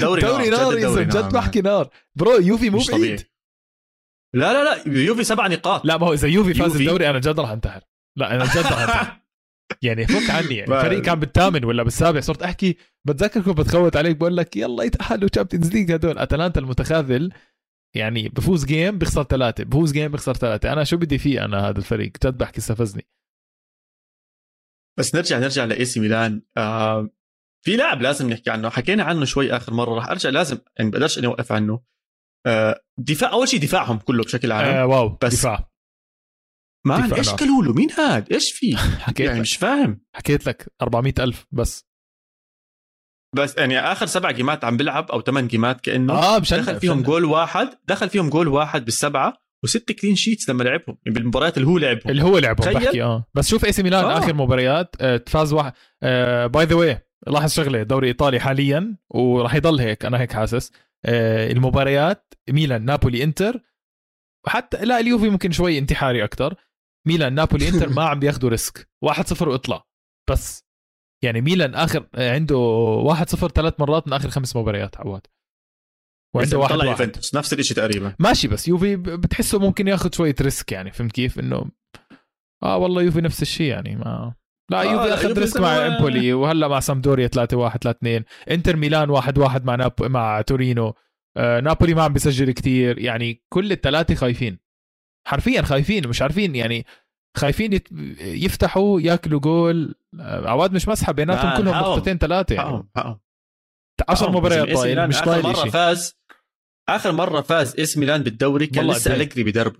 دوري 0.00 0.22
دوري 0.22 0.50
نار، 0.50 0.60
نار 0.60 0.78
يا 0.78 0.88
نار، 0.88 1.02
جد. 1.02 1.32
بحكي 1.32 1.60
نار. 1.60 1.90
bro 2.16 2.36
يوفي 2.36 2.70
مو 2.70 2.78
بعيد. 2.92 3.20
لا 4.34 4.52
لا 4.52 4.64
لا 4.64 4.98
يوفي 4.98 5.24
سبع 5.24 5.46
نقاط. 5.46 5.84
لا 5.84 5.96
ما 5.96 6.06
هو 6.06 6.12
إذا 6.12 6.28
يوفي 6.28 6.54
فاز 6.54 6.72
يوفي. 6.72 6.84
الدوري 6.84 7.10
أنا 7.10 7.18
جد 7.18 7.40
راح 7.40 7.50
انتحر. 7.50 7.80
لا 8.18 8.34
أنا 8.34 8.44
جد 8.44 8.56
راح 8.56 8.80
انتحر. 8.80 9.20
يعني 9.82 10.06
فك 10.06 10.30
عني. 10.30 10.54
يعني 10.54 10.74
الفريق 10.74 11.02
كان 11.02 11.20
بالثامن 11.20 11.64
ولا 11.64 11.82
بالسابع 11.82 12.20
صرت 12.20 12.42
أحكي. 12.42 12.76
بتذكر 13.04 13.40
كنت 13.40 13.58
بتخوت 13.58 13.96
عليك 13.96 14.16
بقول 14.16 14.36
لك 14.36 14.56
يلا 14.56 14.84
يتأهلوا 14.84 15.28
Champions 15.28 15.72
League 15.72 15.92
هدول. 15.92 16.18
أتلانتا 16.18 16.60
المتخاذل 16.60 17.32
يعني 17.96 18.28
بفوز 18.28 18.64
game 18.64 18.98
بيخسر 18.98 19.22
ثلاثة. 19.22 19.64
بفوز 19.64 19.92
game 19.92 20.12
بيخسر 20.12 20.34
ثلاثة. 20.34 20.72
أنا 20.72 20.84
شو 20.84 20.96
بدي 20.96 21.18
فيه 21.18 21.44
أنا 21.44 21.68
هذا 21.68 21.78
الفريق؟ 21.78 22.12
جد 22.24 22.38
بحكي 22.38 22.58
استفزني. 22.58 23.06
بس 24.98 25.14
نرجع 25.14 25.38
نرجع 25.38 25.64
لإي 25.64 25.84
سي 25.84 26.00
ميلان. 26.00 26.42
آه 26.56 27.10
في 27.64 27.76
لاعب 27.76 28.02
لازم 28.02 28.30
نحكي 28.30 28.50
عنه. 28.50 28.70
حكينا 28.70 29.04
عنه 29.04 29.24
شوي 29.24 29.56
آخر 29.56 29.74
مرة. 29.74 29.94
راح 29.94 30.08
أرجع 30.08 30.30
لازم 30.30 30.58
يعني 30.78 30.90
بقدرش 30.90 31.18
إني 31.18 31.26
أوقف 31.26 31.52
عنه. 31.52 31.82
آه 32.46 32.84
دفاع 32.98 33.32
أول 33.32 33.48
شيء 33.48 33.60
دفاعهم 33.60 33.98
كله 33.98 34.24
بشكل 34.24 34.52
عام. 34.52 34.64
آه 34.64 34.86
wow 34.86 35.08
بس 35.08 35.34
دفاع. 35.34 35.70
man 36.86 37.12
إيش 37.12 37.30
قالوا 37.30 37.62
له؟ 37.62 37.72
مين 37.72 37.90
هاد؟ 37.90 38.32
إيش 38.32 38.52
في؟ 38.52 38.76
حكيت 38.76 39.26
يعني. 39.26 39.40
مش 39.40 39.56
فاهم. 39.56 40.00
حكيت 40.14 40.46
لك. 40.46 40.72
400 40.82 41.14
ألف 41.18 41.46
بس. 41.52 41.86
بس 43.36 43.56
يعني 43.56 43.78
آخر 43.80 44.06
سبع 44.06 44.30
game 44.30 44.57
ات 44.57 44.64
عم 44.64 44.76
بلعب 44.76 45.10
أو 45.10 45.20
ثمان 45.20 45.48
جيمات 45.48 45.80
كأنه 45.80 46.38
مشان 46.38 46.58
دخل 46.60 46.80
فيهم 46.80 47.02
جول 47.02 47.24
واحد 47.24 47.78
دخل 47.84 48.08
فيهم 48.08 48.30
جول 48.30 48.48
واحد 48.48 48.84
بالسبعة. 48.84 49.45
وست 49.64 49.92
clean 49.92 50.14
sheets 50.14 50.50
لما 50.50 50.62
لعبهم 50.62 50.98
يعني 51.06 51.18
بالمباريات 51.18 51.56
اللي 51.56 51.68
هو 51.68 51.78
لعبهم. 51.78 52.10
اللي 52.10 52.22
هو 52.22 52.38
لعبهم. 52.38 52.72
بحكي 52.72 53.02
آه. 53.02 53.26
بس 53.34 53.48
شوف 53.48 53.64
AC 53.64 53.82
ميلان 53.82 54.04
آه. 54.04 54.18
آخر 54.18 54.34
مباريات 54.34 54.96
آه، 55.00 55.16
فاز 55.16 55.52
واحد 55.52 55.72
by 56.52 56.64
the 56.64 56.74
way 56.74 57.06
لاحظ 57.26 57.52
شغلة 57.52 57.82
دوري 57.82 58.08
إيطالي 58.08 58.40
حاليا 58.40 58.96
وراح 59.10 59.54
يضل 59.54 59.80
هيك 59.80 60.04
أنا 60.04 60.20
هيك 60.20 60.32
حاسس. 60.32 60.72
آه، 61.04 61.52
المباريات 61.52 62.34
ميلان 62.50 62.84
نابولي 62.84 63.22
إنتر. 63.22 63.60
وحتى 64.46 64.84
لا 64.84 65.00
اليوفي 65.00 65.28
ممكن 65.28 65.50
شوي 65.52 65.78
انتحاري 65.78 66.24
أكثر 66.24 66.54
ميلان 67.06 67.34
نابولي 67.34 67.68
إنتر 67.74 67.88
ما 67.88 68.04
عم 68.04 68.18
بياخذوا 68.18 68.50
risk. 68.50 68.88
1-0 69.04 69.42
وإطلع. 69.42 69.84
بس 70.30 70.66
يعني 71.24 71.40
ميلان 71.40 71.74
آخر 71.74 72.08
آه، 72.14 72.34
عنده 72.34 72.56
1-0 73.14 73.46
ثلاث 73.46 73.80
مرات 73.80 74.06
من 74.06 74.12
آخر 74.12 74.30
خمس 74.30 74.56
مباريات 74.56 74.96
عواد. 74.96 75.26
وعنده 76.36 76.58
واحد, 76.58 76.74
طلع. 76.74 76.84
يوفنتوس 76.84 77.34
نفس 77.34 77.52
الشيء 77.52 77.76
تقريبا. 77.76 78.14
ماشي 78.18 78.48
بس 78.48 78.68
يوفي 78.68 78.96
بتحسه 78.96 79.58
ممكن 79.58 79.88
ياخذ 79.88 80.12
شوية 80.14 80.34
risk 80.40 80.72
يعني 80.72 80.92
فهمت 80.92 81.12
كيف؟ 81.12 81.38
إنه 81.38 81.64
آه 82.62 82.76
والله 82.76 83.02
يوفي 83.02 83.20
نفس 83.20 83.42
الشيء 83.42 83.66
يعني 83.66 83.96
ما 83.96 84.34
لا 84.70 84.80
آه، 84.80 84.84
يوفي 84.84 85.14
أخذ 85.14 85.38
ريسك 85.38 85.60
مع 85.60 85.86
إمبولي 85.86 86.32
وهلأ 86.32 86.68
مع 86.68 86.80
سامدوريا 86.80 87.26
3 87.26 87.56
1 87.56 87.82
3 87.82 87.98
2 87.98 88.24
إنتر 88.50 88.76
ميلان 88.76 89.10
1 89.10 89.38
1 89.38 89.64
مع 89.64 89.74
ناب... 89.74 89.92
مع 90.02 90.40
تورينو. 90.40 90.94
آه 91.36 91.60
نابولي 91.60 91.94
ما 91.94 92.02
عم 92.02 92.12
بيسجل 92.12 92.50
كتير. 92.50 92.98
يعني 92.98 93.42
كل 93.52 93.72
الثلاثة 93.72 94.14
خايفين. 94.14 94.58
حرفيا 95.28 95.62
خايفين 95.62 96.08
مش 96.08 96.22
عارفين 96.22 96.54
يعني 96.54 96.86
خايفين 97.36 97.72
يت... 97.72 97.88
يفتحوا 98.20 99.00
ياكلوا 99.00 99.40
جول. 99.40 99.94
آه 100.20 100.48
عواد 100.48 100.72
مش 100.72 100.88
مسحة 100.88 101.12
بيناتهم 101.12 101.56
كلهم. 101.56 101.74
نقطتين 101.74 102.18
ثلاثة 102.18 102.54
يعني. 102.54 102.68
حقهم 102.68 102.88
حقهم. 102.96 103.18
10 104.08 104.26
حقهم. 104.26 104.36
مباريات 104.36 104.72
طايل 104.72 105.08
مش 105.08 105.20
طايل 105.20 105.42
مرة 105.42 105.52
شيء 105.52 105.70
فاز 105.70 106.16
آخر 106.88 107.12
مرة 107.12 107.40
فاز 107.40 107.80
اس 107.80 107.98
ميلان 107.98 108.22
بالدوري 108.22 108.66
كان 108.66 108.90
لسه 108.90 109.10
قد؟ 109.10 109.16
أليجري 109.16 109.44
بدربه 109.44 109.78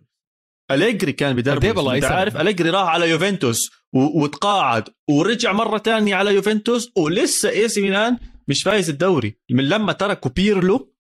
أليجري 0.71 1.13
كان 1.13 1.37
والله 1.77 1.95
أنت؟ 1.97 2.05
عارف 2.05 2.37
أليجري 2.37 2.71
راح 2.71 2.89
على 2.89 3.11
يوفنتوس. 3.11 3.71
وتقاعد 3.93 4.89
ورجع 5.11 5.53
مرة 5.53 5.79
تانية 5.79 6.15
على 6.15 6.35
يوفنتوس 6.35 6.91
ولسه 6.97 7.51
AC 7.51 7.81
ميلان 7.81 8.19
مش 8.49 8.63
فايز 8.63 8.91
الدوري 8.91 9.39
من 9.51 9.69
لما 9.69 9.93
تركوا 9.93 10.31
بيرلو 10.31 10.95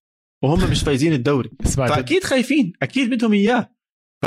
وهم 0.44 0.70
مش 0.70 0.82
فايزين 0.82 1.12
الدوري. 1.12 1.50
فأكيد 1.76 2.24
خايفين 2.24 2.72
أكيد 2.82 3.10
بدهم 3.10 3.32
إياه 3.32 3.76
ف... 4.22 4.26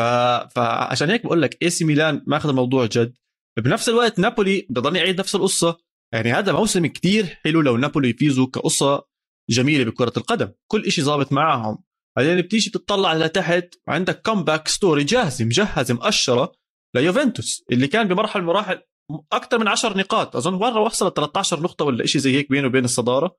فعشان 0.56 1.10
هيك 1.10 1.24
بقول 1.26 1.42
لك 1.42 1.58
AC 1.63 1.86
ميلان 1.86 2.24
ماخذ 2.28 2.50
الموضوع 2.50 2.86
جد 2.86 3.13
بنفس 3.58 3.89
الوقت 3.89 4.20
نابولي 4.20 4.68
بضل 4.70 4.96
يعيد 4.96 5.20
نفس 5.20 5.36
القصة 5.36 5.78
يعني 6.13 6.34
هذا 6.34 6.52
موسم 6.52 6.86
كتير 6.86 7.26
حلو 7.26 7.62
لو 7.62 7.78
نابولي 7.78 8.10
يفوزوا 8.10 8.48
كقصة 8.48 9.09
جميلة 9.50 9.92
بكرة 9.92 10.14
القدم. 10.18 10.52
كل 10.68 10.86
إشي 10.86 11.02
ظابط 11.02 11.32
معهم 11.32 11.84
بعدين 12.18 12.42
بتيجي 12.42 12.70
تطلع 12.70 13.14
لتحت 13.14 13.76
وعندك 13.88 14.22
comeback 14.22 14.67
story 14.67 15.04
جاهزة 15.04 15.46
مجهزة 15.46 15.94
مقشره 15.94 16.52
ليوفنتوس 16.96 17.64
اللي 17.72 17.88
كان 17.88 18.08
بمرحلة 18.08 18.44
من 18.44 18.50
المراحل 18.50 18.82
أكثر 19.32 19.60
من 19.60 19.68
10 19.68 19.98
نقاط. 19.98 20.36
أظن 20.36 20.54
مرة 20.54 20.80
وصلت 20.80 21.16
13 21.16 21.60
نقطة 21.62 21.86
ولا 21.86 22.06
شيء 22.06 22.22
زي 22.22 22.36
هيك 22.36 22.50
بينه 22.50 22.68
وبين 22.68 22.86
الصدارة. 22.86 23.38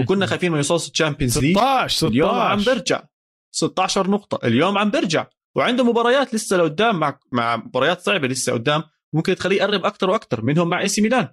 وكنا 0.00 0.26
خايفين 0.26 0.50
ما 0.50 0.56
يوصلش 0.56 0.88
ال 0.90 0.95
Champions 0.95 1.38
League 1.38 1.56
16 1.56 2.08
اليوم 2.08 2.30
عم 2.30 2.58
16 2.58 2.74
برجع. 2.74 3.04
16 3.54 4.10
نقطة. 4.10 4.46
اليوم 4.46 4.78
عم 4.78 4.90
برجع. 4.90 5.26
وعنده 5.56 5.84
مباريات 5.84 6.34
لسه 6.34 6.56
لقدام 6.56 7.00
مع 7.00 7.18
مع 7.32 7.56
مباريات 7.56 8.00
صعبة 8.00 8.28
لسه 8.28 8.52
قدام. 8.52 8.82
ممكن 9.14 9.34
تخليه 9.34 9.56
يقرب 9.56 9.84
أكثر 9.84 10.10
وأكثر 10.10 10.42
منهم 10.42 10.68
مع 10.68 10.80
AC 10.80 11.00
ميلان. 11.00 11.28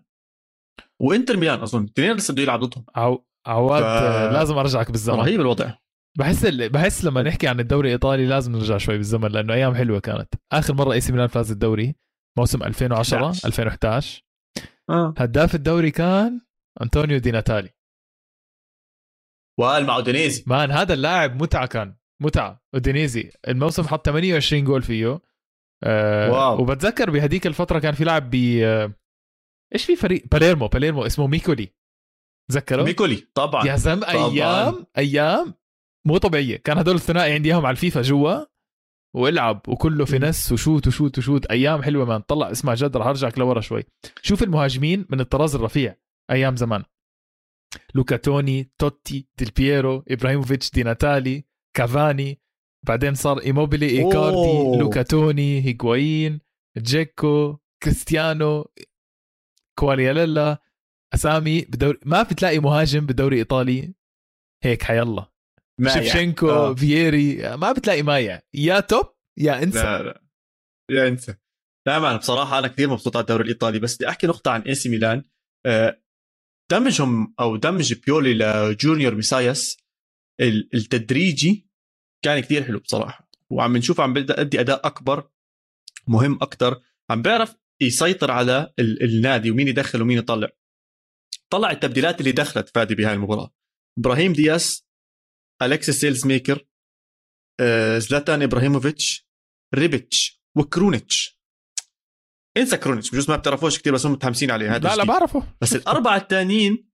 وإنتر 1.00 1.38
ميلان 1.38 1.60
أظن. 1.62 1.84
اثنين 1.84 2.14
لسه 2.14 2.34
بده 2.34 2.44
يلعب 2.44 2.60
ضدهم. 2.60 2.86
عو... 2.96 3.26
عواد 3.48 3.84
ف- 3.84 4.34
لازم 4.34 4.58
أرجعك 4.58 4.92
بالزمن. 4.92 5.16
رهيب 5.20 5.42
الوضع. 5.42 5.72
بحس 6.18 6.46
ال... 6.46 6.70
بحس 6.70 7.06
لما 7.06 7.22
نحكي 7.24 7.48
عن 7.48 7.60
الدوري 7.60 7.88
الإيطالي 7.88 8.26
لازم 8.26 8.52
نرجع 8.52 8.78
شوي 8.78 8.98
بالزمن 8.98 9.30
لأنه 9.32 9.54
أيام 9.54 9.76
حلوة 9.76 10.00
كانت. 10.00 10.34
آخر 10.52 10.74
مرة 10.74 10.94
AC 10.94 11.12
ميلان 11.12 11.28
فاز 11.28 11.52
الدوري 11.52 11.96
موسم 12.38 12.64
2010 12.64 13.18
11. 13.18 13.48
2011 13.48 14.24
آه. 14.90 15.14
هداف 15.18 15.56
الدوري 15.56 15.92
كان 15.92 16.42
أنطونيو 16.82 17.18
دي 17.18 17.32
ناتالي. 17.32 17.70
وائل 19.60 19.86
مع 19.86 19.96
أودينيزي. 19.96 20.44
man 20.48 20.72
هذا 20.72 20.94
اللاعب 20.94 21.42
متعة 21.44 21.66
كان 21.68 21.96
متعة. 22.22 22.62
أودينيزي 22.74 23.32
الموسم 23.48 23.84
حط 23.84 24.06
28 24.06 24.64
جول 24.64 24.82
فيه. 24.82 25.20
آه 25.84 26.32
wow. 26.32 26.62
وبتذكر 26.62 27.10
بهديك 27.10 27.48
الفترة 27.48 27.80
كان 27.80 27.94
في 27.94 28.04
لاعب 28.04 28.30
ب 28.30 28.36
آه، 28.64 28.94
إيش 29.74 29.86
في 29.86 29.96
فريق؟ 29.96 30.24
باليرمو 30.32 30.68
باليرمو 30.68 31.06
اسمه 31.06 31.28
ميكولي. 31.28 31.70
تذكره؟ 32.52 32.84
ميكولي 32.84 33.28
طبعا 33.34 33.68
يا 33.68 33.76
زلمة. 33.76 34.08
أيام 34.08 34.86
أيام 34.98 35.54
مو 36.08 36.18
طبيعية. 36.18 36.58
كان 36.58 36.78
هدول 36.78 36.96
الثنائي 36.96 37.34
عندي 37.34 37.50
إياهم 37.50 37.66
على 37.66 37.72
الفيفا 37.72 38.02
جوا 38.02 38.46
وألعب 39.16 39.62
وكله 39.68 40.06
finesse 40.06 40.52
و 40.52 40.58
shoot 40.58 40.88
و 40.88 40.93
shoot 40.93 41.18
و 41.18 41.22
shoot. 41.22 41.46
أيام 41.46 41.84
حلوة 41.84 42.06
man. 42.06 42.22
طلع 42.22 42.52
اسمع 42.52 42.74
جد 42.74 42.98
رح 42.98 43.06
ارجعك 43.06 43.40
لورا 43.40 43.62
شوي. 43.62 43.84
شوف 44.22 44.44
المهاجمين 44.44 45.06
من 45.10 45.20
الطراز 45.20 45.56
الرفيع 45.56 45.96
أيام 46.32 46.56
زمان. 46.56 46.84
لوكا 47.96 48.16
توني 48.16 48.72
توتي 48.78 49.28
ديل 49.38 49.52
بييرو 49.56 50.04
إبراهيموفيتش 50.08 50.72
دي 50.72 50.84
ناتالي 50.84 51.46
كافاني. 51.78 52.42
بعدين 52.88 53.16
صار 53.16 53.42
إيموبيلي 53.42 53.90
إيكاردي. 53.90 54.78
لوكا 54.80 55.02
توني 55.02 55.62
هيغوايين 55.62 56.40
جيكو 56.78 57.58
كريستيانو 57.84 58.72
كوالياريلا. 59.80 60.63
أسامي 61.14 61.62
بدوري 61.62 61.98
ما 62.06 62.24
بتلاقي 62.24 62.60
مهاجم 62.60 63.06
بالدوري 63.06 63.36
الايطالي 63.36 63.94
هيك 64.64 64.84
حيالله 64.84 65.28
مايع. 65.80 66.04
شيفشينكو 66.04 66.50
آه. 66.50 66.74
فييري 66.74 67.58
ما 67.58 67.72
بتلاقي 67.72 68.02
مايع 68.04 68.42
يا 68.54 68.80
top 68.80 69.06
يا 69.38 69.64
إنسى. 69.64 69.84
لا 69.84 70.04
لا. 70.04 70.22
يا 70.92 71.08
إنسى. 71.08 71.36
لا 71.88 72.00
man 72.00 72.18
بصراحة 72.18 72.60
أنا 72.60 72.68
كثير 72.68 72.90
مبسوط 72.90 73.16
على 73.18 73.22
الدوري 73.22 73.44
الإيطالي. 73.44 73.80
بس 73.80 73.96
بدي 73.96 74.10
أحكي 74.10 74.28
نقطة 74.28 74.52
عن 74.52 74.62
AC 74.62 74.90
ميلان. 74.90 75.24
آه، 75.66 76.02
دمجهم 76.72 77.34
أو 77.40 77.56
دمج 77.56 77.94
بيولي 77.94 78.34
لجونيور 78.34 79.16
ميساياس. 79.16 79.78
ال- 80.42 80.70
التدريجي 80.74 81.68
كان 82.26 82.40
كثير 82.40 82.64
حلو 82.64 82.80
بصراحة. 82.80 83.30
وعم 83.50 83.78
نشوف 83.78 84.02
عم 84.02 84.14
بيبدأ 84.14 84.38
يأدي 84.40 84.60
أداء 84.60 84.88
أكبر 84.88 85.30
مهم 86.08 86.40
أكتر. 86.42 86.82
عم 87.10 87.22
بيعرف 87.22 87.56
يسيطر 87.82 88.32
على 88.32 88.74
ال- 88.80 89.04
النادي 89.04 89.52
ومين 89.52 89.68
يدخل 89.68 90.02
ومين 90.02 90.18
يطلع. 90.18 90.50
طلع 91.54 91.72
التبديلات 91.72 92.20
اللي 92.20 92.32
دخلت 92.32 92.70
فادي 92.70 92.96
بهاي 92.96 93.14
المباراة. 93.14 93.54
إبراهيم 94.00 94.34
دياس 94.34 94.86
أليكسيس 95.62 95.96
سيلميكرز 96.02 96.66
آه، 97.60 97.98
زلاتان 97.98 98.42
إبراهيموفيتش 98.42 99.28
ريبيتش 99.76 100.44
وكرونيتش. 100.58 101.40
انسى 102.58 102.78
كرونيتش 102.78 103.12
بجوز 103.12 103.30
ما 103.30 103.36
بتعرفوش 103.36 103.80
كثير 103.80 103.94
بس 103.94 104.06
هم 104.06 104.12
متحمسين 104.12 104.52
عليه 104.52 104.76
هذا 104.76 104.80
لا 104.80 104.88
لا 104.88 104.96
جديد. 104.96 105.08
بعرفه. 105.08 105.44
بس 105.62 105.76
الأربعة 105.76 106.18
الثانيين 106.18 106.90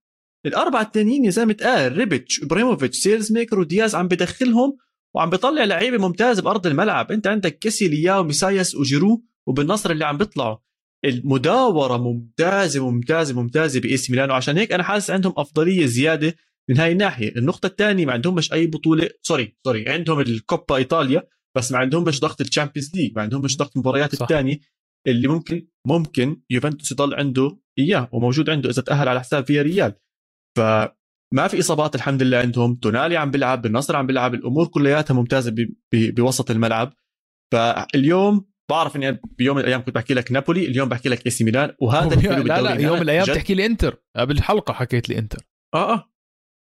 الأربعة 0.45 0.81
الثانيين 0.81 1.25
يا 1.25 1.29
زلمة 1.29 1.51
اتقال 1.51 1.97
ريبيتش 1.97 2.43
إبراهيموفيتش 2.43 2.97
سيلميكرز 2.97 3.59
ودياز 3.59 3.95
عم 3.95 4.07
بدخلهم 4.07 4.77
وعم 5.15 5.29
بيطلع 5.29 5.63
لعيبة 5.63 5.97
ممتازة 5.97 6.41
بأرض 6.41 6.67
الملعب. 6.67 7.11
أنت 7.11 7.27
عندك 7.27 7.59
كيسي 7.59 7.87
لياو 7.87 8.23
ميسايس 8.23 8.75
وجيرو 8.75 9.23
وبالنص 9.47 9.91
اللي 9.91 10.05
عم 10.05 10.17
بيطلعوا. 10.17 10.57
المداورة 11.05 11.97
ممتازة 11.97 12.91
ممتازة 12.91 13.41
ممتازة 13.41 13.79
ب 13.79 13.97
AC 13.97 14.11
ميلانو. 14.11 14.33
عشان 14.33 14.57
هيك 14.57 14.71
أنا 14.71 14.83
حاسس 14.83 15.11
عندهم 15.11 15.33
أفضلية 15.37 15.85
زيادة 15.85 16.35
من 16.69 16.77
هاي 16.77 16.91
الناحية. 16.91 17.35
النقطة 17.35 17.67
الثانية 17.67 18.05
ما 18.05 18.13
عندهمش 18.13 18.53
أي 18.53 18.67
بطولة 18.67 19.09
sorry 19.21 19.57
sorry 19.65 19.89
عندهم 19.89 20.19
الكوبا 20.19 20.75
إيطاليا 20.75 21.23
بس 21.57 21.71
ما 21.71 21.77
عندهمش 21.77 22.19
ضغط 22.19 22.41
ال 22.41 22.47
Champions 22.47 22.95
League 22.95 23.15
ما 23.15 23.21
عندهمش 23.21 23.57
ضغط 23.57 23.71
المباريات. 23.75 24.21
الثانية 24.21 24.59
اللي 25.07 25.27
ممكن 25.27 25.67
ممكن 25.87 26.41
يوفنتوس 26.49 26.91
يضل 26.91 27.15
عنده 27.15 27.59
إياه 27.79 28.09
وموجود 28.11 28.49
عنده 28.49 28.69
إذا 28.69 28.81
تأهل 28.81 29.07
على 29.07 29.19
حساب 29.19 29.45
فيا 29.45 29.61
ريال. 29.61 29.93
فما 30.57 31.47
في 31.47 31.59
إصابات 31.59 31.95
الحمد 31.95 32.23
لله 32.23 32.37
عندهم. 32.37 32.75
تونالي 32.75 33.17
عم 33.17 33.31
بيلعب 33.31 33.61
بالنص 33.61 33.95
عم 33.95 34.07
بيلعب 34.07 34.33
الأمور 34.33 34.67
كلياتها 34.67 35.13
ممتازة 35.13 35.55
بوسط 35.93 36.51
الملعب. 36.51 36.93
فاليوم 37.53 38.48
بعرف 38.69 38.95
إني 38.95 39.19
بيوم 39.37 39.55
من 39.57 39.61
الأيام 39.63 39.81
كنت 39.83 39.95
بحكي 39.95 40.13
لك 40.13 40.31
نابولي 40.31 40.65
اليوم 40.65 40.89
بحكي 40.89 41.09
لك 41.09 41.25
AC 41.25 41.43
ميلان 41.43 41.75
وهذا 41.81 42.15
الحلو 42.15 42.43
لا 42.43 42.61
لا 42.61 42.73
يوم 42.81 42.95
من 42.95 43.01
الأيام 43.01 43.23
جد- 43.25 43.33
تحكي 43.35 43.53
لي 43.53 43.65
إنتر. 43.65 44.01
قبل 44.15 44.37
الحلقة 44.37 44.73
حكيت 44.73 45.09
لي 45.09 45.17
إنتر. 45.17 45.37
آه 45.73 45.93
آه. 45.93 46.11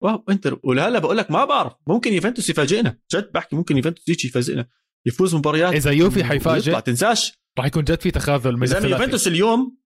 wow 0.03 0.23
إنتر. 0.29 0.59
ولهلا 0.63 0.99
بقول 0.99 1.17
لك 1.17 1.31
ما 1.31 1.45
بعرف. 1.45 1.73
ممكن 1.87 2.13
يوفنتوس 2.13 2.49
يفاجئنا. 2.49 2.97
جد 3.13 3.31
بحكي 3.31 3.55
ممكن 3.55 3.77
يوفنتوس 3.77 4.09
يجي 4.09 4.27
يفاجئنا. 4.27 4.67
يفوز 5.07 5.35
مباريات 5.35 5.73
إذا 5.73 5.91
يوفي 5.91 6.23
حيفاجئ 6.23 6.65
ويطلع. 6.69 6.79
تنساش. 6.79 7.33
راح 7.57 7.65
يكون 7.65 7.83
جد 7.83 8.01
في 8.01 8.11
تخاذل 8.11 8.57
من. 8.57 8.67
يوفنتوس 8.67 9.27
اليوم 9.27 9.77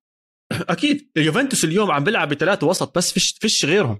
أكيد 0.51 1.11
يوفنتوس 1.15 1.63
اليوم 1.65 1.91
عم 1.91 2.03
بيلعب 2.03 2.29
بثلاثة 2.29 2.67
وسط 2.67 2.97
بس 2.97 3.11
فيش 3.13 3.37
فيش 3.41 3.65
غيرهم. 3.65 3.99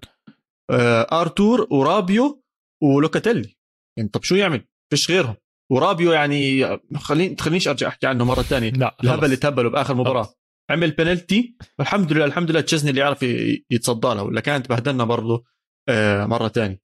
آه 0.71 1.21
أرتور 1.21 1.67
ورابيو 1.71 2.43
ولوكاتيلي. 2.83 3.55
يعني 3.97 4.09
طب 4.09 4.23
شو 4.23 4.35
يعمل؟ 4.35 4.67
فيش 4.89 5.11
غيرهم. 5.11 5.35
ورابيو 5.71 6.11
يعني 6.11 6.65
خليني 6.97 7.35
تخلينيش 7.35 7.67
أرجع 7.67 7.87
أحكي 7.87 8.07
عنه 8.07 8.25
مرة 8.25 8.41
ثانية 8.41 8.69
لا 8.69 8.95
الهبل 9.03 9.25
اللي. 9.25 9.35
تهبله 9.35 9.69
بآخر 9.69 9.93
مباراة. 9.95 10.23
خلص. 10.23 10.41
عمل 10.69 10.91
بنالتي 10.91 11.55
والحمد 11.79 12.13
لله 12.13 12.25
الحمد 12.25 12.51
لله 12.51 12.61
تشيزني 12.61 12.89
اللي 12.89 13.01
يعرف 13.01 13.23
يتصدى 13.71 14.07
له. 14.07 14.23
ولا 14.23 14.41
كانت 14.41 14.69
بهدلنا 14.69 15.03
برضه 15.03 15.43
آه 15.89 16.25
مرة 16.25 16.47
ثانية 16.47 16.81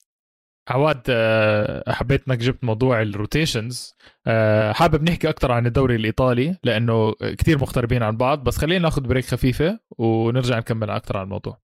عواد 0.70 1.02
آه، 1.10 1.92
حبيت 1.92 2.28
إنك 2.28 2.38
جبت 2.38 2.64
موضوع 2.64 3.02
ال 3.02 3.11
rotations 3.11 3.94
آه، 4.28 4.72
حابب 4.72 5.04
نحكي 5.04 5.30
أكثر 5.30 5.52
عن 5.52 5.66
الدوري 5.66 5.96
الإيطالي 5.96 6.58
لأنه 6.64 7.14
كتير 7.22 7.58
مقتربين 7.58 8.04
عن 8.04 8.18
بعض 8.18 8.44
بس 8.44 8.58
خلينا 8.58 8.80
ناخذ 8.84 9.02
break 9.02 9.26
خفيفة 9.26 9.80
ونرجع 9.98 10.58
نكمل 10.58 10.90
أكثر 10.90 11.18
عن 11.18 11.24
الموضوع. 11.24 11.67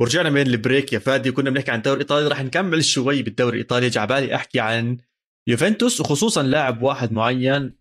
ورجعنا 0.00 0.30
من 0.30 0.40
ال 0.40 0.49
break 0.49 0.92
يا 0.92 0.98
فادي 0.98 1.30
وكنا 1.30 1.50
بنحكي 1.50 1.70
عن 1.70 1.78
الدوري 1.78 1.96
الإيطالي 1.96 2.28
رح 2.28 2.42
نكمل 2.42 2.84
شوي 2.84 3.22
بالدوري 3.22 3.54
الإيطالي. 3.54 3.88
جا 3.88 4.04
بالي 4.04 4.34
أحكي 4.34 4.60
عن 4.60 4.98
يوفنتوس 5.48 6.00
وخصوصا 6.00 6.42
لاعب 6.42 6.82
واحد 6.82 7.12
معين 7.12 7.76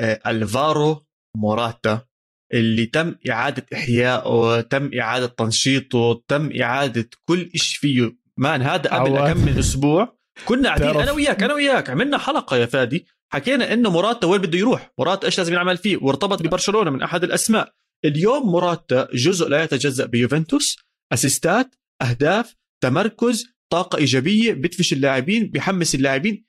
آه، 0.00 0.20
ألفارو 0.26 1.06
موراتا 1.36 2.06
اللي 2.54 2.86
تم 2.86 3.14
إعادة 3.30 3.66
إحيائه 3.74 4.60
تم 4.60 4.90
إعادة 5.00 5.26
تنشيطه 5.26 6.24
تم 6.28 6.50
إعادة 6.60 7.10
كل 7.24 7.50
إشي 7.54 7.78
فيه. 7.78 8.16
man 8.36 8.62
هذا 8.62 8.90
قبل. 8.90 9.32
كم 9.32 9.38
من 9.38 9.58
أسبوع 9.58 10.18
كنا 10.44 10.68
قاعدين 10.68 11.00
أنا 11.00 11.12
وياك 11.12 11.42
أنا 11.42 11.54
وياك 11.54 11.90
عملنا 11.90 12.18
حلقة 12.18 12.56
يا 12.56 12.66
فادي. 12.66 13.06
حكينا 13.32 13.72
إنه 13.72 13.90
موراتا 13.90 14.26
وين 14.26 14.40
بده 14.40 14.58
يروح 14.58 14.92
موراتا 14.98 15.26
إيش 15.26 15.38
لازم 15.38 15.54
يعمل 15.54 15.76
فيه 15.76 15.96
وارتبط 15.96 16.42
ببرشلونة 16.42 16.90
من 16.90 17.02
أحد 17.02 17.24
الأسماء. 17.24 17.72
اليوم 18.04 18.46
موراتا 18.46 19.08
جزء 19.14 19.48
لا 19.48 19.62
يتجزأ 19.62 20.06
بيوفنتوس. 20.06 20.91
assist 21.12 21.65
ات 21.65 21.74
أهداف 22.02 22.56
تمركز 22.82 23.46
طاقة 23.72 23.98
إيجابية 23.98 24.52
بدفش 24.52 24.92
اللاعبين 24.92 25.50
بيحمس 25.50 25.94
اللاعبين. 25.94 26.44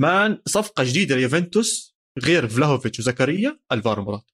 man 0.00 0.38
صفقة 0.46 0.84
جديدة 0.84 1.16
ليوفنتوس 1.16 1.96
غير 2.24 2.48
فلاهوفيتش 2.48 2.98
وزكريا 2.98 3.60
الفارو 3.72 4.04
موراتا 4.04 4.26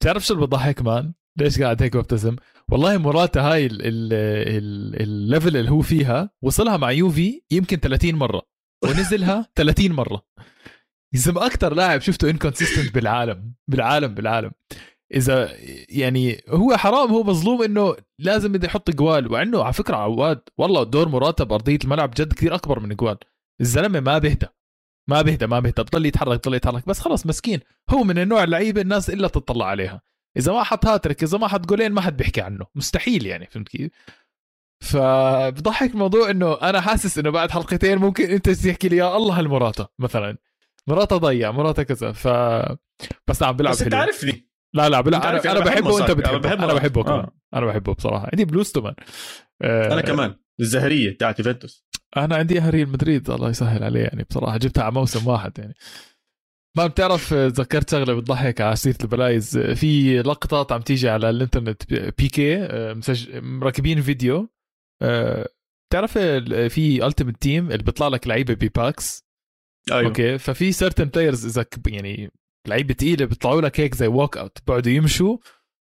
بتعرف 0.00 0.26
شو 0.26 0.34
اللي 0.34 0.46
بضحك 0.46 0.82
man؟ 0.82 1.14
ليش 1.38 1.60
قاعد 1.60 1.82
هيك 1.82 1.96
ببتسم 1.96 2.36
والله 2.70 2.98
موراتا 2.98 3.40
هاي 3.40 3.66
ال- 3.66 3.82
ال- 3.82 4.12
ال- 4.12 5.02
ال 5.02 5.11
level 5.11 5.56
اللي 5.56 5.70
هو 5.70 5.80
فيها 5.80 6.30
وصلها 6.44 6.76
مع 6.76 6.90
يوفي 6.90 7.42
يمكن 7.50 7.76
30 7.76 8.14
مرة. 8.14 8.42
ونزلها 8.84 9.46
30 9.56 9.92
مرة. 9.92 10.26
يا 11.14 11.22
زم 11.22 11.38
أكثر 11.38 11.74
لاعب 11.74 12.00
شفته 12.00 12.30
inconsistent 12.30 12.94
بالعالم 12.94 13.54
بالعالم 13.70 14.14
بالعالم. 14.14 14.50
إذا 15.12 15.50
يعني 15.88 16.40
هو 16.48 16.76
حرام 16.76 17.10
هو 17.10 17.22
مظلوم 17.22 17.62
إنه 17.62 17.96
لازم 18.18 18.52
بده 18.52 18.66
يحط 18.66 18.90
جول. 18.90 19.32
وعنده 19.32 19.64
على 19.64 19.72
فكرة 19.72 19.96
عواد 19.96 20.40
والله 20.58 20.82
دور 20.82 21.08
موراتا 21.08 21.44
بارضيه 21.44 21.78
الملعب 21.84 22.10
جد 22.10 22.32
كثير 22.32 22.54
أكبر 22.54 22.80
من 22.80 22.96
جول. 22.96 23.18
الزلمة 23.60 24.00
ما 24.00 24.18
بيهدى 24.18 24.46
ما 25.10 25.22
بيهدى 25.22 25.46
ما 25.46 25.60
بيهدى 25.60 25.82
بضل 25.82 26.06
يتحرك 26.06 26.38
بضل 26.38 26.54
يتحرك. 26.54 26.88
بس 26.88 27.00
خلص 27.00 27.26
مسكين. 27.26 27.60
هو 27.90 28.04
من 28.04 28.18
النوع 28.18 28.44
اللعيبة 28.44 28.80
الناس 28.80 29.10
إلا 29.10 29.28
تطلع 29.28 29.66
عليها. 29.66 30.02
إذا 30.36 30.52
ما 30.52 30.62
حط 30.62 30.86
هاتريك 30.86 31.22
إذا 31.22 31.38
ما 31.38 31.48
حط 31.48 31.66
جولين 31.66 31.92
ما 31.92 32.00
حد 32.00 32.16
بيحكي 32.16 32.40
عنه. 32.40 32.66
مستحيل 32.74 33.26
يعني 33.26 33.46
فهمت 33.46 33.68
كيف؟ 33.68 33.90
فبضحك 34.82 35.90
الموضوع 35.90 36.30
إنه 36.30 36.54
أنا 36.54 36.80
حاسس 36.80 37.18
إنه 37.18 37.30
بعد 37.30 37.50
حلقتين 37.50 37.98
ممكن 37.98 38.30
أنت 38.30 38.50
تحكي 38.50 38.88
لي 38.88 38.96
يا 38.96 39.16
الله 39.16 39.38
هالموراتا 39.38 39.88
مثلا. 39.98 40.36
موراتا 40.86 41.16
ضيع 41.16 41.50
موراتا 41.50 41.82
كذا. 41.82 42.12
ف 42.12 42.28
بس 43.28 43.42
عم 43.42 43.56
بيلعب 43.56 43.72
بس 43.72 43.82
أنت 43.82 43.94
عارفني. 43.94 44.48
لا 44.74 44.88
لا 44.88 44.96
عارف 44.96 45.08
أنا, 45.08 45.40
أنا 45.42 45.52
أنا 45.52 45.60
بحبه 45.60 45.90
وانت 45.90 46.06
صار. 46.06 46.16
بتحبه. 46.16 46.38
بحبه 46.38 46.64
أنا 46.64 46.74
بحبه 46.74 47.00
آه. 47.00 47.04
كمان 47.04 47.26
أنا 47.54 47.66
بحبه 47.66 47.94
بصراحة. 47.94 48.28
عندي 48.32 48.44
بلوزته 48.44 48.80
من 48.80 48.92
أنا 49.62 50.00
كمان. 50.00 50.34
الزهريه 50.60 51.16
تاعت 51.18 51.38
يوفنتوس. 51.38 51.86
أنا 52.16 52.36
عندي 52.36 52.54
اياها 52.54 52.70
ريال 52.70 52.88
مدريد 52.88 53.30
الله 53.30 53.50
يسهل 53.50 53.84
عليه 53.84 54.00
يعني 54.00 54.24
بصراحة. 54.30 54.56
جبتها 54.56 54.84
على 54.84 54.92
موسم 54.92 55.26
واحد 55.26 55.58
يعني. 55.58 55.74
ما 56.76 56.86
بتعرف 56.86 57.32
ذكرت 57.32 57.90
شغلة 57.90 58.14
بتضحك 58.14 58.60
على 58.60 58.76
سيرة 58.76 58.98
البلايز. 59.02 59.58
في 59.58 60.22
لقطات 60.22 60.72
عم 60.72 60.80
تيجي 60.80 61.08
على 61.08 61.30
الإنترنت 61.30 61.94
بيكي 62.18 62.68
مسج... 62.72 63.36
مركبين 63.36 64.00
فيديو. 64.02 64.48
آه، 65.02 65.48
بتعرف 65.90 66.18
في 66.18 67.06
ultimate 67.06 67.42
team 67.42 67.70
اللي 67.70 67.82
بيطلع 67.82 68.08
لك 68.08 68.26
لعيبة 68.26 68.54
ب 68.54 68.64
packs؟ 68.64 69.24
أيوه. 69.92 70.06
okay. 70.06 70.38
ففي 70.38 70.72
certain 70.72 71.04
players 71.04 71.46
إذا 71.46 71.66
يعني 71.86 72.30
لعيبه 72.68 72.94
تقيله 72.94 73.24
بيطلعوا 73.26 73.60
لك 73.60 73.80
هيك 73.80 73.94
زي 73.94 74.06
walk 74.06 74.36
out 74.36 74.58
بيقعدوا 74.66 74.92
يمشوا 74.92 75.38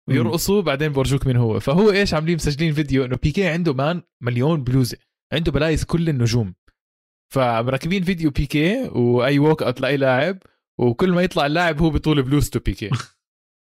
ويرقصوا 0.10 0.62
بعدين 0.62 0.92
بورجوك 0.92 1.28
مين 1.28 1.36
هو. 1.38 1.60
فهو 1.60 1.92
إيش 1.92 2.14
عاملين؟ 2.14 2.36
مسجلين 2.36 2.74
فيديو 2.74 3.06
إنه 3.06 3.18
بيكي 3.24 3.48
عنده 3.48 3.74
man 3.74 4.02
مليون 4.24 4.64
بلوزة 4.64 4.98
عنده 5.34 5.52
بلايز 5.52 5.84
كل 5.84 6.10
النجوم. 6.10 6.56
فمركبين 7.34 8.04
فيديو 8.04 8.32
بيكي 8.32 8.84
وأي 8.84 9.40
walk 9.40 9.64
out 9.64 9.82
لأي 9.82 9.98
لاعب 9.98 10.38
وكل 10.80 11.12
ما 11.12 11.22
يطلع 11.22 11.46
اللاعب 11.46 11.82
هو 11.82 11.90
بيطول 11.90 12.22
بلوزته 12.22 12.60
بيكي. 12.60 12.90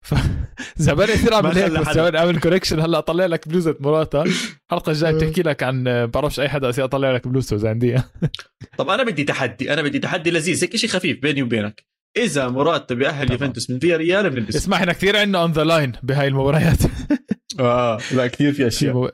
ف 0.04 0.14
زمان 0.76 1.08
كثير 1.08 1.34
عامل 1.34 1.58
هيك 1.58 1.72
بس. 1.72 1.94
زمان 1.94 2.16
عامل 2.16 2.40
collection 2.40 2.80
هلأ 2.80 2.98
اطلع 2.98 3.26
لك 3.26 3.48
بلوزة 3.48 3.76
موراتا 3.80 4.22
الحلقة 4.22 4.92
الجاية 4.92 5.12
بتحكي 5.12 5.42
لك 5.42 5.62
عن 5.62 6.06
بعرفش 6.06 6.40
أي 6.40 6.48
حدا 6.48 6.68
اصير 6.68 6.84
اطلع 6.84 7.12
لك 7.12 7.28
بلوزته 7.28 7.56
اذا 7.56 7.68
عندي 7.68 7.96
طب 8.78 8.88
أنا 8.88 9.02
بدي 9.02 9.24
تحدي 9.24 9.72
أنا 9.72 9.82
بدي 9.82 9.98
تحدي 9.98 10.30
لذيذ 10.30 10.64
هيك 10.64 10.76
شيء 10.76 10.90
خفيف 10.90 11.22
بيني 11.22 11.42
وبينك. 11.42 11.91
إذا 12.16 12.48
بيأهل 12.48 12.86
تمام. 13.26 13.32
يوفنتوس 13.32 13.70
من 13.70 13.78
فياريال 13.78 14.30
بنلبس 14.30 14.56
اسمع 14.56 14.76
إحنا 14.76 14.92
كثير 14.92 15.16
عندنا 15.16 15.42
on 15.42 15.52
the 15.52 15.64
line 15.64 15.92
بهاي 16.02 16.28
المباريات. 16.28 16.78
آه 17.60 17.98
لا 18.12 18.26
كثير 18.26 18.70
في 18.70 18.92
مو... 18.92 19.10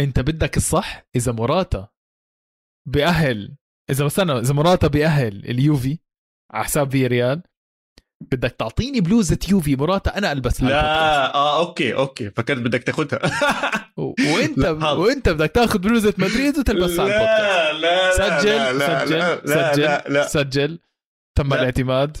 أنت 0.00 0.20
بدك 0.20 0.56
الصح 0.56 1.06
إذا 1.16 1.32
موراتا 1.32 1.88
بيأهل 2.88 3.56
إذا 3.90 4.06
استنى 4.06 4.38
إذا 4.38 4.54
موراتا 4.54 4.86
بيأهل 4.86 5.44
اليوفي 5.44 5.98
على 6.52 6.64
حساب 6.64 6.90
فياريال 6.90 7.42
بدك 8.30 8.50
تعطيني 8.50 9.00
بلوزة 9.00 9.38
يوفي 9.50 9.76
موراتا 9.76 10.18
أنا 10.18 10.32
البسها 10.32 10.68
لا 10.68 11.34
آه 11.34 11.58
okay 11.58 11.94
okay 11.94 12.30
فكرت 12.30 12.58
بدك 12.58 12.82
تاخذها 12.82 13.20
وإنت 14.36 14.58
لا،. 14.58 14.90
وإنت 14.90 15.28
بدك 15.28 15.50
تاخذ 15.50 15.78
بلوزة 15.78 16.14
مدريد 16.18 16.58
وتلبسها 16.58 17.04
على 17.04 17.70
البودكاست 17.70 18.20
لا 18.20 18.38
لا 18.38 18.40
سجل 18.40 18.48
لا 18.48 18.72
لا 18.72 19.06
سجل 19.06 19.18
لا 19.18 19.40
لا 19.44 19.72
سجل 19.72 19.82
لا 19.82 20.04
لا. 20.08 20.28
سجل. 20.28 20.78
تم 21.38 21.48
لا. 21.48 21.54
الاعتماد. 21.60 22.16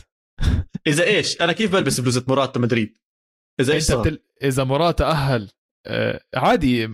إذا 0.86 1.04
إيش؟ 1.04 1.40
أنا 1.40 1.52
كيف 1.52 1.72
بلبس 1.72 2.00
بلوزة 2.00 2.24
موراتا 2.28 2.58
مدريد 2.58 2.98
إذا 3.60 3.72
إيش 3.72 3.82
صار؟ 3.82 4.00
بتل... 4.00 4.18
إذا 4.42 4.64
موراتا 4.64 5.06
أهل 5.06 5.50
آه 5.86 6.20
عادي. 6.34 6.88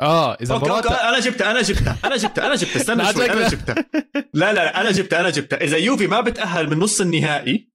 آه 0.00 0.34
إذا 0.34 0.54
okay 0.54 0.70
okay 0.70 0.88
موراتا 0.88 1.08
أنا 1.08 1.20
جبتها 1.20 1.50
أنا 1.50 1.62
جبتها 1.62 1.98
أنا 2.04 2.16
جبتها 2.16 2.46
أنا 2.46 2.54
جبتها 2.54 2.76
استنى 2.80 3.04
شوي 3.12 3.30
أنا. 3.32 3.48
جبتها 3.48 3.74
لا 4.34 4.52
لا 4.52 4.80
أنا 4.80 4.90
جبتها 4.90 5.20
أنا 5.20 5.30
جبتها 5.30 5.60
إذا 5.64 5.76
يوفي 5.76 6.06
ما 6.06 6.20
بتأهل 6.20 6.70
من 6.70 6.78
نص 6.78 7.00
النهائي 7.00 7.70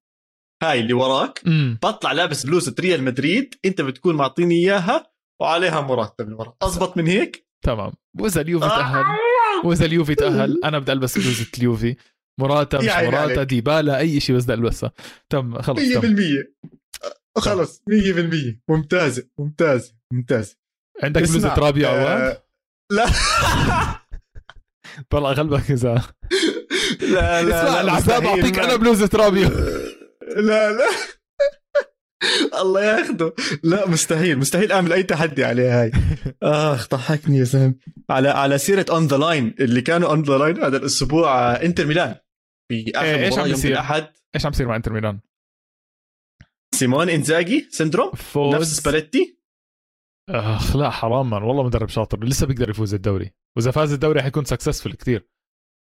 هاي 0.63 0.79
اللي 0.79 0.93
وراك 0.93 1.41
امم 1.47 1.79
بطلع 1.83 2.11
لابس 2.11 2.45
بلوزة 2.45 2.75
ريال 2.79 3.03
مدريد 3.03 3.55
أنت 3.65 3.81
بتكون 3.81 4.15
معطيني 4.15 4.55
إياها 4.55 5.11
وعليها 5.41 5.81
موراتا 5.81 6.27
من 6.27 6.33
ورا 6.33 6.55
أضبط 6.61 6.97
من 6.97 7.07
هيك؟ 7.07 7.47
تمام. 7.65 7.91
وإذا 8.19 8.41
اليوفي 8.41 8.65
آه. 8.65 8.69
تاهل 8.77 9.05
وإذا 9.65 9.85
اليوفي 9.85 10.15
تأهل 10.15 10.63
أنا 10.63 10.79
بدي 10.79 10.91
ألبس 10.91 11.17
بلوزة 11.17 11.45
اليوفي. 11.57 11.95
موراتا 12.39 12.77
مش 12.77 12.89
عليك. 12.89 13.39
ديبالا 13.39 13.99
أي 13.99 14.19
شيء 14.19 14.35
بس 14.35 14.43
بدي 14.43 14.53
البسها 14.53 14.91
تم 15.29 15.61
خلص 15.61 15.79
100% 15.79 15.83
تم 17.35 17.41
خلص 17.41 17.83
100% 17.89 18.55
ممتازه 18.69 19.27
ممتازه 19.39 19.93
ممتازه 20.13 20.55
عندك 21.03 21.21
اسمع، 21.21 21.39
بلوزه 21.39 21.55
رابيو 21.55 21.87
عواد 21.87 22.37
لا. 22.91 23.05
طلع 25.09 25.33
قلبك 25.33 25.71
اذا 25.71 26.03
لا 27.01 27.41
لا 27.41 27.61
اسمع 27.61 27.73
لا 27.73 27.81
العذاب 27.81 28.25
أعطيك 28.25 28.59
أنا 28.59 28.75
بلوزة 28.75 29.09
رابيو 29.13 29.49
لا 30.47 30.71
لا. 30.71 30.89
الله 32.61 32.83
ياخده. 32.83 33.33
لا 33.63 33.87
مستحيل 33.87 34.37
مستحيل 34.37 34.71
أعمل 34.71 34.93
أي 34.93 35.03
تحدي 35.03 35.43
عليها 35.45 35.83
هاي. 35.83 35.91
آخ 36.43 36.87
ضحكني 36.89 37.37
يا 37.37 37.43
زلمة. 37.43 37.73
على 38.09 38.29
على 38.29 38.57
سيرة 38.57 38.85
on 38.89 39.07
the 39.07 39.17
line 39.17 39.55
اللي 39.59 39.81
كانوا 39.81 40.09
on 40.09 40.23
the 40.23 40.37
line 40.37 40.63
هذا 40.63 40.77
الأسبوع 40.77 41.51
آه، 41.51 41.65
إنتر 41.65 41.85
ميلان. 41.85 42.15
في 42.71 42.91
آخر 42.95 43.05
إيه، 43.05 43.25
إيش 43.25 43.33
مباراة 43.33 43.41
عم 43.41 43.47
يوم 43.47 43.55
بيصير؟ 43.55 43.71
الأحد؟ 43.71 44.13
إيش 44.35 44.45
عم 44.45 44.51
يصير 44.51 44.67
مع 44.67 44.75
إنتر 44.75 44.93
ميلان؟ 44.93 45.19
سيمون 46.75 47.09
إنزاجي 47.09 47.67
syndrome؟ 47.71 48.11
فوز. 48.11 48.55
نفس 48.55 48.77
سباليتي؟ 48.77 49.39
أخ 50.29 50.75
لا 50.75 50.89
حرام 50.89 51.29
من 51.29 51.43
والله 51.43 51.63
مدرب 51.63 51.89
شاطر. 51.89 52.23
لسه 52.23 52.47
بيقدر 52.47 52.69
يفوز 52.69 52.93
الدوري. 52.93 53.31
وإذا 53.57 53.71
فاز 53.71 53.93
الدوري 53.93 54.21
حيكون 54.21 54.45
successful 54.45 54.93
كثير 54.93 55.29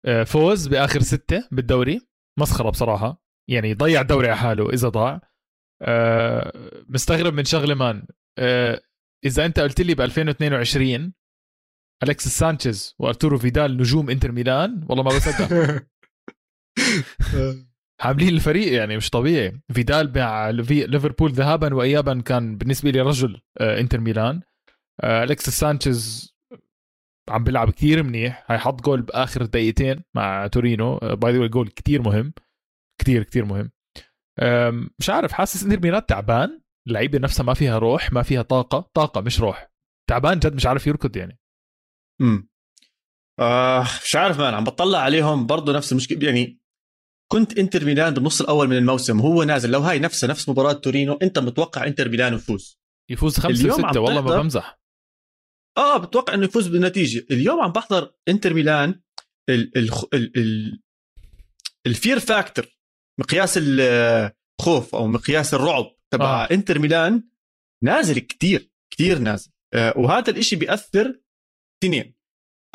آه، 0.05 0.23
فوز 0.23 0.67
بآخر 0.67 0.99
ستة 0.99 1.47
بالدوري. 1.51 2.01
مسخرة 2.39 2.69
بصراحة. 2.69 3.23
يعني 3.49 3.73
ضيع 3.73 4.01
الدوري 4.01 4.27
على 4.27 4.37
حاله 4.37 4.69
إذا 4.69 4.89
ضاع. 4.89 5.21
آه، 5.81 6.83
مستغرب 6.89 7.33
من 7.33 7.45
شغلة 7.45 7.75
man. 7.75 8.07
آه، 8.39 8.81
إذا 9.25 9.45
أنت 9.45 9.59
قلت 9.59 9.81
لي 9.81 9.95
ب 9.95 10.01
2022 10.01 11.13
الكسس 12.03 12.39
سانشيز 12.39 12.95
وأرتورو 12.99 13.37
فيدال 13.37 13.77
نجوم 13.77 14.09
إنتر 14.09 14.31
ميلان 14.31 14.85
والله 14.89 15.03
ما 15.03 15.09
بصدق. 15.09 15.49
عاملين 18.01 18.29
الفريق 18.29 18.73
يعني 18.73 18.97
مش 18.97 19.09
طبيعي. 19.09 19.61
فيدال 19.73 20.13
مع 20.15 20.49
ليفربول 20.49 21.31
ذهابا 21.31 21.73
وايابا 21.73 22.21
كان 22.21 22.57
بالنسبة 22.57 22.89
لي 22.89 23.01
رجل 23.01 23.41
إنتر 23.61 23.99
ميلان. 23.99 24.41
الكسس 25.03 25.59
سانشيز 25.59 26.33
عم 27.29 27.43
بيلعب 27.43 27.69
كثير 27.69 28.03
منيح. 28.03 28.45
هاي 28.47 28.57
حط 28.57 28.81
جول 28.81 29.01
بآخر 29.01 29.45
دقيقتين 29.45 30.03
مع 30.15 30.47
تورينو. 30.47 30.97
by 30.97 31.37
the 31.37 31.47
goal 31.47 31.69
كثير 31.69 32.01
مهم. 32.01 32.33
كثير 33.01 33.23
كثير 33.23 33.45
مهم. 33.45 33.71
مش 34.99 35.09
عارف 35.09 35.31
حاسس 35.31 35.63
إنتر 35.63 35.79
ميلان 35.79 36.05
تعبان. 36.05 36.61
اللعيبة 36.87 37.19
نفسها 37.19 37.43
ما 37.43 37.53
فيها 37.53 37.77
روح 37.77 38.13
ما 38.13 38.23
فيها 38.23 38.41
طاقة. 38.41 38.89
طاقة 38.93 39.21
مش 39.21 39.39
روح. 39.39 39.71
تعبان 40.09 40.39
جد 40.39 40.55
مش 40.55 40.65
عارف 40.65 40.87
يركض 40.87 41.17
يعني. 41.17 41.39
امم 42.21 42.49
آه 43.39 43.81
مش 44.05 44.15
عارف 44.15 44.39
man 44.39 44.53
عم 44.53 44.63
بطلع 44.63 44.99
عليهم 44.99 45.45
برضه 45.45 45.73
نفس 45.73 45.91
المشكلة. 45.91 46.27
يعني 46.29 46.59
كنت 47.31 47.59
انتر 47.59 47.85
ميلان 47.85 48.13
بالنص 48.13 48.41
الأول 48.41 48.67
من 48.67 48.77
الموسم 48.77 49.19
وهو 49.21 49.43
نازل. 49.43 49.71
لو 49.71 49.79
هاي 49.79 49.99
نفسها 49.99 50.29
نفس 50.29 50.49
مباراة 50.49 50.73
تورينو 50.73 51.13
انت 51.13 51.39
متوقع 51.39 51.87
انتر 51.87 52.09
ميلان 52.09 52.33
يفوز. 52.33 52.79
يفوز 53.09 53.39
خمسة 53.39 53.73
ستة 53.73 53.99
والله 53.99 54.21
ما 54.21 54.41
بمزح. 54.41 54.79
آه 55.77 55.97
بتوقع 55.97 56.33
إنه 56.33 56.45
يفوز 56.45 56.67
بالنتيجة. 56.67 57.25
اليوم 57.31 57.61
عم 57.61 57.71
بحضر 57.71 58.13
انتر 58.27 58.53
ميلان 58.53 59.01
ال 59.49 59.77
ال 59.77 59.89
ال 60.13 60.37
ال 60.37 60.81
ال 61.87 61.93
fear 61.93 62.19
factor 62.19 62.65
مقياس 63.19 63.59
الخوف 63.61 64.95
أو 64.95 65.07
مقياس 65.07 65.53
الرعب 65.53 65.95
تبع 66.13 66.43
آه. 66.43 66.47
انتر 66.51 66.79
ميلان. 66.79 67.29
نازل 67.83 68.19
كتير 68.19 68.71
كتير 68.93 69.19
نازل. 69.19 69.51
آه 69.73 69.93
وهذا 69.97 70.29
الإشي 70.29 70.55
بيأثر 70.55 71.19
اثنين. 71.83 72.15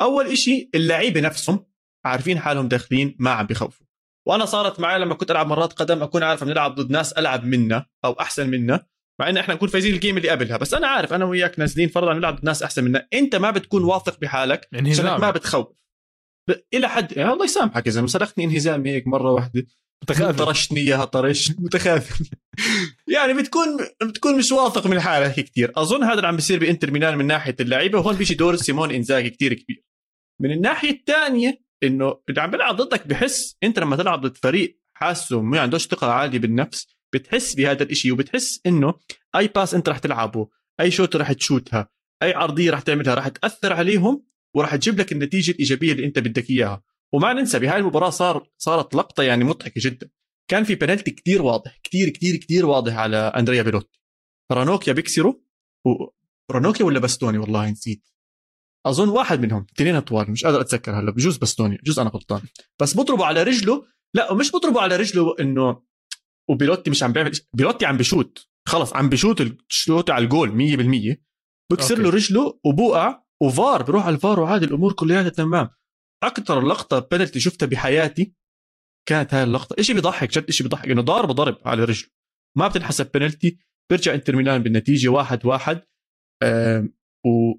أول 0.01 0.25
إشي 0.25 0.69
اللعيبة 0.75 1.21
نفسهم 1.21 1.65
عارفين 2.05 2.39
حالهم 2.39 2.67
داخلين 2.67 3.15
ما 3.19 3.31
عم 3.31 3.45
بخوفوا 3.45 3.85
وأنا 4.27 4.45
صارت 4.45 4.79
معي 4.79 4.99
لما 4.99 5.15
كنت 5.15 5.31
ألعب 5.31 5.47
مرات 5.47 5.73
قدم 5.73 6.03
أكون 6.03 6.23
عارف 6.23 6.43
نلعب 6.43 6.75
ضد 6.75 6.91
ناس 6.91 7.13
ألعب 7.13 7.45
منا 7.45 7.85
أو 8.05 8.11
أحسن 8.11 8.49
منا 8.49 8.85
مع 9.19 9.29
إن 9.29 9.37
إحنا 9.37 9.53
نكون 9.53 9.69
فايزين 9.69 9.93
ال 9.93 9.98
game 9.98 10.17
اللي 10.17 10.29
قبلها. 10.29 10.57
بس 10.57 10.73
أنا 10.73 10.87
عارف 10.87 11.13
أنا 11.13 11.25
وياك 11.25 11.59
نازلين 11.59 11.89
فرضا 11.89 12.13
نلعب 12.13 12.35
ضد 12.35 12.45
ناس 12.45 12.63
أحسن 12.63 12.83
منا. 12.83 13.07
أنت 13.13 13.35
ما 13.35 13.51
بتكون 13.51 13.83
واثق 13.83 14.19
بحالك 14.19 14.69
عشان 14.73 15.05
ما 15.05 15.31
بتخوف. 15.31 15.67
ب... 16.49 16.53
إلى 16.73 16.89
حد 16.89 17.17
يعني 17.17 17.33
الله 17.33 17.45
يسامحك 17.45 17.87
اذا 17.87 18.01
مسلختني 18.01 18.45
انهزامي 18.45 18.89
هيك 18.89 19.07
مرة 19.07 19.31
واحدة. 19.31 19.65
متخاذل. 20.03 20.35
طرشتني 20.45 20.79
إياها 20.79 21.05
طرش 21.05 21.51
متخاذل. 21.59 22.29
يعني 23.13 23.33
بتكون 23.33 23.77
بتكون 24.01 24.37
مش 24.37 24.51
واثق 24.51 24.87
من 24.87 24.99
حالك 24.99 25.35
كثير 25.35 25.71
أظن 25.75 26.03
هذا 26.03 26.13
اللي 26.13 26.27
عم 26.27 26.35
بيصير 26.35 26.59
بإنتر 26.59 26.91
ميلان 26.91 27.17
من 27.17 27.27
ناحية 27.27 27.55
اللعيبة 27.59 27.99
وهون 27.99 28.15
بيجي 28.15 28.35
دور 28.35 28.55
سيمون 28.55 28.91
انزاغي 28.91 29.29
كثير 29.29 29.53
كبير. 29.53 29.83
من 30.41 30.51
الناحية 30.51 30.89
الثانية 30.91 31.62
إنه 31.83 32.19
اللي 32.29 32.41
عم 32.41 32.51
بيلعب 32.51 32.75
ضدك 32.75 33.07
بحس 33.07 33.57
أنت 33.63 33.79
لما 33.79 33.95
تلعب 33.95 34.21
ضد 34.21 34.37
فريق 34.37 34.79
حاسه 34.93 35.41
ما 35.41 35.59
عندوش 35.59 35.87
ثقة 35.87 36.11
عاليه 36.11 36.39
بالنفس 36.39 36.87
بتحس 37.13 37.55
بهذا 37.55 37.83
الشيء 37.83 38.13
وبتحس 38.13 38.61
إنه 38.65 38.93
أي 39.35 39.47
pass 39.47 39.73
أنت 39.73 39.89
رح 39.89 39.97
تلعبه 39.97 40.49
أي 40.79 40.91
shot 40.91 41.15
رح 41.15 41.31
تشوتها 41.31 41.89
أي 42.23 42.33
عرضيه 42.33 42.71
رح 42.71 42.81
تعملها 42.81 43.15
رح 43.15 43.27
تأثر 43.27 43.73
عليهم 43.73 44.25
ورح 44.55 44.75
تجيب 44.75 44.99
لك 44.99 45.11
النتيجة 45.11 45.51
الإيجابية 45.51 45.91
اللي 45.91 46.05
أنت 46.05 46.19
بدك 46.19 46.49
إياها. 46.49 46.83
وما 47.13 47.33
ننسى 47.33 47.59
بهاي 47.59 47.77
المباراة 47.77 48.09
صار 48.09 48.49
صارت 48.57 48.95
لقطة 48.95 49.23
يعني 49.23 49.43
مضحكة 49.43 49.73
جدا. 49.77 50.09
كان 50.47 50.63
في 50.63 50.75
بنالتي 50.75 51.11
كتير 51.11 51.41
واضح 51.41 51.79
كتير 51.83 52.09
كتير 52.09 52.35
كتير 52.35 52.65
واضح 52.65 52.95
على 52.97 53.17
أندريا 53.17 53.61
بيلوتي 53.61 54.01
رانوكيا 54.51 54.93
بيكسره 54.93 55.41
و... 55.85 55.89
ولا 56.81 56.99
باستوني؟ 56.99 57.37
والله 57.37 57.69
نسيت. 57.69 58.07
أظن 58.85 59.09
واحد 59.09 59.41
منهم. 59.41 59.65
اثنين 59.75 59.99
طوال 59.99 60.31
مش 60.31 60.45
قادر 60.45 60.61
أتذكر 60.61 60.99
هلا. 60.99 61.11
بجوز 61.11 61.37
باستوني 61.37 61.77
بجوز 61.77 61.99
أنا 61.99 62.09
غلطان. 62.09 62.41
بس 62.81 62.93
بضربوا 62.93 63.25
على 63.25 63.43
رجله. 63.43 63.85
لا 64.15 64.31
ومش 64.31 64.51
بضربوا 64.51 64.81
على 64.81 64.95
رجله 64.95 65.35
إنه 65.39 65.83
وبيلوتي 66.49 66.89
مش 66.89 67.03
عم 67.03 67.11
بيعمل 67.11 67.31
بيلوتي 67.53 67.85
عم 67.85 67.97
بشوت. 67.97 68.47
خلص 68.67 68.93
عم 68.93 69.09
بشوت 69.09 69.41
الشوت 69.41 70.09
على 70.09 70.23
الجول 70.23 70.51
100% 70.51 71.23
بكسر 71.71 71.99
له 71.99 72.09
رجله 72.09 72.59
وبوقع. 72.65 73.23
وفار. 73.41 73.83
بروح 73.83 74.05
على 74.05 74.15
الفار 74.15 74.39
وعادي. 74.39 74.65
الأمور 74.65 74.93
كلها 74.93 75.29
تمام. 75.29 75.69
أكثر 76.23 76.67
لقطة 76.67 76.99
بنالتي 76.99 77.39
شفتها 77.39 77.65
بحياتي 77.65 78.33
كانت 79.09 79.33
هاي 79.33 79.43
اللقطة. 79.43 79.81
شيء 79.81 79.95
بيضحك. 79.95 80.39
جد 80.39 80.51
شيء 80.51 80.67
بيضحك. 80.67 80.89
إنه 80.89 81.01
ضارب 81.01 81.31
ضرب 81.31 81.57
على 81.65 81.83
رجله. 81.83 82.09
ما 82.57 82.67
بتنحسب 82.67 83.11
بنالتي 83.13 83.59
بيرجع 83.89 84.13
إنتر 84.13 84.35
ميلان 84.35 84.63
بالنتيجة 84.63 85.07
واحد 85.07 85.45
واحد. 85.45 85.81
و 87.25 87.53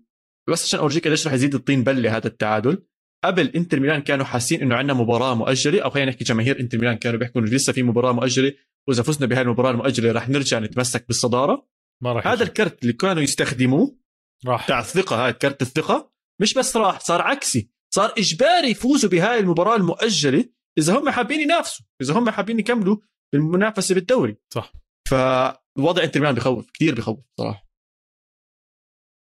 بس 0.51 0.65
عشان 0.65 0.81
أورجيك 0.81 1.07
قديش 1.07 1.27
رح 1.27 1.33
يزيد 1.33 1.55
الطين 1.55 1.85
بله 1.85 2.17
هذا 2.17 2.27
التعادل. 2.27 2.87
قبل 3.25 3.49
إنتر 3.49 3.81
ميلان 3.81 4.03
كانوا 4.03 4.25
حاسين 4.25 4.63
إنه 4.63 4.75
عندنا 4.75 4.95
مباراة 4.95 5.35
مؤجلة 5.35 5.83
أو 5.85 5.91
خلينا 5.91 6.11
نحكي 6.11 6.25
جماهير 6.25 6.61
إنتر 6.61 6.79
ميلان 6.79 6.97
كانوا 6.97 7.19
بيحكوا 7.19 7.41
إنه 7.41 7.51
لسه 7.51 7.73
في 7.73 7.83
مباراة 7.83 8.13
مؤجلة 8.13 8.53
وإذا 8.89 9.03
فزنا 9.03 9.27
بهاي 9.27 9.43
المباراة 9.43 9.71
المؤجلة 9.71 10.13
رح 10.13 10.29
نرجع 10.29 10.59
نتمسك 10.59 11.07
بالصدارة. 11.07 11.69
ما 12.03 12.13
راح 12.13 12.27
هذا 12.27 12.43
الكرت 12.43 12.83
اللي 12.83 12.93
كانوا 12.93 13.23
يستخدموه 13.23 13.99
راح. 14.47 14.67
تاع 14.67 14.79
الثقة 14.79 15.27
هاي 15.27 15.33
كرت 15.33 15.63
الثقة 15.63 16.13
مش 16.41 16.55
بس 16.55 16.77
راح 16.77 17.01
صار 17.01 17.23
عكسي 17.23 17.71
صار 17.95 18.15
إجباري 18.19 18.71
يفوزوا 18.71 19.11
بهاي 19.11 19.39
المباراة 19.39 19.77
المؤجلة 19.77 20.45
إذا 20.79 20.99
هم 20.99 21.11
حابين 21.11 21.41
ينافسوا 21.41 21.87
إذا 22.03 22.15
هم 22.15 22.31
حابين 22.31 22.59
يكملوا 22.59 22.97
بالمنافسة 23.33 23.95
بالدوري. 23.95 24.37
صح. 24.55 24.73
فالوضع 25.09 26.05
إنتر 26.05 26.21
ميلان 26.21 26.35
بخوف 26.35 26.71
كثير 26.71 26.95
بخوف 26.95 27.19
صراحة. 27.39 27.69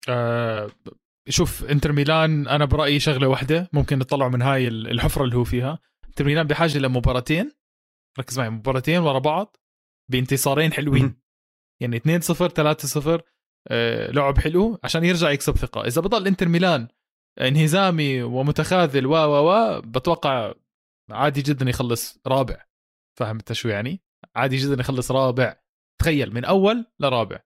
آه 0.10 0.72
شوف 1.30 1.64
انتر 1.66 1.92
ميلان 1.92 2.48
أنا 2.48 2.66
برأيي 2.66 3.00
شغلة 3.00 3.28
واحدة 3.28 3.70
ممكن 3.74 4.00
نطلعوا 4.00 4.32
من 4.32 4.42
هاي 4.42 4.68
الحفرة 4.68 5.24
اللي 5.24 5.36
هو 5.36 5.44
فيها. 5.44 5.80
انتر 6.08 6.26
ميلان 6.26 6.48
بحاجة 6.48 6.78
لمباراتين 6.78 7.52
ركز 8.20 8.40
معي 8.40 8.50
مباراتين 8.50 9.00
ورا 9.00 9.20
بعض 9.20 9.58
بانتصارين 10.12 10.74
حلوين. 10.74 11.22
يعني 11.82 11.98
2 11.98 12.22
0 12.22 12.48
3 12.48 12.88
0 12.88 13.22
آه 13.68 14.12
لعب 14.12 14.38
حلو 14.38 14.80
عشان 14.84 15.04
يرجع 15.04 15.32
يكسب 15.32 15.58
ثقة. 15.58 15.88
إذا 15.88 16.02
بضل 16.02 16.28
انتر 16.28 16.48
ميلان 16.48 16.88
انهزامي 17.42 18.24
ومتخاذل 18.24 19.06
و 19.06 19.12
و 19.12 19.52
و 19.52 19.82
بتوقع 19.82 20.54
عادي 21.12 21.42
جدا 21.42 21.70
يخلص 21.70 22.20
رابع. 22.28 22.66
فاهم 23.20 23.36
أنت 23.36 23.54
شو 23.54 23.70
يعني؟ 23.70 24.02
عادي 24.36 24.58
جدا 24.58 24.82
يخلص 24.82 25.12
رابع. 25.12 25.56
تخيل 26.02 26.34
من 26.34 26.46
أول 26.46 26.86
لرابع. 27.00 27.40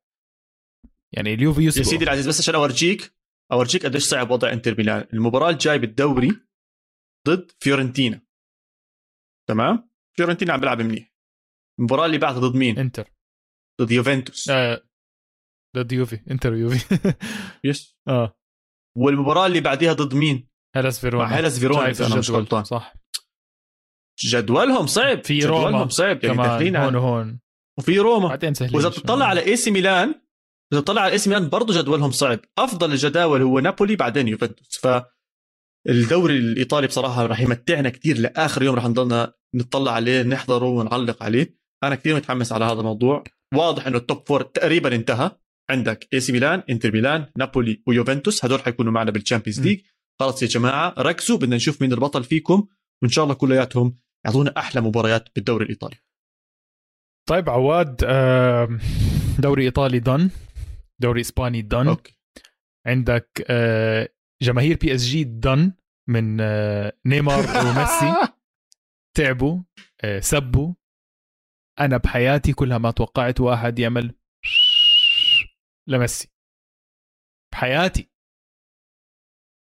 يعني 1.13 1.33
اليوفي 1.33 1.65
يا 1.65 1.69
سيدي 1.69 2.03
العزيز 2.03 2.27
بس 2.27 2.39
عشان 2.39 2.55
أورجيك 2.55 3.16
أورجيك 3.51 3.85
قديش 3.85 4.03
صعب 4.03 4.31
وضع 4.31 4.53
إنتر 4.53 4.77
ميلان. 4.77 5.07
المباراة 5.13 5.49
الجاي 5.49 5.79
بالدوري 5.79 6.31
ضد 7.27 7.51
فيورنتينا. 7.59 8.21
تمام؟ 9.49 9.89
فيورنتينا 10.17 10.53
عم 10.53 10.59
بيلعب 10.59 10.81
منيح. 10.81 11.13
المباراة 11.79 12.05
اللي 12.05 12.17
بعدها 12.17 12.39
ضد 12.39 12.55
مين؟ 12.55 12.79
إنتر. 12.79 13.11
ضد 13.81 13.91
يوفنتوس. 13.91 14.49
آه. 14.49 14.83
ضد 15.77 15.91
يوفي. 15.91 16.19
إنتر 16.31 16.53
ويوفي 16.53 16.97
يس. 17.63 17.97
آه. 18.07 18.39
والمباراة 18.97 19.45
اللي 19.45 19.61
بعديها 19.61 19.93
ضد 19.93 20.13
مين؟ 20.15 20.49
هيلاس 20.75 20.99
فيرونا. 20.99 21.23
مع 21.23 21.35
هيلاس 21.35 21.59
فيرونا 21.59 21.89
إذا 21.89 22.07
أنا 22.07 22.15
مش 22.15 22.29
غلطان. 22.31 22.63
صح. 22.63 22.93
جدولهم 24.25 24.87
صعب. 24.87 25.23
في 25.23 25.39
جدولهم 25.39 25.65
روما 25.75 25.87
صعب 25.87 26.23
يعني 26.23 26.37
داخلين 26.37 26.75
هون 26.75 26.95
وهون 26.95 27.39
وفي 27.79 27.99
روما. 27.99 28.27
بعدين 28.27 28.53
سهلين 28.53 28.75
وإذا 28.75 28.89
بتطلع 28.89 29.25
على 29.25 29.45
إي 29.45 29.55
سي 29.55 29.71
ميلان 29.71 30.21
إذا 30.73 30.81
بتطلع 30.81 31.01
على 31.01 31.11
اي 31.11 31.17
سي 31.17 31.29
ميلان 31.29 31.49
برضه 31.49 31.81
جدولهم 31.81 32.11
صعب. 32.11 32.39
أفضل 32.57 32.91
الجداول 32.91 33.41
هو 33.41 33.59
نابولي 33.59 33.95
بعدين 33.95 34.27
يوفنتوس. 34.27 34.77
ف 34.77 35.01
الدوري 35.89 36.37
الإيطالي 36.37 36.87
بصراحة 36.87 37.25
راح 37.25 37.39
يمتعنا 37.39 37.89
كثير 37.89 38.17
لآخر 38.17 38.63
يوم 38.63 38.75
راح 38.75 38.85
نضلنا 38.85 39.33
نطلع 39.55 39.91
عليه 39.91 40.23
نحضره 40.23 40.65
ونعلق 40.65 41.23
عليه. 41.23 41.57
أنا 41.83 41.95
كثير 41.95 42.15
متحمس 42.15 42.51
على 42.51 42.65
هذا 42.65 42.79
الموضوع. 42.79 43.23
واضح 43.53 43.87
إنه 43.87 43.97
ال 43.97 44.05
top 44.05 44.27
four 44.27 44.41
تقريبا 44.41 44.95
انتهى. 44.95 45.31
عندك 45.69 46.07
إي 46.13 46.19
سي 46.19 46.31
ميلان 46.31 46.63
إنتر 46.69 46.91
ميلان 46.91 47.25
نابولي 47.37 47.83
ويوفنتوس. 47.87 48.45
هدول 48.45 48.61
حيكونوا 48.61 48.91
معنا 48.91 49.11
بال 49.11 49.20
Champions 49.20 49.61
League 49.61 49.81
خلص 50.19 50.43
يا 50.43 50.47
جماعة 50.47 50.93
ركزوا 50.97 51.37
بدنا 51.37 51.55
نشوف 51.55 51.81
مين 51.81 51.93
البطل 51.93 52.23
فيكم. 52.23 52.67
وإن 53.03 53.11
شاء 53.11 53.23
الله 53.23 53.35
كلياتهم 53.35 53.95
يعطونا 54.25 54.53
أحلى 54.57 54.81
مباريات 54.81 55.29
بالدوري 55.35 55.65
الإيطالي. 55.65 55.95
طيب 57.29 57.49
عواد 57.49 57.95
دوري 59.39 59.63
إيطالي 59.63 59.99
done 59.99 60.29
دوري 61.01 61.21
إسباني 61.21 61.61
done. 61.61 61.87
Okay. 61.87 62.17
عندك 62.87 63.45
جماهير 64.41 64.77
بي 64.77 64.95
اس 64.95 65.01
جي 65.01 65.23
done 65.23 65.73
من 66.09 66.37
نيمار 67.05 67.39
وميسي 67.39 68.33
تعبوا 69.17 69.63
سبوا. 70.19 70.73
أنا 71.79 71.97
بحياتي 71.97 72.53
كلها 72.53 72.77
ما 72.77 72.91
توقعت 72.91 73.39
واحد 73.41 73.79
يعمل 73.79 74.15
لميسي. 75.89 76.31
بحياتي. 77.53 78.11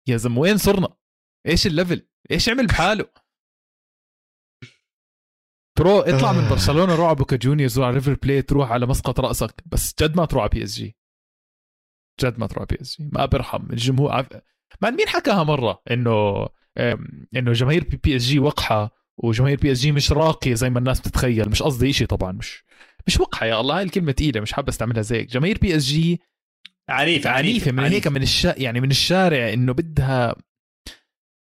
يا 0.07 0.17
زلمة 0.17 0.39
وين 0.39 0.57
صرنا؟ 0.57 0.97
إيش 1.47 1.67
ال 1.67 1.74
level 1.74 2.07
إيش 2.31 2.49
عمل 2.49 2.67
بحاله؟ 2.67 3.09
bro 5.77 5.99
اطلع 5.99 6.31
من 6.31 6.43
آه. 6.43 6.49
برشلونة 6.49 6.95
روح 6.95 7.07
على 7.07 7.15
بوكا 7.15 7.35
جونيورز 7.35 7.79
روح 7.79 7.87
على 7.87 7.95
ريفر 7.95 8.13
بليت 8.13 8.51
روح 8.51 8.71
على 8.71 8.85
مسقط 8.85 9.19
رأسك. 9.19 9.63
بس 9.65 9.93
جد 10.01 10.17
ما 10.17 10.25
تروح 10.25 10.43
على 10.43 10.49
بي 10.49 10.63
اس 10.63 10.75
جي 10.75 10.95
جد 12.21 12.39
ما 12.39 12.47
تروح 12.47 12.65
بي 12.65 12.77
اس 12.81 12.97
جي 13.01 13.09
ما 13.13 13.25
برحم. 13.25 13.63
الجمهور 13.69 14.11
عف... 14.11 14.27
man 14.81 14.95
مين 14.95 15.07
حكاها 15.07 15.43
مرة 15.43 15.81
إنه 15.91 16.47
إنه 17.35 17.51
جماهير 17.53 17.83
بي, 17.83 17.97
بي 18.03 18.15
اس 18.15 18.21
جي 18.21 18.39
وقحة 18.39 18.91
وجماهير 19.17 19.57
بي 19.59 19.71
اس 19.71 19.79
جي 19.79 19.91
مش 19.91 20.11
راقية 20.11 20.53
زي 20.53 20.69
ما 20.69 20.79
الناس 20.79 20.99
بتتخيل. 20.99 21.49
مش 21.49 21.63
قصدي 21.63 21.93
شيء 21.93 22.07
طبعا 22.07 22.31
مش 22.31 22.63
مش 23.07 23.19
وقحة 23.19 23.45
يا 23.45 23.61
الله. 23.61 23.77
هاي 23.77 23.83
الكلمة 23.83 24.11
ثقيله 24.11 24.41
مش 24.41 24.53
حابب 24.53 24.67
أستعملها 24.69 25.01
زيك 25.01 25.29
جماهير 25.31 25.57
بي 25.57 25.75
اس 25.75 25.83
جي 25.83 26.21
عنيفة 26.89 27.29
عنيفة 27.29 27.71
من 27.71 27.83
هيك 27.83 28.07
من 28.07 28.21
الشا 28.21 28.53
يعني 28.57 28.81
من 28.81 28.91
الشارع 28.91 29.53
إنه 29.53 29.73
بدها 29.73 30.35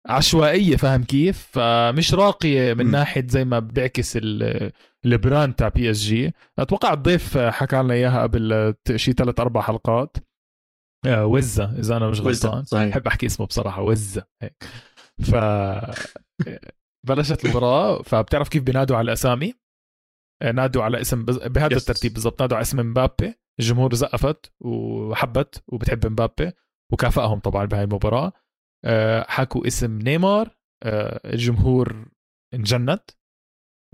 عشوائية 0.06 0.76
فاهم 0.76 1.04
كيف؟ 1.04 1.48
فمش 1.52 2.14
راقية 2.14 2.74
من 2.74 2.86
م. 2.86 2.90
ناحية 2.90 3.26
زي 3.28 3.44
ما 3.44 3.58
بيعكس 3.58 4.16
ال- 4.16 4.72
ال 5.04 5.12
brand 5.12 5.54
تاع 5.54 5.68
بي 5.68 5.90
اس 5.90 5.98
جي 6.02 6.32
أتوقع 6.58 6.92
الضيف 6.92 7.38
حكى 7.38 7.76
لنا 7.76 7.94
إياها 7.94 8.22
قبل 8.22 8.74
شي 8.96 9.12
ثلاث 9.12 9.40
أربع 9.40 9.60
حلقات. 9.60 10.16
وزة 11.06 11.78
إذا 11.78 11.96
أنا 11.96 12.08
مش 12.10 12.20
غلطان. 12.20 12.64
بحب 12.90 13.06
أحكي 13.06 13.26
اسمه 13.26 13.46
بصراحة 13.46 13.82
وزة 13.82 14.26
هيك. 14.42 14.64
ف 15.22 15.34
بلشت 17.08 17.44
المباراة 17.44 18.02
فبتعرف 18.02 18.48
كيف 18.48 18.62
بينادوا 18.62 18.96
على 18.96 19.04
الاسامي 19.04 19.54
آه، 20.42 20.52
نادوا 20.52 20.82
على 20.82 21.00
اسم 21.00 21.24
بز- 21.24 21.46
بهذا 21.46 21.74
Yes. 21.74 21.76
الترتيب 21.80 22.12
بالضبط 22.12 22.40
نادوا 22.42 22.56
على 22.56 22.62
اسم 22.62 22.80
مبابي 22.90 23.34
الجمهور 23.60 23.94
زقفت 23.94 24.52
وحبت 24.60 25.62
وبتحب 25.68 26.06
مبابي 26.06 26.52
وكافئهم 26.92 27.38
طبعا 27.38 27.64
بهاي 27.64 27.84
المباراة. 27.84 28.32
آه، 28.84 29.26
حكوا 29.28 29.66
اسم 29.66 29.98
نيمار 29.98 30.56
آه، 30.82 31.20
الجمهور 31.34 32.08
انجنت 32.54 33.10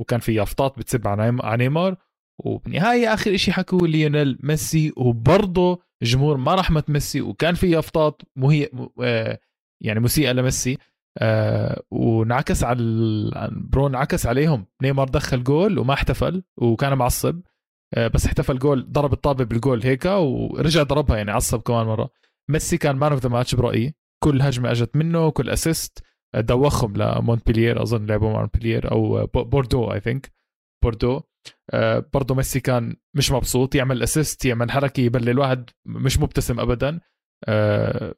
وكان 0.00 0.20
في 0.20 0.34
يافطات 0.34 0.78
بتسب 0.78 1.08
على 1.08 1.38
نيمار. 1.56 1.96
وبالنهاية 2.44 3.14
آخر 3.14 3.36
شيء 3.36 3.54
حكوا 3.54 3.86
ليونيل 3.86 4.38
ميسي 4.42 4.92
وبرضه 4.96 5.82
الجمهور 6.02 6.36
ما 6.36 6.54
رحمت 6.54 6.90
ميسي 6.90 7.20
وكان 7.20 7.54
في 7.54 7.70
يافطات 7.70 8.22
مهي 8.36 8.68
آه، 9.02 9.38
يعني 9.82 10.00
مسيئة 10.00 10.32
لميسي 10.32 10.78
آه 11.18 11.82
ونعكس 11.90 12.64
على 12.64 12.78
ال- 12.82 13.60
bro 13.70 13.86
انعكس 13.86 14.26
عليهم. 14.26 14.66
نيمار 14.82 15.08
دخل 15.08 15.44
جول 15.44 15.78
وما 15.78 15.94
احتفل 15.94 16.42
وكان 16.56 16.94
معصب 16.98 17.40
آه 17.94 18.08
بس 18.08 18.26
احتفل 18.26 18.58
جول 18.58 18.92
ضرب 18.92 19.12
الطابة 19.12 19.44
بالجول 19.44 19.82
هيك 19.82 20.04
ورجع 20.04 20.82
ضربها 20.82 21.16
يعني 21.16 21.30
عصب 21.30 21.60
كمان 21.60 21.86
مرة. 21.86 22.10
ميسي 22.50 22.76
كان 22.76 22.96
man 22.96 23.12
of 23.12 23.20
the 23.22 23.28
match 23.28 23.54
برأيي. 23.54 23.94
كل 24.24 24.42
هجمة 24.42 24.70
أجت 24.70 24.96
منه 24.96 25.30
كل 25.30 25.50
assist 25.50 26.02
دوخهم 26.36 26.96
لمونتبليير 26.96 27.82
أظن 27.82 28.06
لعبوا 28.06 28.32
مع 28.32 28.38
مونتبليير 28.40 28.90
أو 28.92 29.26
بو- 29.26 29.44
بوردو 29.44 29.92
I 29.92 30.00
think 30.00 30.32
بوردو. 30.84 31.20
برضه 32.14 32.34
ميسي 32.34 32.60
كان 32.60 32.96
مش 33.16 33.30
مبسوط 33.32 33.74
يعمل 33.74 34.02
assist 34.02 34.44
يعمل 34.44 34.70
حركة 34.70 35.00
يبلل 35.00 35.28
الواحد 35.28 35.70
مش 35.86 36.18
مبتسم 36.18 36.60
ابدا. 36.60 37.00
آه 37.48 38.14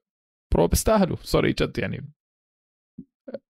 bro 0.55 0.67
بيستاهلوا. 0.69 1.17
sorry 1.23 1.53
جد 1.53 1.79
يعني. 1.79 2.13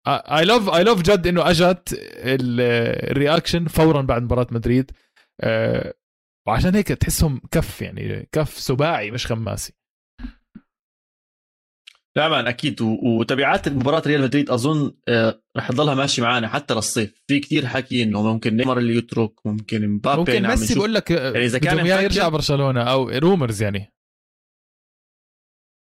I 0.08 0.46
love 0.46 0.70
I 0.70 0.84
love 0.84 1.02
جد 1.02 1.28
إنه 1.28 1.50
أجت 1.50 1.94
ال- 2.16 2.62
ال 3.12 3.18
reaction 3.18 3.68
فورا 3.68 4.02
بعد 4.02 4.24
مباراة 4.24 4.48
مدريد. 4.52 4.92
آه 5.42 5.94
وعشان 6.48 6.76
هيك 6.76 6.88
تحسهم 6.88 7.42
كف 7.52 7.82
يعني 7.82 8.30
كف 8.32 8.50
سباعي 8.60 9.12
مش 9.12 9.28
خماسي 9.28 9.74
لا 12.18 12.30
man 12.30 12.48
أكيد 12.48 12.82
وتبعات 12.82 13.70
مباراة 13.70 14.04
ريال 14.08 14.22
مدريد 14.22 14.50
أظن 14.50 14.92
آه، 15.08 15.42
رح 15.58 15.72
تضلها 15.72 15.96
ماشي 15.96 16.22
معنا 16.22 16.48
حتى 16.48 16.74
للصيف. 16.74 17.14
في 17.28 17.40
كتير 17.40 17.66
حكي 17.68 18.04
إنه 18.04 18.22
ممكن 18.22 18.58
نيمار 18.58 18.78
اللي 18.78 18.98
يترك 18.98 19.32
ممكن 19.46 19.88
مبابي 19.88 20.20
ممكن 20.20 20.48
ميسي. 20.48 20.76
بقول 20.76 20.94
لك 20.94 21.12
يعني 21.12 21.46
إذا 21.46 21.60
كان 21.60 21.86
يرجع 21.86 22.30
برشلونة 22.30 22.82
أو 22.82 23.10
rumors 23.10 23.64
يعني. 23.64 23.94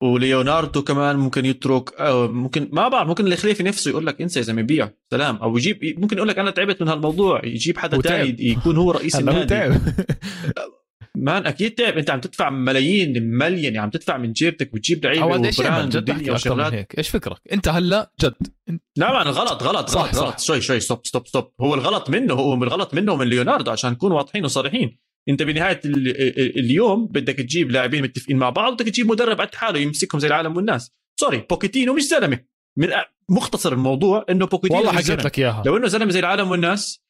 وليوناردو 0.04 0.82
كمان 0.82 1.16
ممكن 1.16 1.46
يترك 1.46 1.94
أو 1.94 2.28
ممكن 2.28 2.70
ما 2.72 2.88
بعرف 2.88 3.08
ممكن 3.08 3.28
الخليفي 3.28 3.64
نفسه 3.64 3.90
يقول 3.90 4.06
لك 4.06 4.22
إنسى 4.22 4.40
يا 4.40 4.44
زلمه 4.44 4.62
بيع 4.62 4.90
سلام. 5.12 5.36
أو 5.36 5.58
يجيب 5.58 6.00
ممكن 6.00 6.18
يقول 6.18 6.30
لك 6.30 6.40
أنا 6.40 6.52
تعبت 6.52 6.82
من 6.82 6.88
هالموضوع. 6.88 7.46
يجيب 7.46 7.78
حدا. 7.78 8.02
تاني 8.02 8.36
يكون 8.40 8.78
هو 8.78 8.92
رئيس 8.92 9.16
النادي. 9.16 9.80
man 11.18 11.48
أكيد 11.48 11.72
تعب. 11.72 11.98
أنت 11.98 12.10
عم 12.10 12.20
تدفع 12.20 12.50
ملايين 12.50 13.24
مليون 13.24 13.64
يعني 13.64 13.78
عم 13.78 13.90
تدفع 13.90 14.18
من 14.18 14.34
جيبتك 14.34 14.74
وتجيب 14.74 15.06
لعيبة 15.06 15.22
عواد 15.24 15.46
إيش 15.46 15.62
جد 15.62 16.12
من 16.12 16.30
وشغلات. 16.32 16.74
هيك. 16.74 16.98
إيش 16.98 17.10
فكرك؟ 17.10 17.42
أنت 17.54 17.68
هلأ 17.68 18.12
جد. 18.22 18.34
انت 18.70 18.82
لا 18.98 19.14
man 19.14 19.28
غلط 19.28 19.64
غلط 19.64 19.90
صح، 19.90 20.02
غلط 20.02 20.16
صح. 20.16 20.24
غلط 20.24 20.40
شوي 20.40 20.62
شوي 20.62 20.80
stop 20.80 21.06
stop 21.08 21.28
stop 21.28 21.52
هو 21.62 21.74
الغلط 21.74 22.10
منه 22.10 22.34
هو 22.34 22.56
من 22.56 22.64
الغلط 22.64 22.94
منه 22.94 23.12
ومن 23.14 23.28
ليوناردو 23.28 23.72
عشان 23.72 23.92
نكون 23.92 24.12
واضحين 24.12 24.46
وصريحين. 24.46 24.98
أنت 25.30 25.44
بنهاية 25.44 25.80
ال- 25.86 26.08
ال- 26.08 26.60
اليوم 26.60 27.08
بدك 27.08 27.36
تجيب 27.36 27.72
لاعبين 27.72 28.04
متفقين 28.04 28.38
مع 28.38 28.50
بعض 28.50 28.74
بدك 28.74 28.86
تجيب 28.86 29.08
مدرب 29.08 29.42
قد 29.42 29.56
حاله 29.56 29.80
يمسكهم 29.80 30.20
زي 30.20 30.28
العالم 30.28 30.58
والناس. 30.58 30.92
sorry 31.20 31.46
بوكيتينو 31.50 31.94
مش 31.94 32.04
زلمة. 32.04 32.40
من 32.78 32.90
مختصر 33.30 33.74
الموضوع 33.74 34.26
إنه 34.30 34.46
بوكيتينو 34.46 34.80
والله 34.80 34.94
حكيت. 34.94 35.26
لك 35.26 35.40
إياها. 35.40 35.64
لو 35.66 35.78
إنه 35.78 35.88
زلمة 35.88 36.12
زي 36.12 36.20
العالم 36.20 36.52
والناس 36.52 37.01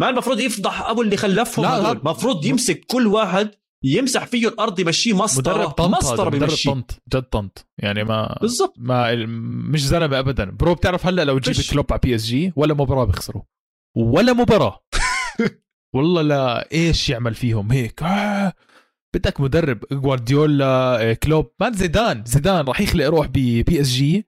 ما 0.00 0.08
المفروض 0.08 0.40
يفضح 0.40 0.82
أبو 0.82 1.02
اللي 1.02 1.16
خلفهم 1.16 1.64
لا،. 1.64 1.92
المفروض 1.92 2.44
يمسك 2.44 2.84
كل 2.86 3.06
واحد 3.06 3.50
يمسح 3.84 4.26
فيه 4.26 4.48
الأرض 4.48 4.80
يمشيه 4.80 5.12
مسطرة. 5.12 5.74
مسطرة 5.78 6.28
مدرب 6.28 6.40
بمشيه 6.40 6.70
طنط 6.70 7.02
جد 7.14 7.22
طنط 7.22 7.68
يعني 7.78 8.04
ما 8.04 8.38
بالضبط. 8.40 8.74
ما 8.78 9.14
مش 9.70 9.86
زلمة 9.86 10.18
ابدا. 10.18 10.44
bro 10.50 10.74
بتعرف 10.74 11.06
هلأ 11.06 11.24
لو 11.24 11.38
تجيب 11.38 11.54
فيش. 11.54 11.70
كلوب 11.70 11.86
على 11.92 12.00
بي 12.02 12.14
إس 12.14 12.24
جي 12.24 12.52
ولا 12.56 12.74
مباراة 12.74 13.04
بيخسروا. 13.04 13.42
ولا 13.96 14.32
مباراة. 14.32 14.84
والله 15.94 16.22
لا 16.22 16.72
إيش 16.72 17.10
يعمل 17.10 17.34
فيهم 17.34 17.72
هيك؟ 17.72 18.02
آه. 18.02 18.52
بدك 19.14 19.40
مدرب 19.40 19.78
جوارديولا 19.92 21.00
آه، 21.10 21.12
كلوب. 21.12 21.50
ما 21.60 21.72
زيدان 21.72 22.24
زيدان 22.26 22.64
راح 22.64 22.80
يخلق 22.80 23.06
روح 23.06 23.26
ببي 23.26 23.80
إس 23.80 23.88
جي. 23.88 24.26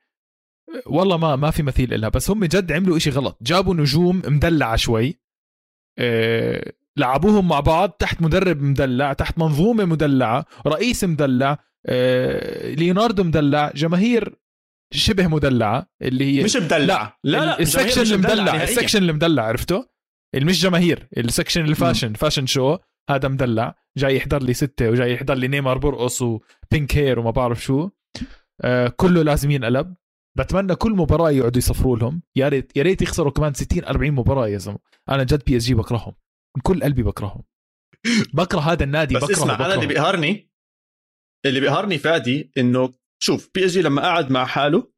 والله 0.87 1.17
ما 1.17 1.37
ما 1.37 1.51
في 1.51 1.63
مثيل 1.63 2.01
لها 2.01 2.09
بس 2.09 2.31
هم 2.31 2.45
جد 2.45 2.73
عملوا 2.73 2.97
إشي 2.97 3.11
غلط. 3.11 3.39
جابوا 3.43 3.75
نجوم 3.75 4.23
مدلعة 4.27 4.77
شوي. 4.77 5.28
لعبوهم 6.99 7.49
مع 7.49 7.61
بعض 7.61 7.91
تحت 7.91 8.23
مدرب 8.23 8.63
مدلع 8.63 9.13
تحت 9.13 9.39
منظومة 9.39 9.85
مدلعة 9.85 10.45
رئيس 10.67 11.05
مدلع 11.05 11.59
آه، 11.87 12.75
ليوناردو 12.75 13.25
مدلع 13.25 13.73
جماهير 13.75 14.35
شبه 14.95 15.27
مدلعة 15.27 15.87
اللي 16.03 16.25
هي 16.39 16.45
مش 16.45 16.57
مدلع. 16.57 17.19
لا 17.25 17.45
لا 17.45 17.61
ال 17.61 17.67
section 17.68 18.15
المدلع. 18.15 18.63
ال 18.63 18.68
section 18.68 19.03
المدلع 19.03 19.43
عرفته 19.43 19.89
مش 20.37 20.63
جماهير 20.63 21.09
ال 21.17 21.23
section 21.23 21.65
ال 21.65 21.71
fashion 21.71 22.13
fashion 22.13 22.47
شو؟ 22.47 22.79
هذا 23.11 23.29
مدلع 23.29 23.75
جاي 23.99 24.17
يحضر 24.17 24.43
لي 24.43 24.55
ستة 24.55 24.91
وجاي 24.91 25.13
يحضر 25.13 25.35
لي 25.35 25.49
نيمار 25.49 25.79
برقص 25.79 26.23
و 26.23 26.38
pink 26.38 26.97
hair 26.97 27.19
وما 27.19 27.31
بعرف 27.31 27.63
شو. 27.63 27.89
آه 28.65 28.89
كله 28.89 29.23
لازم 29.23 29.51
ينقلب 29.51 29.95
بتمنى 30.39 30.75
كل 30.75 30.93
مباراة 30.93 31.31
يقعدوا 31.31 31.59
يصفروا 31.59 31.97
لهم. 31.97 32.23
يا 32.37 32.49
ريت 32.49 32.73
يا 32.77 32.83
ريت 32.83 33.03
يخسروا 33.03 33.33
كمان 33.33 33.55
60 33.55 33.85
40 33.85 34.11
مباراة 34.13 34.49
يا 34.49 34.59
زلمة. 34.59 34.79
أنا 35.09 35.25
جد 35.25 35.43
بي 35.45 35.57
اس 35.57 35.65
جي 35.65 35.75
بكرههم. 35.75 36.15
من 36.57 36.63
كل 36.63 36.83
قلبي 36.83 37.03
بكرههم. 37.03 37.43
بكره 38.35 38.61
هذا 38.61 38.85
النادي 38.85 39.15
بس 39.15 39.25
بكره 39.25 39.33
اسمع 39.35 39.55
أنا 39.55 39.75
اللي. 39.75 39.87
بيقهرني 39.87 40.51
اللي 41.47 41.61
بيقهرني 41.61 41.99
فادي 41.99 42.53
إنه 42.59 42.95
شوف 43.23 43.51
بي 43.55 43.67
اس 43.67 43.71
جي 43.73 43.83
لما 43.83 44.03
قعد 44.03 44.31
مع 44.31 44.45
حاله 44.45 44.93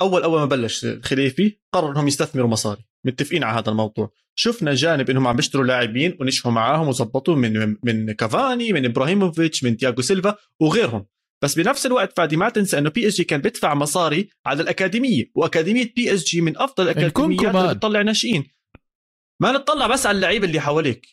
أول 0.00 0.22
أول 0.22 0.40
ما 0.40 0.46
بلش 0.46 0.84
الخليفي 0.84 1.60
قرر 1.74 1.92
إنهم 1.92 2.08
يستثمروا 2.08 2.48
مصاري. 2.48 2.86
متفقين 3.06 3.44
على 3.44 3.58
هذا 3.58 3.70
الموضوع. 3.70 4.12
شفنا 4.38 4.74
جانب 4.74 5.10
إنهم 5.10 5.26
عم 5.26 5.36
بيشتروا 5.36 5.64
لاعبين 5.64 6.16
ونجحوا 6.20 6.52
معاهم 6.52 6.88
وظبطوا 6.88 7.36
من 7.36 7.76
من 7.82 8.12
كافاني 8.12 8.72
من 8.72 8.84
إبراهيموفيتش 8.84 9.64
من 9.64 9.76
تياغو 9.76 10.02
سيلفا 10.02 10.36
وغيرهم. 10.60 11.06
بس 11.42 11.54
بنفس 11.54 11.86
الوقت 11.86 12.16
فادي 12.16 12.36
ما 12.36 12.48
تنسى 12.48 12.78
إنه 12.78 12.90
بي 12.90 13.08
اس 13.08 13.16
جي 13.16 13.24
كان 13.24 13.40
بيدفع 13.40 13.74
مصاري 13.74 14.28
على 14.46 14.62
الأكاديمية 14.62 15.30
وأكاديمية 15.34 15.92
بي 15.96 16.14
اس 16.14 16.24
جي 16.24 16.40
من 16.40 16.58
أفضل 16.58 16.84
الأكاديميات. 16.84 17.54
اللي 17.54 17.74
بتطلع 17.74 18.02
ناشئين. 18.02 18.44
ما 19.40 19.52
نطلع 19.52 19.86
بس 19.86 20.06
على 20.06 20.16
اللعيبه 20.16 20.46
اللي 20.46 20.60
حواليك. 20.60 21.06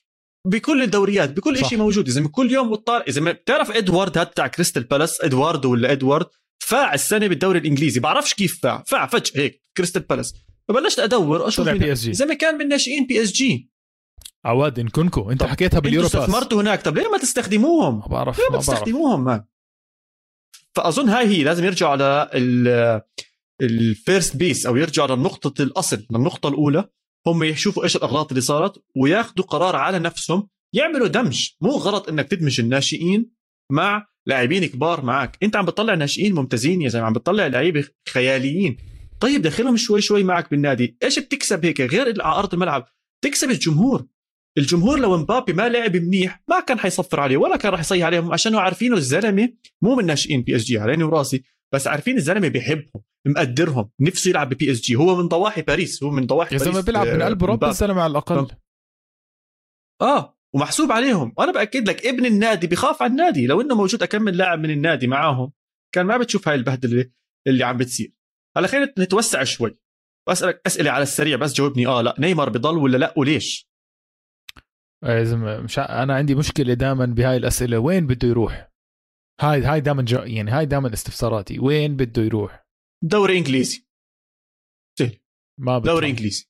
بكل 0.48 0.82
الدوريات 0.82 1.32
بكل. 1.32 1.66
شيء 1.66 1.78
موجود. 1.78 2.10
إذا 2.10 2.28
كل 2.28 2.52
يوم 2.52 2.72
بتطالع 2.72 3.06
إذا 3.08 3.32
بتعرف 3.32 3.72
إدوارد 3.72 4.18
هذا 4.18 4.30
بتاع 4.30 4.48
كريستال 4.48 4.84
بالاس؟ 4.84 5.22
ادوارد 5.22 5.66
ولا 5.66 5.92
إدوارد؟ 5.92 6.26
فاع 6.60 6.94
السنة 6.94 7.28
بالدوري 7.28 7.60
الإنجليزي. 7.60 8.00
بعرفش 8.00 8.34
كيف 8.34 8.60
فاع. 8.64 8.84
فاع 8.88 9.08
فجأة 9.08 9.42
هيك 9.42 9.62
كريستال 9.78 10.02
بالاس. 10.02 10.34
فبلشت 10.68 11.00
أدور 11.00 11.48
أشوف 11.48 11.70
بي 11.70 11.92
اس 11.94 12.02
جي 12.02 12.14
زلمه 12.14 12.34
كان 12.34 12.58
من 12.58 12.68
ناشئين 12.68 13.06
بي 13.06 13.24
اس 13.24 13.32
جي 13.32 13.70
عواد 14.46 14.80
انكونكو 14.80 15.32
أنت 15.32 15.44
حكيتها 15.44 15.80
باليورو 15.80 16.08
باس 16.08 16.16
استثمرتوا 16.16 16.62
هناك. 16.62 16.82
طب 16.82 16.98
ليه 16.98 17.12
ما 17.12 17.18
تستخدموهم؟ 17.18 18.00
ما 18.00 18.08
بعرف 18.08 18.40
ليه 18.40 18.46
ما 18.46 18.56
ما 18.56 18.60
تستخدموهم 18.60 19.24
مان 19.24 19.44
فأظن 20.76 21.10
هاي 21.10 21.28
هي 21.28 21.44
لازم 21.44 21.64
يرجعوا 21.64 21.92
على 21.92 22.30
ال 23.62 23.74
first 23.74 24.36
base 24.36 24.66
أو 24.66 24.76
يرجعوا 24.76 25.16
لنقطه 25.16 25.64
الأصل 25.64 26.06
للنقطه 26.12 26.50
الأولى. 26.50 26.90
هم 27.28 27.44
يشوفوا 27.44 27.84
إيش 27.84 27.96
الأغلاط 27.96 28.32
اللي 28.32 28.42
صارت 28.42 28.84
وياخذوا 28.96 29.46
قرار 29.46 29.76
على 29.76 30.00
نفسهم 30.00 30.50
يعملوا 30.74 31.08
دمج. 31.08 31.50
مو 31.62 31.70
غلط 31.70 32.10
إنك 32.10 32.28
تدمج 32.28 32.60
الناشئين 32.60 33.32
مع 33.72 34.08
لاعبين 34.26 34.66
كبار 34.66 35.06
معك. 35.06 35.38
أنت 35.44 35.56
عم 35.56 35.66
بتطلع 35.66 35.94
ناشئين 35.94 36.36
ممتازين 36.36 36.82
يا 36.82 36.90
زلمة 36.90 37.06
عم 37.06 37.14
بتطلع 37.14 37.48
لعيبة 37.48 37.88
خياليين. 38.10 38.78
طيب 39.20 39.42
دخلهم 39.42 39.78
شوي 39.78 40.02
شوي 40.02 40.24
معك 40.24 40.52
بالنادي 40.52 40.98
إيش 41.04 41.20
بتكسب 41.20 41.66
هيك؟ 41.66 41.82
غير 41.82 42.22
على 42.22 42.40
ارض 42.40 42.54
الملعب 42.54 42.86
تكسب 43.24 43.50
الجمهور. 43.50 44.06
الجمهور 44.58 45.00
لو 45.00 45.18
مبابي 45.18 45.54
ما 45.54 45.70
لعب 45.70 45.96
منيح 45.98 46.44
ما 46.50 46.60
كان 46.60 46.80
حيصفر 46.80 47.20
عليه 47.20 47.38
ولا 47.38 47.58
كان 47.58 47.72
راح 47.72 47.80
يصيح 47.80 48.06
عليهم 48.06 48.34
عشان 48.34 48.56
عارفينه 48.56 48.96
الزلمة 48.96 49.54
مو 49.82 49.96
من 49.96 50.06
ناشئين 50.06 50.42
بي 50.42 50.56
اس 50.56 50.64
جي 50.64 50.78
على 50.78 50.92
عيني 50.92 51.04
وراسي 51.04 51.44
بس 51.74 51.88
عارفين 51.88 52.18
الزلمة 52.18 52.48
بيحبهم 52.48 53.04
مقدرهم 53.28 53.90
نفسه 54.00 54.30
يلعب 54.30 54.50
ببي 54.50 54.72
اس 54.72 54.82
جي 54.82 54.96
هو 54.96 55.16
من 55.16 55.28
ضواحي 55.28 55.62
باريس 55.62 56.04
هو 56.04 56.10
من 56.10 56.26
ضواحي 56.26 56.56
يا 56.56 56.60
باريس 56.60 56.74
زلمه 56.74 56.86
بيلعب 56.86 57.08
من 57.08 57.22
آه، 57.22 57.26
قلب 57.26 57.44
مبابي. 57.44 57.72
الزلمة 57.72 58.02
على 58.02 58.12
الأقل. 58.12 58.48
آه 60.02 60.38
ومحسوب 60.56 60.92
عليهم. 60.92 61.34
وأنا 61.38 61.52
بأكد 61.52 61.90
لك 61.90 62.06
ابن 62.06 62.26
النادي 62.26 62.68
بخاف 62.68 63.02
على 63.02 63.12
النادي. 63.12 63.48
لو 63.48 63.62
إنه 63.62 63.76
موجود 63.76 64.04
أكمل 64.04 64.38
لاعب 64.38 64.60
من 64.60 64.70
النادي 64.70 65.08
معاهم. 65.08 65.52
كان 65.96 66.06
ما 66.06 66.18
بتشوف 66.18 66.48
هاي 66.48 66.56
البهدلة 66.56 67.10
اللي 67.48 67.64
عم 67.64 67.78
بتصير. 67.78 68.14
هلا 68.58 68.68
خلينا 68.68 68.94
نتوسع 69.00 69.44
شوي. 69.44 69.78
بسألك 70.30 70.62
أسئلة 70.66 70.92
على 70.92 71.04
السريع 71.04 71.38
بس 71.38 71.54
جاوبني. 71.54 71.88
آه 71.88 72.02
لا. 72.02 72.16
نيمار 72.20 72.50
بضل 72.50 72.78
ولا 72.78 72.98
لا؟ 72.98 73.14
وليش؟ 73.18 73.73
يا 75.04 75.24
زلمه 75.24 75.60
مش 75.62 75.80
أنا 75.80 76.16
عندي 76.16 76.36
مشكلة 76.36 76.74
دائما 76.74 77.06
بهاي 77.06 77.38
الأسئلة. 77.38 77.80
وين 77.80 78.08
بده 78.08 78.28
يروح؟ 78.28 78.72
هاي 79.42 79.62
هاي 79.62 79.82
دائما 79.82 80.06
يعني 80.10 80.52
هاي 80.52 80.66
دائما 80.66 80.94
استفساراتي. 80.94 81.60
وين 81.60 81.96
بده 81.96 82.22
يروح؟ 82.22 82.66
دوري 83.04 83.38
إنجليزي. 83.38 83.88
ما 85.60 85.78
بيطلع. 85.80 85.94
دوري 85.94 86.10
إنجليزي. 86.10 86.50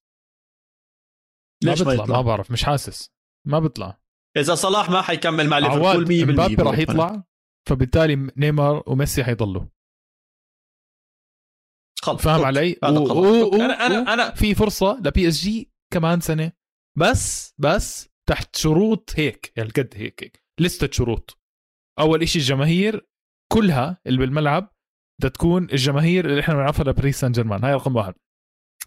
ليش 1.64 1.82
ما 1.82 1.89
بيطلع. 1.91 2.04
يطلع؟ 2.04 2.16
ما 2.16 2.22
بعرف. 2.22 2.51
مش 2.51 2.64
حاسس. 2.64 3.12
ما 3.47 3.60
بيطلع. 3.60 4.01
إذا 4.38 4.56
صلاح 4.56 4.89
ما 4.89 5.01
حيكمل 5.01 5.47
مع 5.49 5.58
ليفربول 5.60 6.06
100% 6.06 6.24
مبابي 6.34 6.56
راح 6.56 6.78
يطلع 6.78 7.24
فبالتالي 7.70 8.16
نيمار 8.38 8.84
وميسي 8.88 9.24
حيضلوا. 9.24 9.66
خلص. 12.01 12.22
فاهم 12.22 12.36
okay. 12.36 12.45
علي؟ 12.47 12.76
و- 12.84 12.88
و-. 12.88 13.49
و- 13.49 13.56
أنا 13.56 13.74
أنا 13.86 14.14
أنا 14.14 14.32
في 14.36 14.56
فرصة 14.56 14.99
لبي 15.06 15.28
إس 15.28 15.41
جي 15.41 15.72
كمان 15.93 16.20
سنة. 16.20 16.51
بس 16.97 17.54
بس 17.58 18.10
تحت 18.30 18.55
شروط 18.55 19.13
هيك 19.17 19.53
هالقد 19.57 19.89
هيك 19.95 20.24
هيك. 20.24 20.43
لستة 20.59 20.89
شروط. 20.91 21.39
أول 21.99 22.21
إشي 22.21 22.39
الجماهير 22.39 23.07
كلها 23.53 24.01
اللي 24.07 24.19
بالملعب 24.19 24.74
بدها 25.19 25.30
تكون 25.30 25.63
الجماهير 25.63 26.26
اللي 26.30 26.39
إحنا 26.39 26.53
بنعرفها 26.53 26.84
لباريس 26.86 27.19
سان 27.19 27.32
جيرمان 27.32 27.63
هاي 27.63 27.74
رقم 27.74 27.95
واحد. 27.95 28.13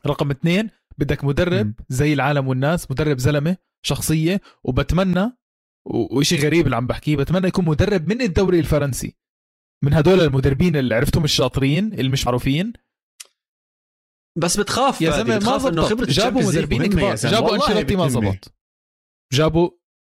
رقم 0.06 0.30
اثنين 0.30 0.70
بدك 0.98 1.24
مدرب. 1.24 1.72
زي 1.88 2.12
العالم 2.12 2.48
والناس 2.48 2.90
مدرب 2.90 3.18
زلمة 3.18 3.56
شخصية 3.86 4.40
وبتمنى 4.64 5.24
و- 5.86 6.16
وإشي 6.18 6.36
غريب 6.36 6.64
اللي 6.64 6.76
عم 6.76 6.86
بحكيه 6.86 7.16
بتمنى 7.16 7.48
يكون 7.48 7.64
مدرب 7.64 8.08
من 8.08 8.22
الدوري 8.22 8.58
الفرنسي. 8.58 9.16
من 9.84 9.94
هدول 9.94 10.20
المدربين 10.20 10.76
اللي 10.76 10.94
عرفتهم 10.94 11.24
الشاطرين 11.24 11.92
اللي 11.92 12.08
مش 12.08 12.26
معروفين. 12.26 12.72
بس 14.38 14.60
بتخاف 14.60 15.00
يا 15.00 15.10
زلمة 15.10 15.28
ما 15.30 15.38
بتخاف 15.38 15.66
إنه 15.66 15.82
زبط 15.82 15.90
خبرة 15.92 16.06
جابوا 16.06 16.42
مدربين 16.42 16.86
كبار. 16.86 17.14
زلمة. 17.14 17.34
جابوا 17.34 17.54
أنشيلوتي 17.56 17.96
ما. 17.96 18.08
زبط. 18.08 18.55
جابوا؟ 19.32 19.70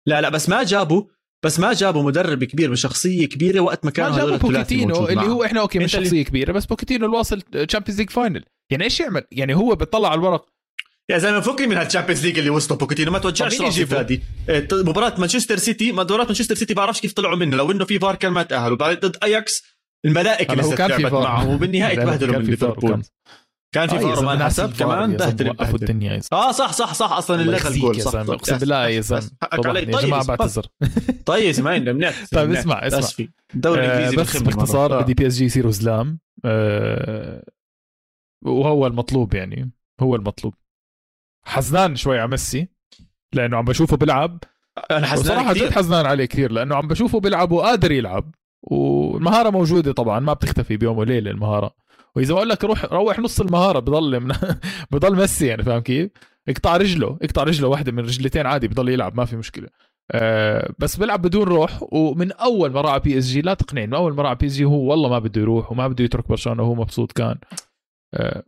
لا 0.08 0.22
لا 0.22 0.30
بس 0.30 0.50
ما 0.50 0.64
جابوا 0.64 1.04
بس 1.46 1.60
ما 1.60 1.74
جابوا 1.74 2.04
مدرب 2.04 2.44
كبير 2.44 2.72
بشخصيه 2.72 3.26
كبيرة 3.28 3.60
وقت 3.60 3.86
ما 3.86 3.92
كانوا 3.92 4.18
جابوا 4.18 4.38
بوكيتينو 4.38 5.08
اللي. 5.08 5.22
هو 5.22 5.44
إحنا 5.44 5.62
okay 5.62 5.80
مش 5.80 5.96
اللي- 5.96 6.06
شخصية 6.06 6.24
كبيرة 6.24 6.52
بس 6.52 6.66
بوكيتينو 6.66 7.06
اللي 7.06 7.18
واصل 7.18 7.42
Champions 7.42 8.00
League 8.00 8.10
final 8.10 8.44
يعني 8.72 8.84
إيش 8.84 9.00
يعمل؟ 9.00 9.24
يعني 9.32 9.56
هو 9.56 9.76
بيطلع 9.76 10.10
على 10.10 10.20
الورق. 10.20 10.46
يا 11.12 11.18
زلمة 11.18 11.40
فكني 11.40 11.68
من 11.68 11.78
هال 11.78 11.87
Champions 11.87 12.26
League 12.26 12.38
اللي 12.38 12.50
وصلوا 12.50 12.80
بوكيتينو 12.80 13.12
ما 13.12 13.20
توجعش 13.20 13.62
راسي؟ 13.62 13.86
فادي 13.86 14.22
مباراة 14.72 15.20
مانشستر 15.20 15.58
سيتي 15.58 15.92
مباراة 15.92 16.26
مانشستر 16.26 16.56
سيتي 16.56 16.74
بعرفش 16.74 17.02
كيف 17.02 17.14
طلعوا 17.14 17.36
منها 17.36 17.58
لو 17.58 17.72
إنه 17.72 17.86
في 17.86 18.00
فار 18.00 18.16
كان 18.16 18.32
ما 18.32 18.44
تأهلوا. 18.44 18.78
ضد 18.78 19.18
اياكس 19.24 19.64
الملائكة 20.06 20.54
لسه 20.54 20.76
كان 20.76 20.98
في 20.98 21.04
معهم 21.04 21.54
وبالنهاية 21.56 21.96
تبهدلوا 22.04 22.38
من 22.40 22.46
ليفربول. 22.46 23.02
كان 23.74 23.88
في 23.88 23.96
آه 23.96 24.00
يا 24.10 24.16
فار 24.16 24.36
ناس 24.36 24.60
حسب 24.62 24.74
كمان 24.80 25.12
يا 25.12 25.18
بهدل. 25.18 25.56
الدنيا 25.76 26.14
يا. 26.14 26.22
آه 26.34 26.52
صح 26.52 26.74
صح 26.74 26.94
صح 26.94 27.12
أصلا 27.12 27.56
يخزيك 27.56 27.76
الجول 27.76 27.98
يا 27.98 28.04
صح. 28.04 28.16
أقسم 28.20 28.58
بالله 28.58 28.88
يا 28.88 29.02
زلمة. 29.02 29.30
حقك 29.42 29.66
علي 29.66 29.86
طبعاً 29.86 30.02
يا 30.02 30.08
جماعة 30.08 30.24
طيب 30.24 30.38
بعتذر 30.38 30.66
طيب 31.26 31.52
زمان 31.52 31.96
منيح 31.96 32.26
طيب. 32.32 32.52
اسمع 32.52 32.88
اسمع. 32.88 33.00
اسفي 33.00 33.30
الدوري 33.56 33.86
الانجليزي 33.86 34.18
آه، 34.18 34.22
بس 34.24 34.38
بنخمن 34.38 34.56
باختصار. 34.56 35.02
بدي 35.02 35.14
بي 35.14 35.28
إس 35.28 35.34
جي 35.34 35.46
يصيروا 35.46 35.72
زلام 35.72 36.20
آه، 36.46 37.44
وهو 38.46 38.88
المطلوب 38.88 39.34
يعني 39.34 39.72
هو 40.02 40.16
المطلوب. 40.16 40.54
حزنان 41.46 41.96
شوي 41.96 42.20
على 42.20 42.30
ميسي 42.30 42.68
لأنه 43.34 43.58
عم 43.58 43.66
بشوفه 43.66 43.98
بيلعب. 43.98 44.40
أنا 44.92 45.08
حزنان 45.08 45.38
صراحة 45.38 45.54
جد 45.54 45.70
حزنان 45.72 46.06
عليه 46.06 46.26
كثير 46.26 46.52
لأنه 46.52 46.76
عم 46.76 46.88
بشوفه 46.88 47.20
بيلعب 47.20 47.52
وقادر 47.52 47.92
يلعب. 47.92 48.32
والمهارة 48.64 49.50
موجودة 49.50 49.92
طبعا 49.92 50.20
ما 50.20 50.34
بتختفي 50.34 50.78
بيوم 50.78 50.98
وليلة 50.98 51.32
المهارة. 51.32 51.81
وإذا 52.18 52.34
بقول 52.34 52.50
لك 52.50 52.64
روح 52.64 52.86
روح 52.86 53.20
نص 53.20 53.42
المهارة 53.42 53.80
بضل 53.80 54.20
من 54.20 54.36
بضل 54.92 55.16
ميسي 55.16 55.48
يعني 55.48 55.64
فاهم 55.64 55.80
كيف؟ 55.80 56.12
اقطع 56.50 56.78
رجله 56.78 57.18
اقطع 57.22 57.44
رجله 57.44 57.68
واحدة 57.68 57.92
من 57.92 58.00
رجلتين 58.00 58.46
عادي 58.46 58.68
بضل 58.68 58.90
يلعب 58.90 59.18
ما 59.18 59.26
في 59.26 59.36
مشكلة 59.36 59.68
أه 60.12 60.74
بس 60.80 60.98
بيلعب 60.98 61.22
بدون 61.22 61.44
روح 61.44 61.84
ومن 61.94 62.32
أول 62.32 62.72
ما 62.72 62.82
راح 62.82 62.98
بي 62.98 63.18
اس 63.18 63.26
جي 63.26 63.42
لا 63.42 63.54
تقنعني 63.54 63.88
من 63.88 63.94
أول 63.94 64.16
ما 64.16 64.24
راح 64.24 64.34
بي 64.34 64.46
اس 64.46 64.54
جي 64.54 64.66
هو 64.66 64.90
والله 64.90 65.10
ما 65.10 65.20
بده 65.20 65.42
يروح 65.42 65.72
وما 65.72 65.88
بده 65.88 66.04
يترك 66.04 66.28
برشلونة 66.28 66.64
وهو 66.64 66.76
مبسوط 66.76 67.12
كان 67.12 67.38
أه 68.16 68.44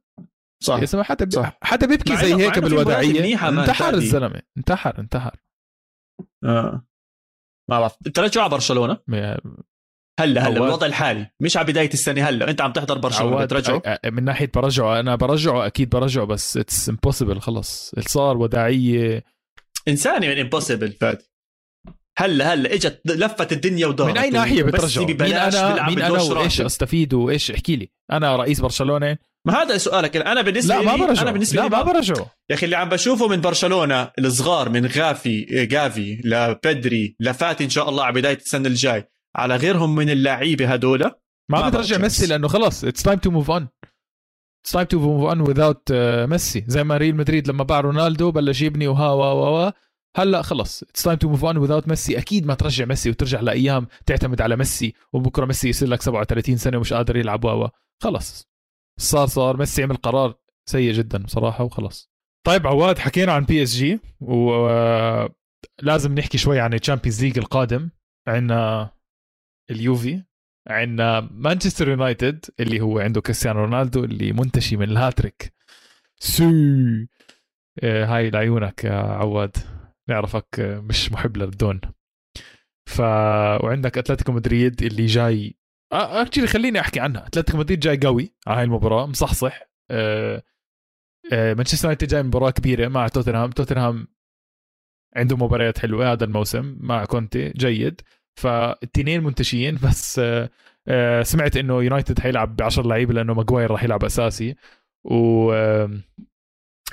صح 0.64 1.01
حتى 1.01 1.30
صح. 1.30 1.57
حتى 1.61 1.88
بيبكي 1.88 2.18
زي 2.18 2.36
هيك 2.36 2.59
بالوداعيه 2.59 3.49
انتحر. 3.49 3.93
الزلمة 3.93 4.41
انتحر 4.57 4.99
انتحر 4.99 5.36
آه. 6.43 6.86
ما 7.70 7.80
بعرف 7.80 7.97
انت 8.07 8.20
رجعوا 8.20 8.43
على 8.43 8.51
برشلونة 8.51 8.97
هلا 10.20 10.47
هلا. 10.47 10.59
بالوضع 10.59 10.88
الحالي. 10.88 11.28
مش 11.39 11.57
على 11.57 11.68
بداية 11.68 11.89
السنة 11.93 12.30
هلا 12.30 12.49
انت 12.49 12.61
عم 12.61 12.72
تحضر 12.72 12.97
برشلونة 12.97 13.47
أ- 13.47 13.97
من 14.05 14.24
ناحية 14.24 14.51
برجعه 14.53 14.99
أنا 14.99 15.16
برجعه 15.16 15.66
أكيد 15.68 15.89
برجعه 15.89 16.26
بس 16.26 16.57
it's 16.58 16.89
impossible 16.89 17.39
خلص. 17.41 17.95
صار 18.07 18.38
وداعية. 18.38 19.24
انساني 19.88 20.28
من 20.28 20.39
impossible 20.39 20.91
فادي 20.91 21.24
هلا 22.18 22.53
هلا 22.53 22.74
إجت 22.74 23.01
لفت 23.05 23.51
الدنيا 23.53 23.88
ودارت 23.88 24.11
من 24.11 24.18
أي 24.18 24.30
ناحية 24.30 24.64
بترجعه؟ 24.64 25.05
مين 25.05 25.22
أنا 25.22 25.89
مين 25.89 26.01
أنا 26.01 26.22
وإيش. 26.22 26.61
أستفيد 26.61 27.14
وإيش؟ 27.14 27.51
احكي 27.51 27.76
لي. 27.76 27.89
أنا 28.11 28.36
رئيس 28.36 28.59
برشلونة. 28.59 29.18
ما 29.47 29.53
هذا 29.64 29.78
سؤالك. 29.78 30.18
أنا 30.18 30.41
بالنسبة 30.41 30.76
لا 30.76 30.82
ما 30.82 30.91
لي 30.91 31.07
برجعه. 31.07 31.22
أنا 31.24 31.32
بالنسبة 31.32 31.61
لا 31.61 31.68
ما 31.68 31.82
برجعه. 31.82 32.32
يا 32.49 32.55
أخي 32.55 32.66
اللي 32.66 32.76
عم 32.76 32.89
بشوفه 32.89 33.28
من 33.28 33.41
برشلونة 33.41 34.11
الصغار 34.20 34.70
من 34.70 34.86
غافي 34.86 35.41
جافي 35.66 36.22
لبدري 36.26 37.16
لفاتي 37.20 37.64
إن 37.64 37.70
شاء 37.70 37.89
الله 37.89 38.03
على 38.03 38.14
بداية 38.14 38.38
السنة 38.38 38.68
الجاي. 38.68 39.03
على 39.36 39.56
غيرهم 39.56 39.96
من 39.96 40.10
اللعيبه 40.10 40.74
هدول. 40.74 41.12
ما, 41.52 41.70
بترجع 41.70 41.98
ميسي. 41.98 42.28
لأنه 42.28 42.48
خلص. 42.48 42.84
اتس 42.84 43.04
تايم 43.04 43.20
تو 43.20 43.32
موف 43.32 43.52
اون 43.52 43.68
it's 44.64 44.72
time 44.72 44.86
to 44.86 44.99
move 44.99 45.30
on 45.30 45.41
without 45.41 45.91
ميسي. 46.30 46.64
زي 46.68 46.84
ما 46.84 46.98
ريال 46.98 47.16
مدريد 47.16 47.48
لما 47.48 47.64
باع 47.64 47.80
رونالدو 47.80 48.32
بلش 48.32 48.62
يبني 48.62 48.88
وها 48.88 49.12
وا 49.12 49.32
وا 49.32 49.50
وا. 49.50 49.72
هلأ 50.18 50.42
خلص. 50.42 50.84
اتس 50.84 51.04
تايم 51.04 51.18
تو 51.18 51.30
موف 51.30 51.46
اون 51.46 51.58
وذاوت 51.58 51.88
ميسي. 51.88 52.18
أكيد 52.18 52.46
ما 52.46 52.54
ترجع 52.54 52.86
ميسي 52.86 53.10
وترجع 53.10 53.42
لأيام 53.42 53.88
تعتمد 54.06 54.42
على 54.42 54.56
ميسي 54.56 54.94
وبكرة 55.14 55.46
ميسي 55.46 55.70
يصير 55.70 55.88
لك 55.88 56.02
37 56.02 56.58
سنة 56.58 56.78
ومش 56.78 56.94
قادر 56.94 57.18
يلعب 57.18 57.46
وا 57.46 57.52
وا. 57.52 57.68
خلص. 58.04 58.48
صار 59.00 59.28
صار. 59.28 59.58
ميسي 59.58 59.84
عمل 59.84 59.96
قرار 59.96 60.36
سيء 60.70 60.94
جدا 60.94 61.24
بصراحة 61.24 61.64
وخلص. 61.64 62.12
طيب 62.48 62.68
عواد 62.68 62.98
حكينا 62.98 63.32
عن 63.32 63.44
بي 63.44 63.64
اس 63.64 63.76
جي 63.76 64.00
ولازم 64.22 66.14
نحكي 66.14 66.38
شوي 66.38 66.60
عن 66.60 66.74
ال 66.74 66.79
Champions 66.79 67.24
League 67.24 67.38
القادم. 67.38 67.90
عندنا 68.28 68.90
اليوفي 69.72 70.24
عندنا 70.68 71.20
مانشستر 71.32 71.89
يونايتد 71.89 72.45
اللي 72.59 72.82
هو 72.82 72.99
عنده 72.99 73.22
كريستيانو 73.22 73.59
رونالدو 73.59 74.03
اللي 74.03 74.32
منتشي 74.32 74.78
من 74.78 74.89
ال 74.89 74.95
hat-trick. 74.95 75.54
so 76.20 76.43
آه، 77.84 78.05
هاي 78.05 78.30
لعيونك 78.30 78.84
يا 78.84 78.93
عواد. 78.93 79.57
نعرفك 80.09 80.59
آه، 80.59 80.80
مش 80.80 81.11
محب 81.11 81.38
للدون. 81.38 81.82
ف 82.89 82.99
وعندك 83.64 83.97
أتلتيكو 83.97 84.32
مدريد 84.32 84.84
اللي 84.84 85.05
جاي 85.05 85.55
actually 85.93 86.47
خليني 86.47 86.80
أحكي 86.80 86.99
عنها. 86.99 87.28
أتلتيكو 87.28 87.57
مدريد 87.57 87.80
جاي 87.80 87.97
قوي 87.97 88.34
على 88.47 88.57
هاي 88.57 88.64
المباراة 88.64 89.05
مصحصح. 89.05 89.61
آه، 89.91 90.43
آه، 91.34 91.53
مانشستر 91.53 91.86
يونايتد 91.88 92.07
جاي 92.07 92.24
مباراة 92.24 92.51
كبيرة 92.51 92.88
مع 92.88 93.07
توتنهام. 93.07 93.51
توتنهام 93.51 94.07
عنده 95.16 95.38
مباريات 95.38 95.80
حلوة 95.80 96.11
هذا 96.11 96.26
الموسم 96.26 96.78
مع 96.80 97.05
كونتي 97.05 97.49
جيد. 97.49 98.01
فالتنين 98.40 99.24
منتشيين 99.24 99.76
بس 99.84 100.22
سمعت 101.22 101.58
انه 101.58 101.84
يونايتد 101.84 102.20
حيلعب 102.20 102.56
ب 102.56 102.62
10 102.62 102.88
لعيبه 102.88 103.14
لأنه 103.14 103.34
ماجواير 103.34 103.72
راح 103.72 103.84
يلعب 103.84 104.04
اساسي 104.04 104.56
و 105.06 105.52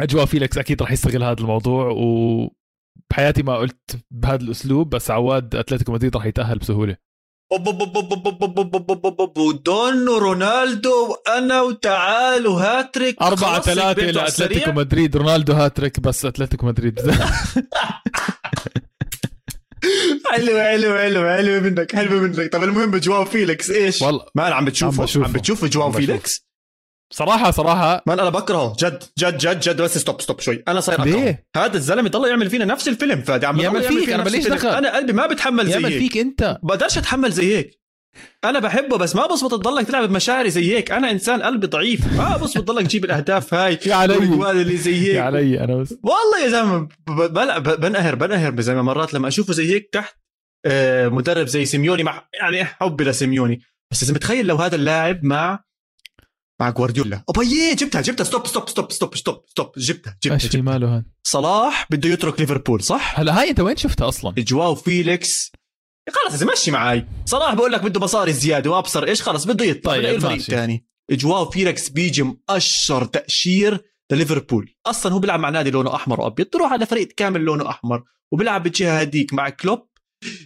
اجواء 0.01 0.25
فيليكس 0.25 0.59
أكيد 0.59 0.83
راح 0.83 0.93
يستغل 0.93 1.23
هذا 1.23 1.41
الموضوع 1.41 1.91
وبحياتي 1.97 3.43
ما 3.43 3.57
قلت 3.57 4.05
بهذا 4.11 4.43
الاسلوب 4.43 4.91
بس 4.91 5.11
عواد 5.11 5.55
اتلتيكو 5.55 5.93
مدريد 5.93 6.17
راح 6.17 6.27
يتاهل 6.27 6.59
بسهوله 6.59 6.97
ودون 9.39 10.09
رونالدو 10.09 10.91
وأنا 11.11 11.63
وتعالوا 11.63 12.61
هاتريك 12.61 13.23
أربعة 13.23 13.61
ثلاثة 13.61 14.03
لاتلتيكو 14.03 14.73
مدريد 14.73 15.17
رونالدو 15.17 15.53
هاتريك 15.53 16.01
بس 16.01 16.25
اتلتيكو 16.25 16.67
مدريد 16.67 17.01
حلو 20.31 20.59
حلو 20.61 20.99
حلو 20.99 21.29
حلو 21.29 21.61
منك 21.61 21.97
حلو 21.97 22.21
منك. 22.21 22.53
طب 22.53 22.65
المهم 22.65 22.97
جواو 22.97 23.25
فيليكس 23.25 23.71
إيش؟ 23.71 24.03
والله 24.03 24.27
ما 24.35 24.43
عم 24.45 24.65
بتشوفه 24.65 25.01
عم 25.01 25.07
بشوفه. 25.07 25.27
عم 25.27 25.33
بتشوف 25.33 25.65
جواو. 25.65 25.93
فيليكس؟ 25.93 26.47
صراحة 27.13 27.51
صراحة. 27.51 28.03
man 28.07 28.21
أنا 28.21 28.31
بكرهه. 28.31 28.77
جد 28.79 29.03
جد 29.19 29.39
جد 29.39 29.61
جد 29.61 29.83
بس 29.83 29.99
stop 29.99 30.21
stop 30.21 30.41
شوي. 30.41 30.63
أنا 30.69 30.81
صاير 30.81 31.03
أكرهه. 31.03 31.25
ليه؟ 31.25 31.47
هذا 31.57 31.77
الزلمة 31.77 32.09
ضل 32.09 32.29
يعمل 32.29 32.51
فينا 32.51 32.65
نفس 32.65 32.89
الفيلم 32.89 33.23
فادي 33.23 33.47
عم 33.47 33.61
يعمل 33.61 33.83
فيك، 33.83 34.05
فينا 34.05 34.17
نفس 34.17 34.33
ماليش. 34.33 34.47
دخل. 34.47 34.69
أنا 34.69 34.97
قلبي 34.97 35.13
ما 35.13 35.27
بتحمل 35.27 35.67
زي 35.67 35.73
يعمل 35.73 35.99
فيك 35.99 36.17
أنت. 36.17 36.59
بقدرش 36.63 36.99
أتحمل 36.99 37.33
زي 37.33 37.57
هيك. 37.57 37.80
أنا 38.45 38.59
بحبه 38.59 38.97
بس 38.97 39.17
ما 39.17 39.27
بصبط 39.27 39.51
تضلك 39.51 39.87
تلعب 39.87 40.09
بمشاعري 40.09 40.51
زي 40.51 40.77
هيك. 40.77 40.91
أنا 40.93 41.11
إنسان 41.11 41.43
قلبي 41.43 41.67
ضعيف. 41.67 42.17
ما 42.17 42.37
بصبط 42.37 42.65
تضلك 42.65 42.87
تجيب 42.87 43.05
الأهداف 43.05 43.55
هاي 43.55 43.79
يا 43.87 43.95
علي. 43.95 44.15
اللي 44.51 44.77
زي 44.77 45.01
هيك. 45.01 45.15
يا 45.15 45.23
علي 45.23 45.65
أنا 45.65 45.77
بس. 45.77 45.95
والله 46.03 46.45
يا 46.45 46.49
زلمة 46.49 46.89
بنقهر 47.77 48.15
بنقهر 48.15 48.61
زلمه 48.61 48.83
مرات 48.83 49.15
لما 49.15 49.29
أشوفه 49.29 49.53
زي 49.53 49.75
هيك 49.75 49.89
تحت 49.93 50.17
آه، 50.67 51.09
مدرب 51.09 51.47
زي 51.47 51.65
سيميوني. 51.65 52.03
مع 52.03 52.29
يعني 52.41 52.65
حبي 52.65 53.05
لسيميوني. 53.05 53.61
بس 53.93 54.03
إذا 54.03 54.15
متخيل 54.15 54.47
لو 54.47 54.57
هذا 54.57 54.77
اللاعب 54.77 55.25
مع 55.25 55.65
مع 56.61 56.71
جوارديولا. 56.71 57.23
اوبايي 57.29 57.75
جبتها 57.75 58.01
جبتها. 58.01 58.25
stop 58.25 58.47
stop 58.47 58.69
stop 58.69 58.93
stop 58.93 59.15
stop 59.17 59.45
stop. 59.49 59.73
جبتها 59.77 60.17
جبتها, 60.23 60.39
جبتها. 60.49 60.63
ماله 60.63 60.97
هان 60.97 61.05
صلاح 61.27 61.87
بده 61.91 62.09
يترك 62.09 62.41
ليفربول 62.41 62.83
صح؟ 62.83 63.21
هلا 63.21 63.41
هاي 63.41 63.51
أنت 63.51 63.61
وين 63.61 63.77
شفتها 63.77 64.09
أصلا؟ 64.09 64.35
جواو 64.39 64.75
فيليكس 64.75 65.53
خلص 66.13 66.35
إذا 66.43 66.53
مشي 66.53 66.71
معي 66.71 67.07
صلاح 67.27 67.55
بقول 67.55 67.73
لك 67.73 67.83
بده 67.85 68.01
مصاري 68.01 68.33
زيادة 68.33 68.71
وأبصر. 68.71 69.05
إيش 69.05 69.23
خلص 69.23 69.45
بده 69.45 69.65
يطلع 69.65 69.93
طيب، 69.93 70.03
طيب 70.05 70.15
الفريق 70.15 70.33
ماشي. 70.33 70.53
الثاني. 70.53 70.87
جواو 71.11 71.51
فيليكس 71.51 71.89
بيجي 71.89 72.23
مقشر 72.23 73.05
تقشير 73.05 73.79
لليفربول. 74.13 74.75
أصلا 74.87 75.13
هو 75.13 75.19
بيلعب 75.19 75.41
مع 75.41 75.49
نادي 75.49 75.71
لونه 75.71 75.95
أحمر 75.95 76.21
وأبيض. 76.21 76.47
تروح 76.47 76.73
على 76.73 76.87
فريق 76.87 77.09
كامل 77.17 77.41
لونه 77.41 77.69
أحمر 77.71 78.03
وبيلعب 78.33 78.63
بالجهة 78.63 79.01
هديك 79.01 79.35
مع 79.35 79.49
كلوب. 79.49 79.87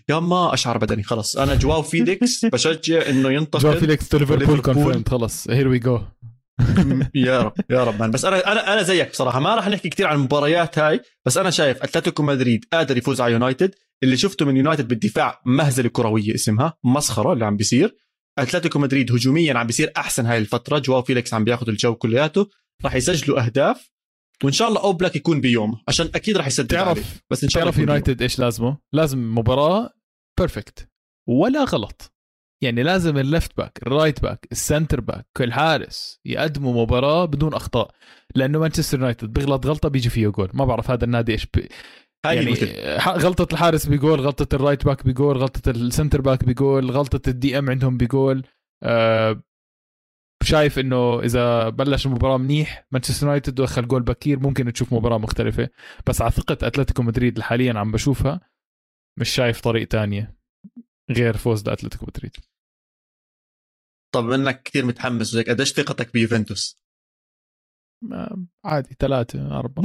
يما 0.09 0.55
اقشعر 0.55 0.79
بدني. 0.79 1.03
خلص 1.03 1.37
أنا 1.37 1.55
جواو 1.55 1.83
فيليكس 1.83 2.45
بشجع 2.53 3.09
إنه 3.09 3.31
ينتقل. 3.31 3.81
فيليكس 3.81 4.09
to 4.09 4.19
ليفربول. 4.19 4.61
confirmed 4.61 5.09
خلص 5.09 5.51
here 5.51 5.69
we 5.69 5.79
go 5.79 6.01
يا 7.15 7.43
رب 7.43 7.53
يا 7.71 7.85
رب. 7.85 8.01
man. 8.01 8.11
بس 8.11 8.25
أنا 8.25 8.53
أنا 8.53 8.73
أنا 8.73 8.83
زيك 8.83 9.11
بصراحة. 9.11 9.41
ما 9.41 9.55
راح 9.55 9.69
نحكي 9.69 9.89
كثير 9.89 10.07
عن 10.07 10.17
المباريات 10.17 10.79
هاي 10.79 11.01
بس 11.27 11.39
أنا 11.39 11.51
شايف 11.51 11.83
أتلتيكو 11.83 12.23
مدريد 12.23 12.65
قادر 12.73 12.97
يفوز 12.97 13.21
على 13.21 13.33
يونايتد. 13.33 13.75
اللي 14.03 14.17
شفته 14.17 14.47
من 14.47 14.57
يونايتد 14.57 14.89
بالدفاع 14.89 15.43
مهزلة 15.47 15.89
كروية 15.89 16.35
اسمها 16.35 16.79
مسخرة 16.85 17.33
اللي 17.33 17.45
عم 17.45 17.57
بيصير 17.57 17.97
أتلتيكو 18.39 18.79
مدريد 18.79 19.13
هجوميا 19.13 19.55
عم 19.55 19.67
بيصير 19.67 19.93
أحسن 19.97 20.27
هاي 20.27 20.39
الفترة 20.39 20.79
جواو 20.79 21.03
فيليكس 21.03 21.35
عم 21.35 21.45
بياخذ 21.45 21.69
الجو 21.69 21.95
كلياته 21.95 22.49
راح 22.85 22.95
يسجلوا 22.95 23.45
أهداف 23.45 23.91
وإن 24.45 24.53
شاء 24.53 24.69
الله 24.69 24.81
اوبلاك 24.81 25.17
يكون 25.17 25.41
بيوم 25.41 25.81
عشان 25.89 26.11
أكيد 26.15 26.37
راح 26.37 26.47
يسدد 26.47 26.75
عليه. 26.75 26.85
تعرف 26.85 27.23
بس 27.31 27.45
إن 27.45 27.51
شاء 27.51 27.63
الله 27.63 27.73
تعرف. 27.73 27.89
يونايتد 27.89 28.23
إيش 28.23 28.39
لازمه؟ 28.39 28.79
لازم 28.93 29.35
مباراة 29.39 29.91
perfect 30.39 30.89
ولا 31.29 31.65
غلط 31.65 32.15
يعني 32.63 32.83
لازم 32.83 33.19
ال 33.19 33.26
left 33.26 33.57
back 33.57 33.79
ال 33.83 33.89
right 33.89 34.23
back 34.23 34.49
ال 34.53 34.60
centre 34.60 35.01
back 35.01 35.27
الحارس 35.41 36.21
يقدموا 36.25 36.83
مباراة 36.83 37.25
بدون 37.25 37.55
أخطاء 37.55 37.91
لأنه 38.35 38.59
مانشستر 38.59 38.99
يونايتد 38.99 39.33
بيغلط 39.33 39.67
غلطة 39.67 39.89
بيجي 39.89 40.09
فيه 40.09 40.29
جول 40.29 40.51
ما 40.55 40.65
بعرف 40.65 40.91
هذا 40.91 41.05
النادي 41.05 41.33
إيش 41.33 41.47
بي 41.55 41.69
هاي 42.25 42.37
يعني 42.37 42.97
غلطة 42.99 43.55
الحارس 43.55 43.87
بيجول 43.87 44.21
غلطة 44.21 44.55
ال 44.57 44.61
right 44.61 44.85
back 44.85 45.05
بيجول 45.05 45.39
غلطة 45.39 45.71
ال 45.71 45.78
centre 45.78 46.21
back 46.21 46.45
بيجول 46.45 46.91
غلطة 46.91 47.31
ال 47.31 47.59
DM 47.59 47.71
عندهم 47.71 47.97
بيجول 47.97 48.47
آه 48.83 49.43
شايف 50.43 50.79
إنه 50.79 51.21
إذا 51.21 51.69
بلش 51.69 52.07
المباراة 52.07 52.37
منيح 52.37 52.87
مانشستر 52.93 53.27
يونايتد 53.27 53.55
دخل 53.55 53.89
جول 53.89 54.03
بكير 54.03 54.39
ممكن 54.39 54.73
تشوف 54.73 54.95
مباراة 54.95 55.19
مختلفة. 55.19 55.69
بس 56.07 56.23
على 56.23 56.31
ثقة 56.31 56.67
أتلتيكو 56.67 57.03
مدريد 57.03 57.33
اللي 57.33 57.45
حاليا 57.45 57.79
عم 57.79 57.93
بشوفها 57.93 58.41
مش 59.21 59.29
شايف 59.29 59.61
طريق 59.61 59.89
تانية 59.89 60.37
غير 61.11 61.37
فوز 61.37 61.67
لأتلتيكو 61.67 62.07
مدريد. 62.07 62.37
طب 64.15 64.31
إنك 64.31 64.63
كثير 64.63 64.87
متحمس 64.87 65.35
وهيك 65.35 65.51
قديش 65.51 65.73
ثقتك 65.73 66.13
بيوفنتوس؟ 66.13 66.81
ما- 68.03 68.47
عادي 68.65 68.97
ثلاثة 68.99 69.59
أربعة. 69.59 69.85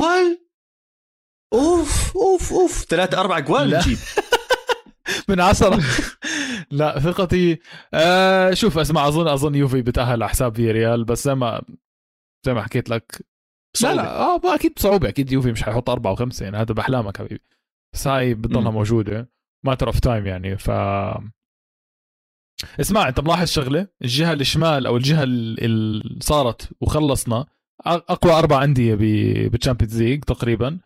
أوف 1.54 2.18
أوف 2.18 2.54
أوف. 2.54 2.86
ثلاثة 2.90 3.20
أربع 3.20 3.40
جوال 3.40 3.70
لا. 3.70 3.80
نجيب 3.80 3.98
من 5.30 5.40
عشرة 5.40 5.80
لا 6.72 7.00
ثقتي 7.00 7.60
آه 7.94 8.54
شوف 8.54 8.78
اسمع 8.78 9.08
أظن 9.08 9.28
أظن 9.28 9.56
يوفي 9.56 9.82
بتأهل 9.82 10.10
على 10.24 10.30
حساب 10.30 10.56
في 10.56 10.72
ريال 10.72 11.04
بس 11.06 11.24
زي 11.26 11.36
ما 11.36 11.62
زي 12.46 12.54
ما 12.54 12.62
حكيت 12.64 12.90
لك 12.90 13.12
لا 13.22 13.26
صعوبة. 13.82 13.96
لا 14.02 14.20
آه 14.22 14.42
ما 14.44 14.56
أكيد 14.56 14.74
بصعوبه 14.74 15.10
أكيد 15.10 15.32
يوفي 15.32 15.52
مش 15.52 15.64
حيحط 15.64 15.90
أربعة 15.90 16.12
وخمسة 16.12 16.44
يعني 16.44 16.58
هذا 16.58 16.74
بأحلامك 16.74 17.18
حبيبي. 17.18 17.42
بس 17.94 18.08
هاي 18.08 18.34
بتضلها. 18.34 18.72
موجودة. 18.72 19.30
matter 19.66 19.88
of 19.88 20.00
time 20.00 20.28
يعني. 20.28 20.58
ف 20.58 20.70
اسمع 22.80 23.08
أنت 23.08 23.20
ملاحظ 23.20 23.48
شغلة؟ 23.48 23.88
الجهة 24.02 24.34
الشمال 24.34 24.86
أو 24.86 24.98
الجهة 24.98 25.24
اللي 25.24 26.20
صارت 26.22 26.70
وخلصنا 26.82 27.46
أقوى 27.86 28.34
أربع 28.34 28.64
أندية 28.64 28.96
بال 28.96 29.15
Champions 29.15 30.02
League 30.02 30.24
تقريبا. 30.24 30.80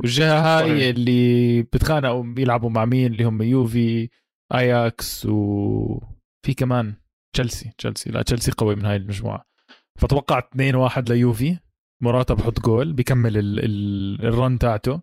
والجهة 0.00 0.60
هاي. 0.60 0.90
اللي 0.90 1.62
بتخانقوا 1.62 2.22
بيلعبوا 2.22 2.70
مع 2.70 2.84
مين؟ 2.84 3.12
اللي 3.12 3.24
هم 3.24 3.42
يوفي 3.42 4.08
اياكس 4.54 5.26
وفي 5.26 6.54
كمان 6.56 6.94
تشيلسي 7.34 7.72
تشيلسي 7.78 8.10
لا 8.10 8.22
تشيلسي 8.22 8.50
قوي 8.52 8.74
من 8.74 8.84
هاي 8.84 8.96
المجموعة. 8.96 9.44
فتوقع 9.98 10.38
2 10.38 10.74
1 10.74 11.08
ليوفي. 11.08 11.58
موراتا 12.02 12.34
بحط 12.34 12.60
جول 12.60 12.92
بيكمل 12.92 13.38
ال 13.38 13.64
ال 13.64 14.26
ال 14.26 14.34
run 14.34 14.58
تاعته. 14.58 15.00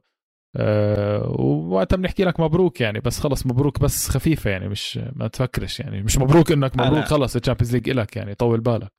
أه 0.57 1.35
ووقتها 1.39 1.97
بنحكي 1.97 2.23
لك 2.23 2.39
مبروك 2.39 2.81
يعني 2.81 2.99
بس 2.99 3.19
خلص 3.19 3.45
مبروك 3.45 3.79
بس 3.79 4.09
خفيفة 4.09 4.49
يعني 4.49 4.69
مش 4.69 4.99
ما 5.15 5.27
تفكرش 5.27 5.79
يعني. 5.79 6.01
مش 6.03 6.17
مبروك 6.17 6.51
إنك 6.51 6.75
مبروك 6.77 7.03
خلص 7.05 7.35
ال 7.35 7.39
Champions 7.39 7.75
League 7.75 7.89
إلك 7.89 8.15
يعني 8.15 8.35
طول 8.35 8.61
بالك. 8.61 8.91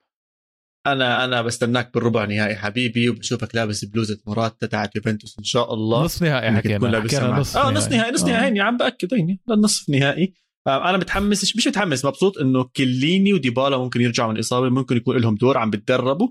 أنا 0.93 1.25
أنا 1.25 1.43
بستناك 1.43 1.95
بالربع 1.95 2.25
نهائي 2.25 2.57
حبيبي 2.57 3.09
وبشوفك 3.09 3.55
لابس 3.55 3.85
بلوزة 3.85 4.19
موراتا 4.27 4.67
تاعت 4.67 4.97
يوفنتوس 4.97 5.39
إن 5.39 5.45
شاء 5.45 5.75
الله. 5.75 6.05
نصف 6.05 6.23
نهائي 6.23 6.51
حكينا 6.51 7.01
حكينا. 7.01 7.39
نصف 7.39 7.57
آه 7.57 7.71
نص 7.71 7.89
نهائي 7.89 8.13
نص 8.13 8.23
آه. 8.25 8.29
نهائي. 8.29 8.57
يا 8.57 8.63
عم 8.63 8.77
بأكد 8.77 9.15
هيني 9.15 9.41
للنصف 9.49 9.89
نهائي. 9.89 10.35
آه 10.67 10.91
أنا 10.91 10.99
متحمس 10.99 11.43
مش- 11.45 11.57
مش 11.57 11.67
متحمس 11.67 12.05
مبسوط 12.05 12.39
إنه 12.39 12.65
كليني 12.77 13.33
وديبالا 13.33 13.79
ممكن 13.79 14.01
يرجعوا 14.01 14.29
من 14.31 14.35
الإصابة 14.37 14.69
ممكن 14.69 14.97
يكون 14.97 15.17
لهم 15.17 15.35
دور 15.35 15.59
عم 15.59 15.71
بتدربوا 15.71 16.29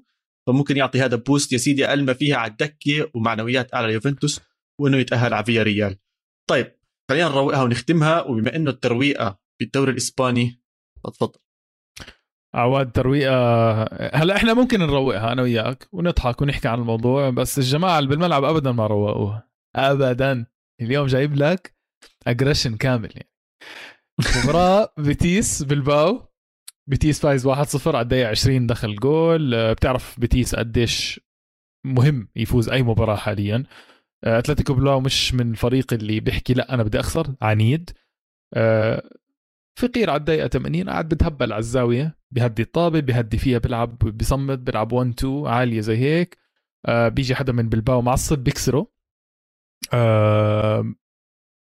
فممكن 0.48 0.78
يعطي 0.78 1.02
هذا 1.02 1.16
بوست 1.16 1.54
يا 1.54 1.58
سيدي 1.58 1.86
أقل 1.88 2.04
ما 2.06 2.14
فيها 2.14 2.36
على 2.36 2.52
الدكة 2.52 3.10
ومعنويات 3.14 3.74
أعلى 3.74 3.88
ليوفنتوس 3.88 4.40
وإنه 4.82 4.98
يتأهل 4.98 5.34
على 5.34 5.46
فيا 5.46 5.64
ريال 5.64 5.98
طيب 6.50 6.72
خلينا 7.10 7.30
نروقها 7.30 7.64
ونختمها 7.64 8.22
وبما 8.22 8.56
إنه 8.56 8.70
الترويقة 8.72 9.40
بالدوري 9.60 9.92
الإسباني 9.92 10.62
فتفضل 11.04 11.40
عواد 12.56 12.92
ترويقة. 12.92 13.84
هلا 14.14 14.36
إحنا 14.36 14.54
ممكن 14.54 14.80
نروقها 14.80 15.32
أنا 15.32 15.42
وياك 15.42 15.88
ونضحك 15.92 16.42
ونحكي 16.42 16.68
عن 16.68 16.80
الموضوع 16.80 17.30
بس 17.30 17.58
الجماعة 17.58 18.00
اللي 18.00 18.10
بالملعب 18.10 18.44
ابدا 18.44 18.72
ما 18.72 18.88
روقوها. 18.88 19.50
ابدا. 19.76 20.46
اليوم 20.82 21.08
جايب 21.08 21.36
لك 21.36 21.76
aggression 22.28 22.78
كامل 22.78 23.10
يعني. 23.16 23.30
مباراة 24.44 24.94
بيتيس 25.06 25.64
بلباو 25.64 26.22
بيتيس 26.90 27.20
فايز 27.20 27.48
1-0 27.48 27.88
على 27.88 28.02
الدقيقة 28.02 28.30
20 28.30 28.68
دخل 28.68 28.96
جول. 28.96 29.74
بتعرف 29.74 30.20
بيتيس 30.20 30.56
قديش 30.56 31.20
مهم 31.86 32.30
يفوز 32.36 32.70
أي 32.70 32.84
مباراة 32.84 33.16
حاليا. 33.16 33.64
أتلتيكو 34.24 34.74
بلباو 34.74 35.00
مش 35.00 35.34
من 35.34 35.52
الفريق 35.52 35.94
اللي 35.94 36.20
بيحكي 36.20 36.54
لا 36.54 36.74
أنا 36.74 36.84
بدي 36.84 37.00
أخسر 37.00 37.36
عنيد. 37.42 37.90
فقير 39.80 40.10
على 40.10 40.20
الدقيقة 40.20 40.48
80 40.48 40.90
قاعد 40.90 41.10
بتهبل 41.10 41.54
على 41.54 41.60
الزاوية. 41.60 42.18
بيهدي 42.32 42.62
الطابة 42.62 43.00
بيهدي 43.00 43.38
فيها 43.38 43.58
بيلعب 43.58 43.98
بيصمد 44.00 44.64
بيلعب 44.66 44.92
1 44.92 45.10
2 45.20 45.48
عالية 45.48 45.82
زي 45.82 45.98
هيك. 45.98 46.38
آه 46.86 47.08
بيجي 47.08 47.36
حدا 47.36 47.54
من 47.54 47.70
بلباو 47.70 48.02
معصب 48.02 48.40
بيكسره. 48.40 48.88
آه 49.94 50.94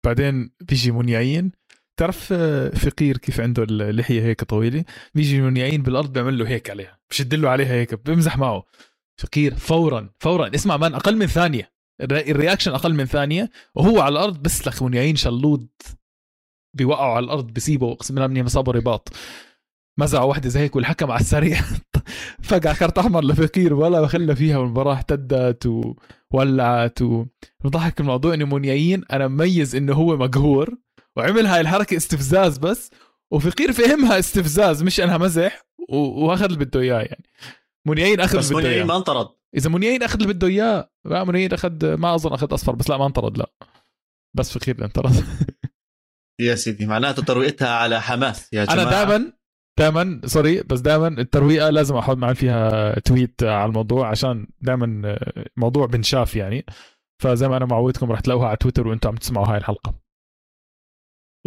بعدين 0.05 0.51
بيجي 0.61 0.91
منيعين. 0.91 1.51
تعرف 1.99 2.33
آه، 2.33 2.69
فقير 2.69 3.17
كيف 3.17 3.39
عنده 3.41 3.63
اللحية 3.63 4.21
هيك 4.21 4.43
طويلة؟ 4.43 4.83
بيجي 5.15 5.41
منيعين 5.41 5.81
بالأرض 5.83 6.13
بيعمل 6.13 6.37
له 6.39 6.47
هيك 6.47 6.69
عليها 6.69 6.99
بشد 7.09 7.35
له 7.35 7.49
عليها 7.49 7.73
هيك 7.73 8.05
بيمزح 8.05 8.37
معه. 8.37 8.63
فقير 9.17 9.55
فورا 9.55 10.09
فورا. 10.19 10.55
اسمع 10.55 10.77
مان 10.77 10.93
أقل 10.95 11.15
من 11.17 11.25
ثانية. 11.27 11.71
الري- 12.01 12.31
الرياكشن 12.31 12.71
أقل 12.71 12.93
من 12.93 13.05
ثانية 13.05 13.49
وهو 13.75 14.01
على 14.01 14.13
الأرض 14.13 14.41
بسلخ 14.41 14.83
منيعين 14.83 15.15
شلود 15.15 15.67
بيوقعوا 16.79 17.13
على 17.15 17.23
الأرض 17.25 17.47
بيسيبوا 17.47 17.93
أقسم 17.93 18.15
بالله 18.15 18.27
مني 18.27 18.43
مصابة 18.43 18.71
رباط. 18.71 19.09
مزعوا 19.99 20.25
واحدة 20.25 20.49
زي 20.49 20.59
هيك 20.59 20.75
والحكم 20.75 21.11
على 21.11 21.21
السريع. 21.21 21.61
فقع 22.49 22.73
كارت 22.73 22.97
أحمر 22.97 23.23
لفقير 23.23 23.73
ولا 23.73 24.07
خلى 24.07 24.35
فيها 24.35 24.57
والمباراة 24.57 24.93
احتدت 24.93 25.69
وولعت 26.33 26.99
وضحك 27.63 27.99
الموضوع 27.99 28.33
إنه 28.33 28.45
منيايين 28.45 29.03
أنا 29.11 29.27
مميز 29.27 29.75
إنه 29.75 29.93
هو 29.93 30.17
مقهور 30.17 30.77
وعمل 31.17 31.45
هاي 31.45 31.61
الحركة 31.61 31.97
استفزاز 31.97 32.57
بس 32.57 32.91
وفقير 33.31 33.71
فهمها 33.71 34.19
استفزاز 34.19 34.83
مش 34.83 34.99
أنها 34.99 35.17
مزح 35.17 35.61
وأخذ 35.89 36.43
اللي 36.43 36.57
بده 36.65 36.79
إياه 36.79 36.99
يعني. 36.99 37.23
منيايين 37.87 38.19
أخذ 38.19 38.37
بس 38.37 38.51
اللي 38.51 38.61
بده 38.61 38.69
منيعين 38.69 38.77
إياه. 38.77 38.87
ما 38.87 38.97
انطرد. 38.97 39.27
إذا 39.57 39.69
منيايين 39.69 40.03
أخذ 40.03 40.21
اللي 40.21 40.33
بده 40.33 40.47
إياه 40.47 40.89
لا 41.05 41.23
منيايين 41.23 41.53
اخذ 41.53 41.95
ما 41.95 42.15
أظن 42.15 42.33
أخذ 42.33 42.53
أصفر 42.53 42.75
بس 42.75 42.89
لا 42.89 42.97
ما 42.97 43.05
انطرد 43.05 43.37
لا. 43.37 43.51
بس 44.33 44.57
فقير 44.57 44.75
اللي 44.75 44.85
انطرد. 44.85 45.11
يا 46.39 46.55
سيدي 46.55 46.85
معناته 46.85 47.23
ترويقتها 47.23 47.69
على 47.69 48.01
حماس 48.01 48.53
يا 48.53 48.65
جماعة. 48.65 48.81
أنا 48.81 48.91
دائما 48.91 49.33
دائما 49.79 50.21
sorry 50.25 50.63
بس 50.63 50.79
دائما 50.79 51.07
الترويقة 51.07 51.69
لازم 51.69 51.95
أحط 51.95 52.17
معي 52.17 52.35
فيها 52.35 52.99
tweet 52.99 53.43
على 53.43 53.65
الموضوع 53.65 54.09
عشان 54.09 54.47
دائما 54.61 55.17
موضوع 55.57 55.85
بنشاف 55.85 56.35
يعني. 56.35 56.65
فزي 57.21 57.47
ما 57.47 57.57
أنا 57.57 57.65
معودكم 57.65 58.11
رح 58.11 58.19
تلاقوها 58.19 58.47
على 58.47 58.57
تويتر 58.57 58.87
وأنتم 58.87 59.09
عم 59.09 59.15
تسمعوا 59.15 59.47
هاي 59.47 59.57
الحلقة. 59.57 59.93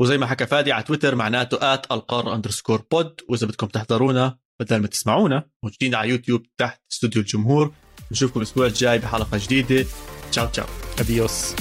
وزي 0.01 0.18
ما 0.18 0.26
حكى 0.26 0.47
فادي 0.47 0.72
على 0.72 0.82
تويتر 0.82 1.14
معناته 1.14 1.74
at 1.74 1.92
القار 1.93 2.34
underscore 2.34 2.82
pod 2.90 3.20
وإذا 3.28 3.47
بدكم 3.47 3.66
تحضرونا 3.66 4.38
بدل 4.61 4.76
ما 4.76 4.86
تسمعونا 4.86 5.51
موجودين 5.64 5.95
على 5.95 6.11
يوتيوب 6.11 6.43
تحت 6.59 6.82
استوديو 6.93 7.22
الجمهور. 7.22 7.72
نشوفكم 8.12 8.40
الأسبوع 8.40 8.66
الجاي 8.66 8.99
بحلقة 8.99 9.38
جديدة. 9.43 9.86
ciao 10.30 10.46
ciao. 10.46 10.66
adiós 11.00 11.55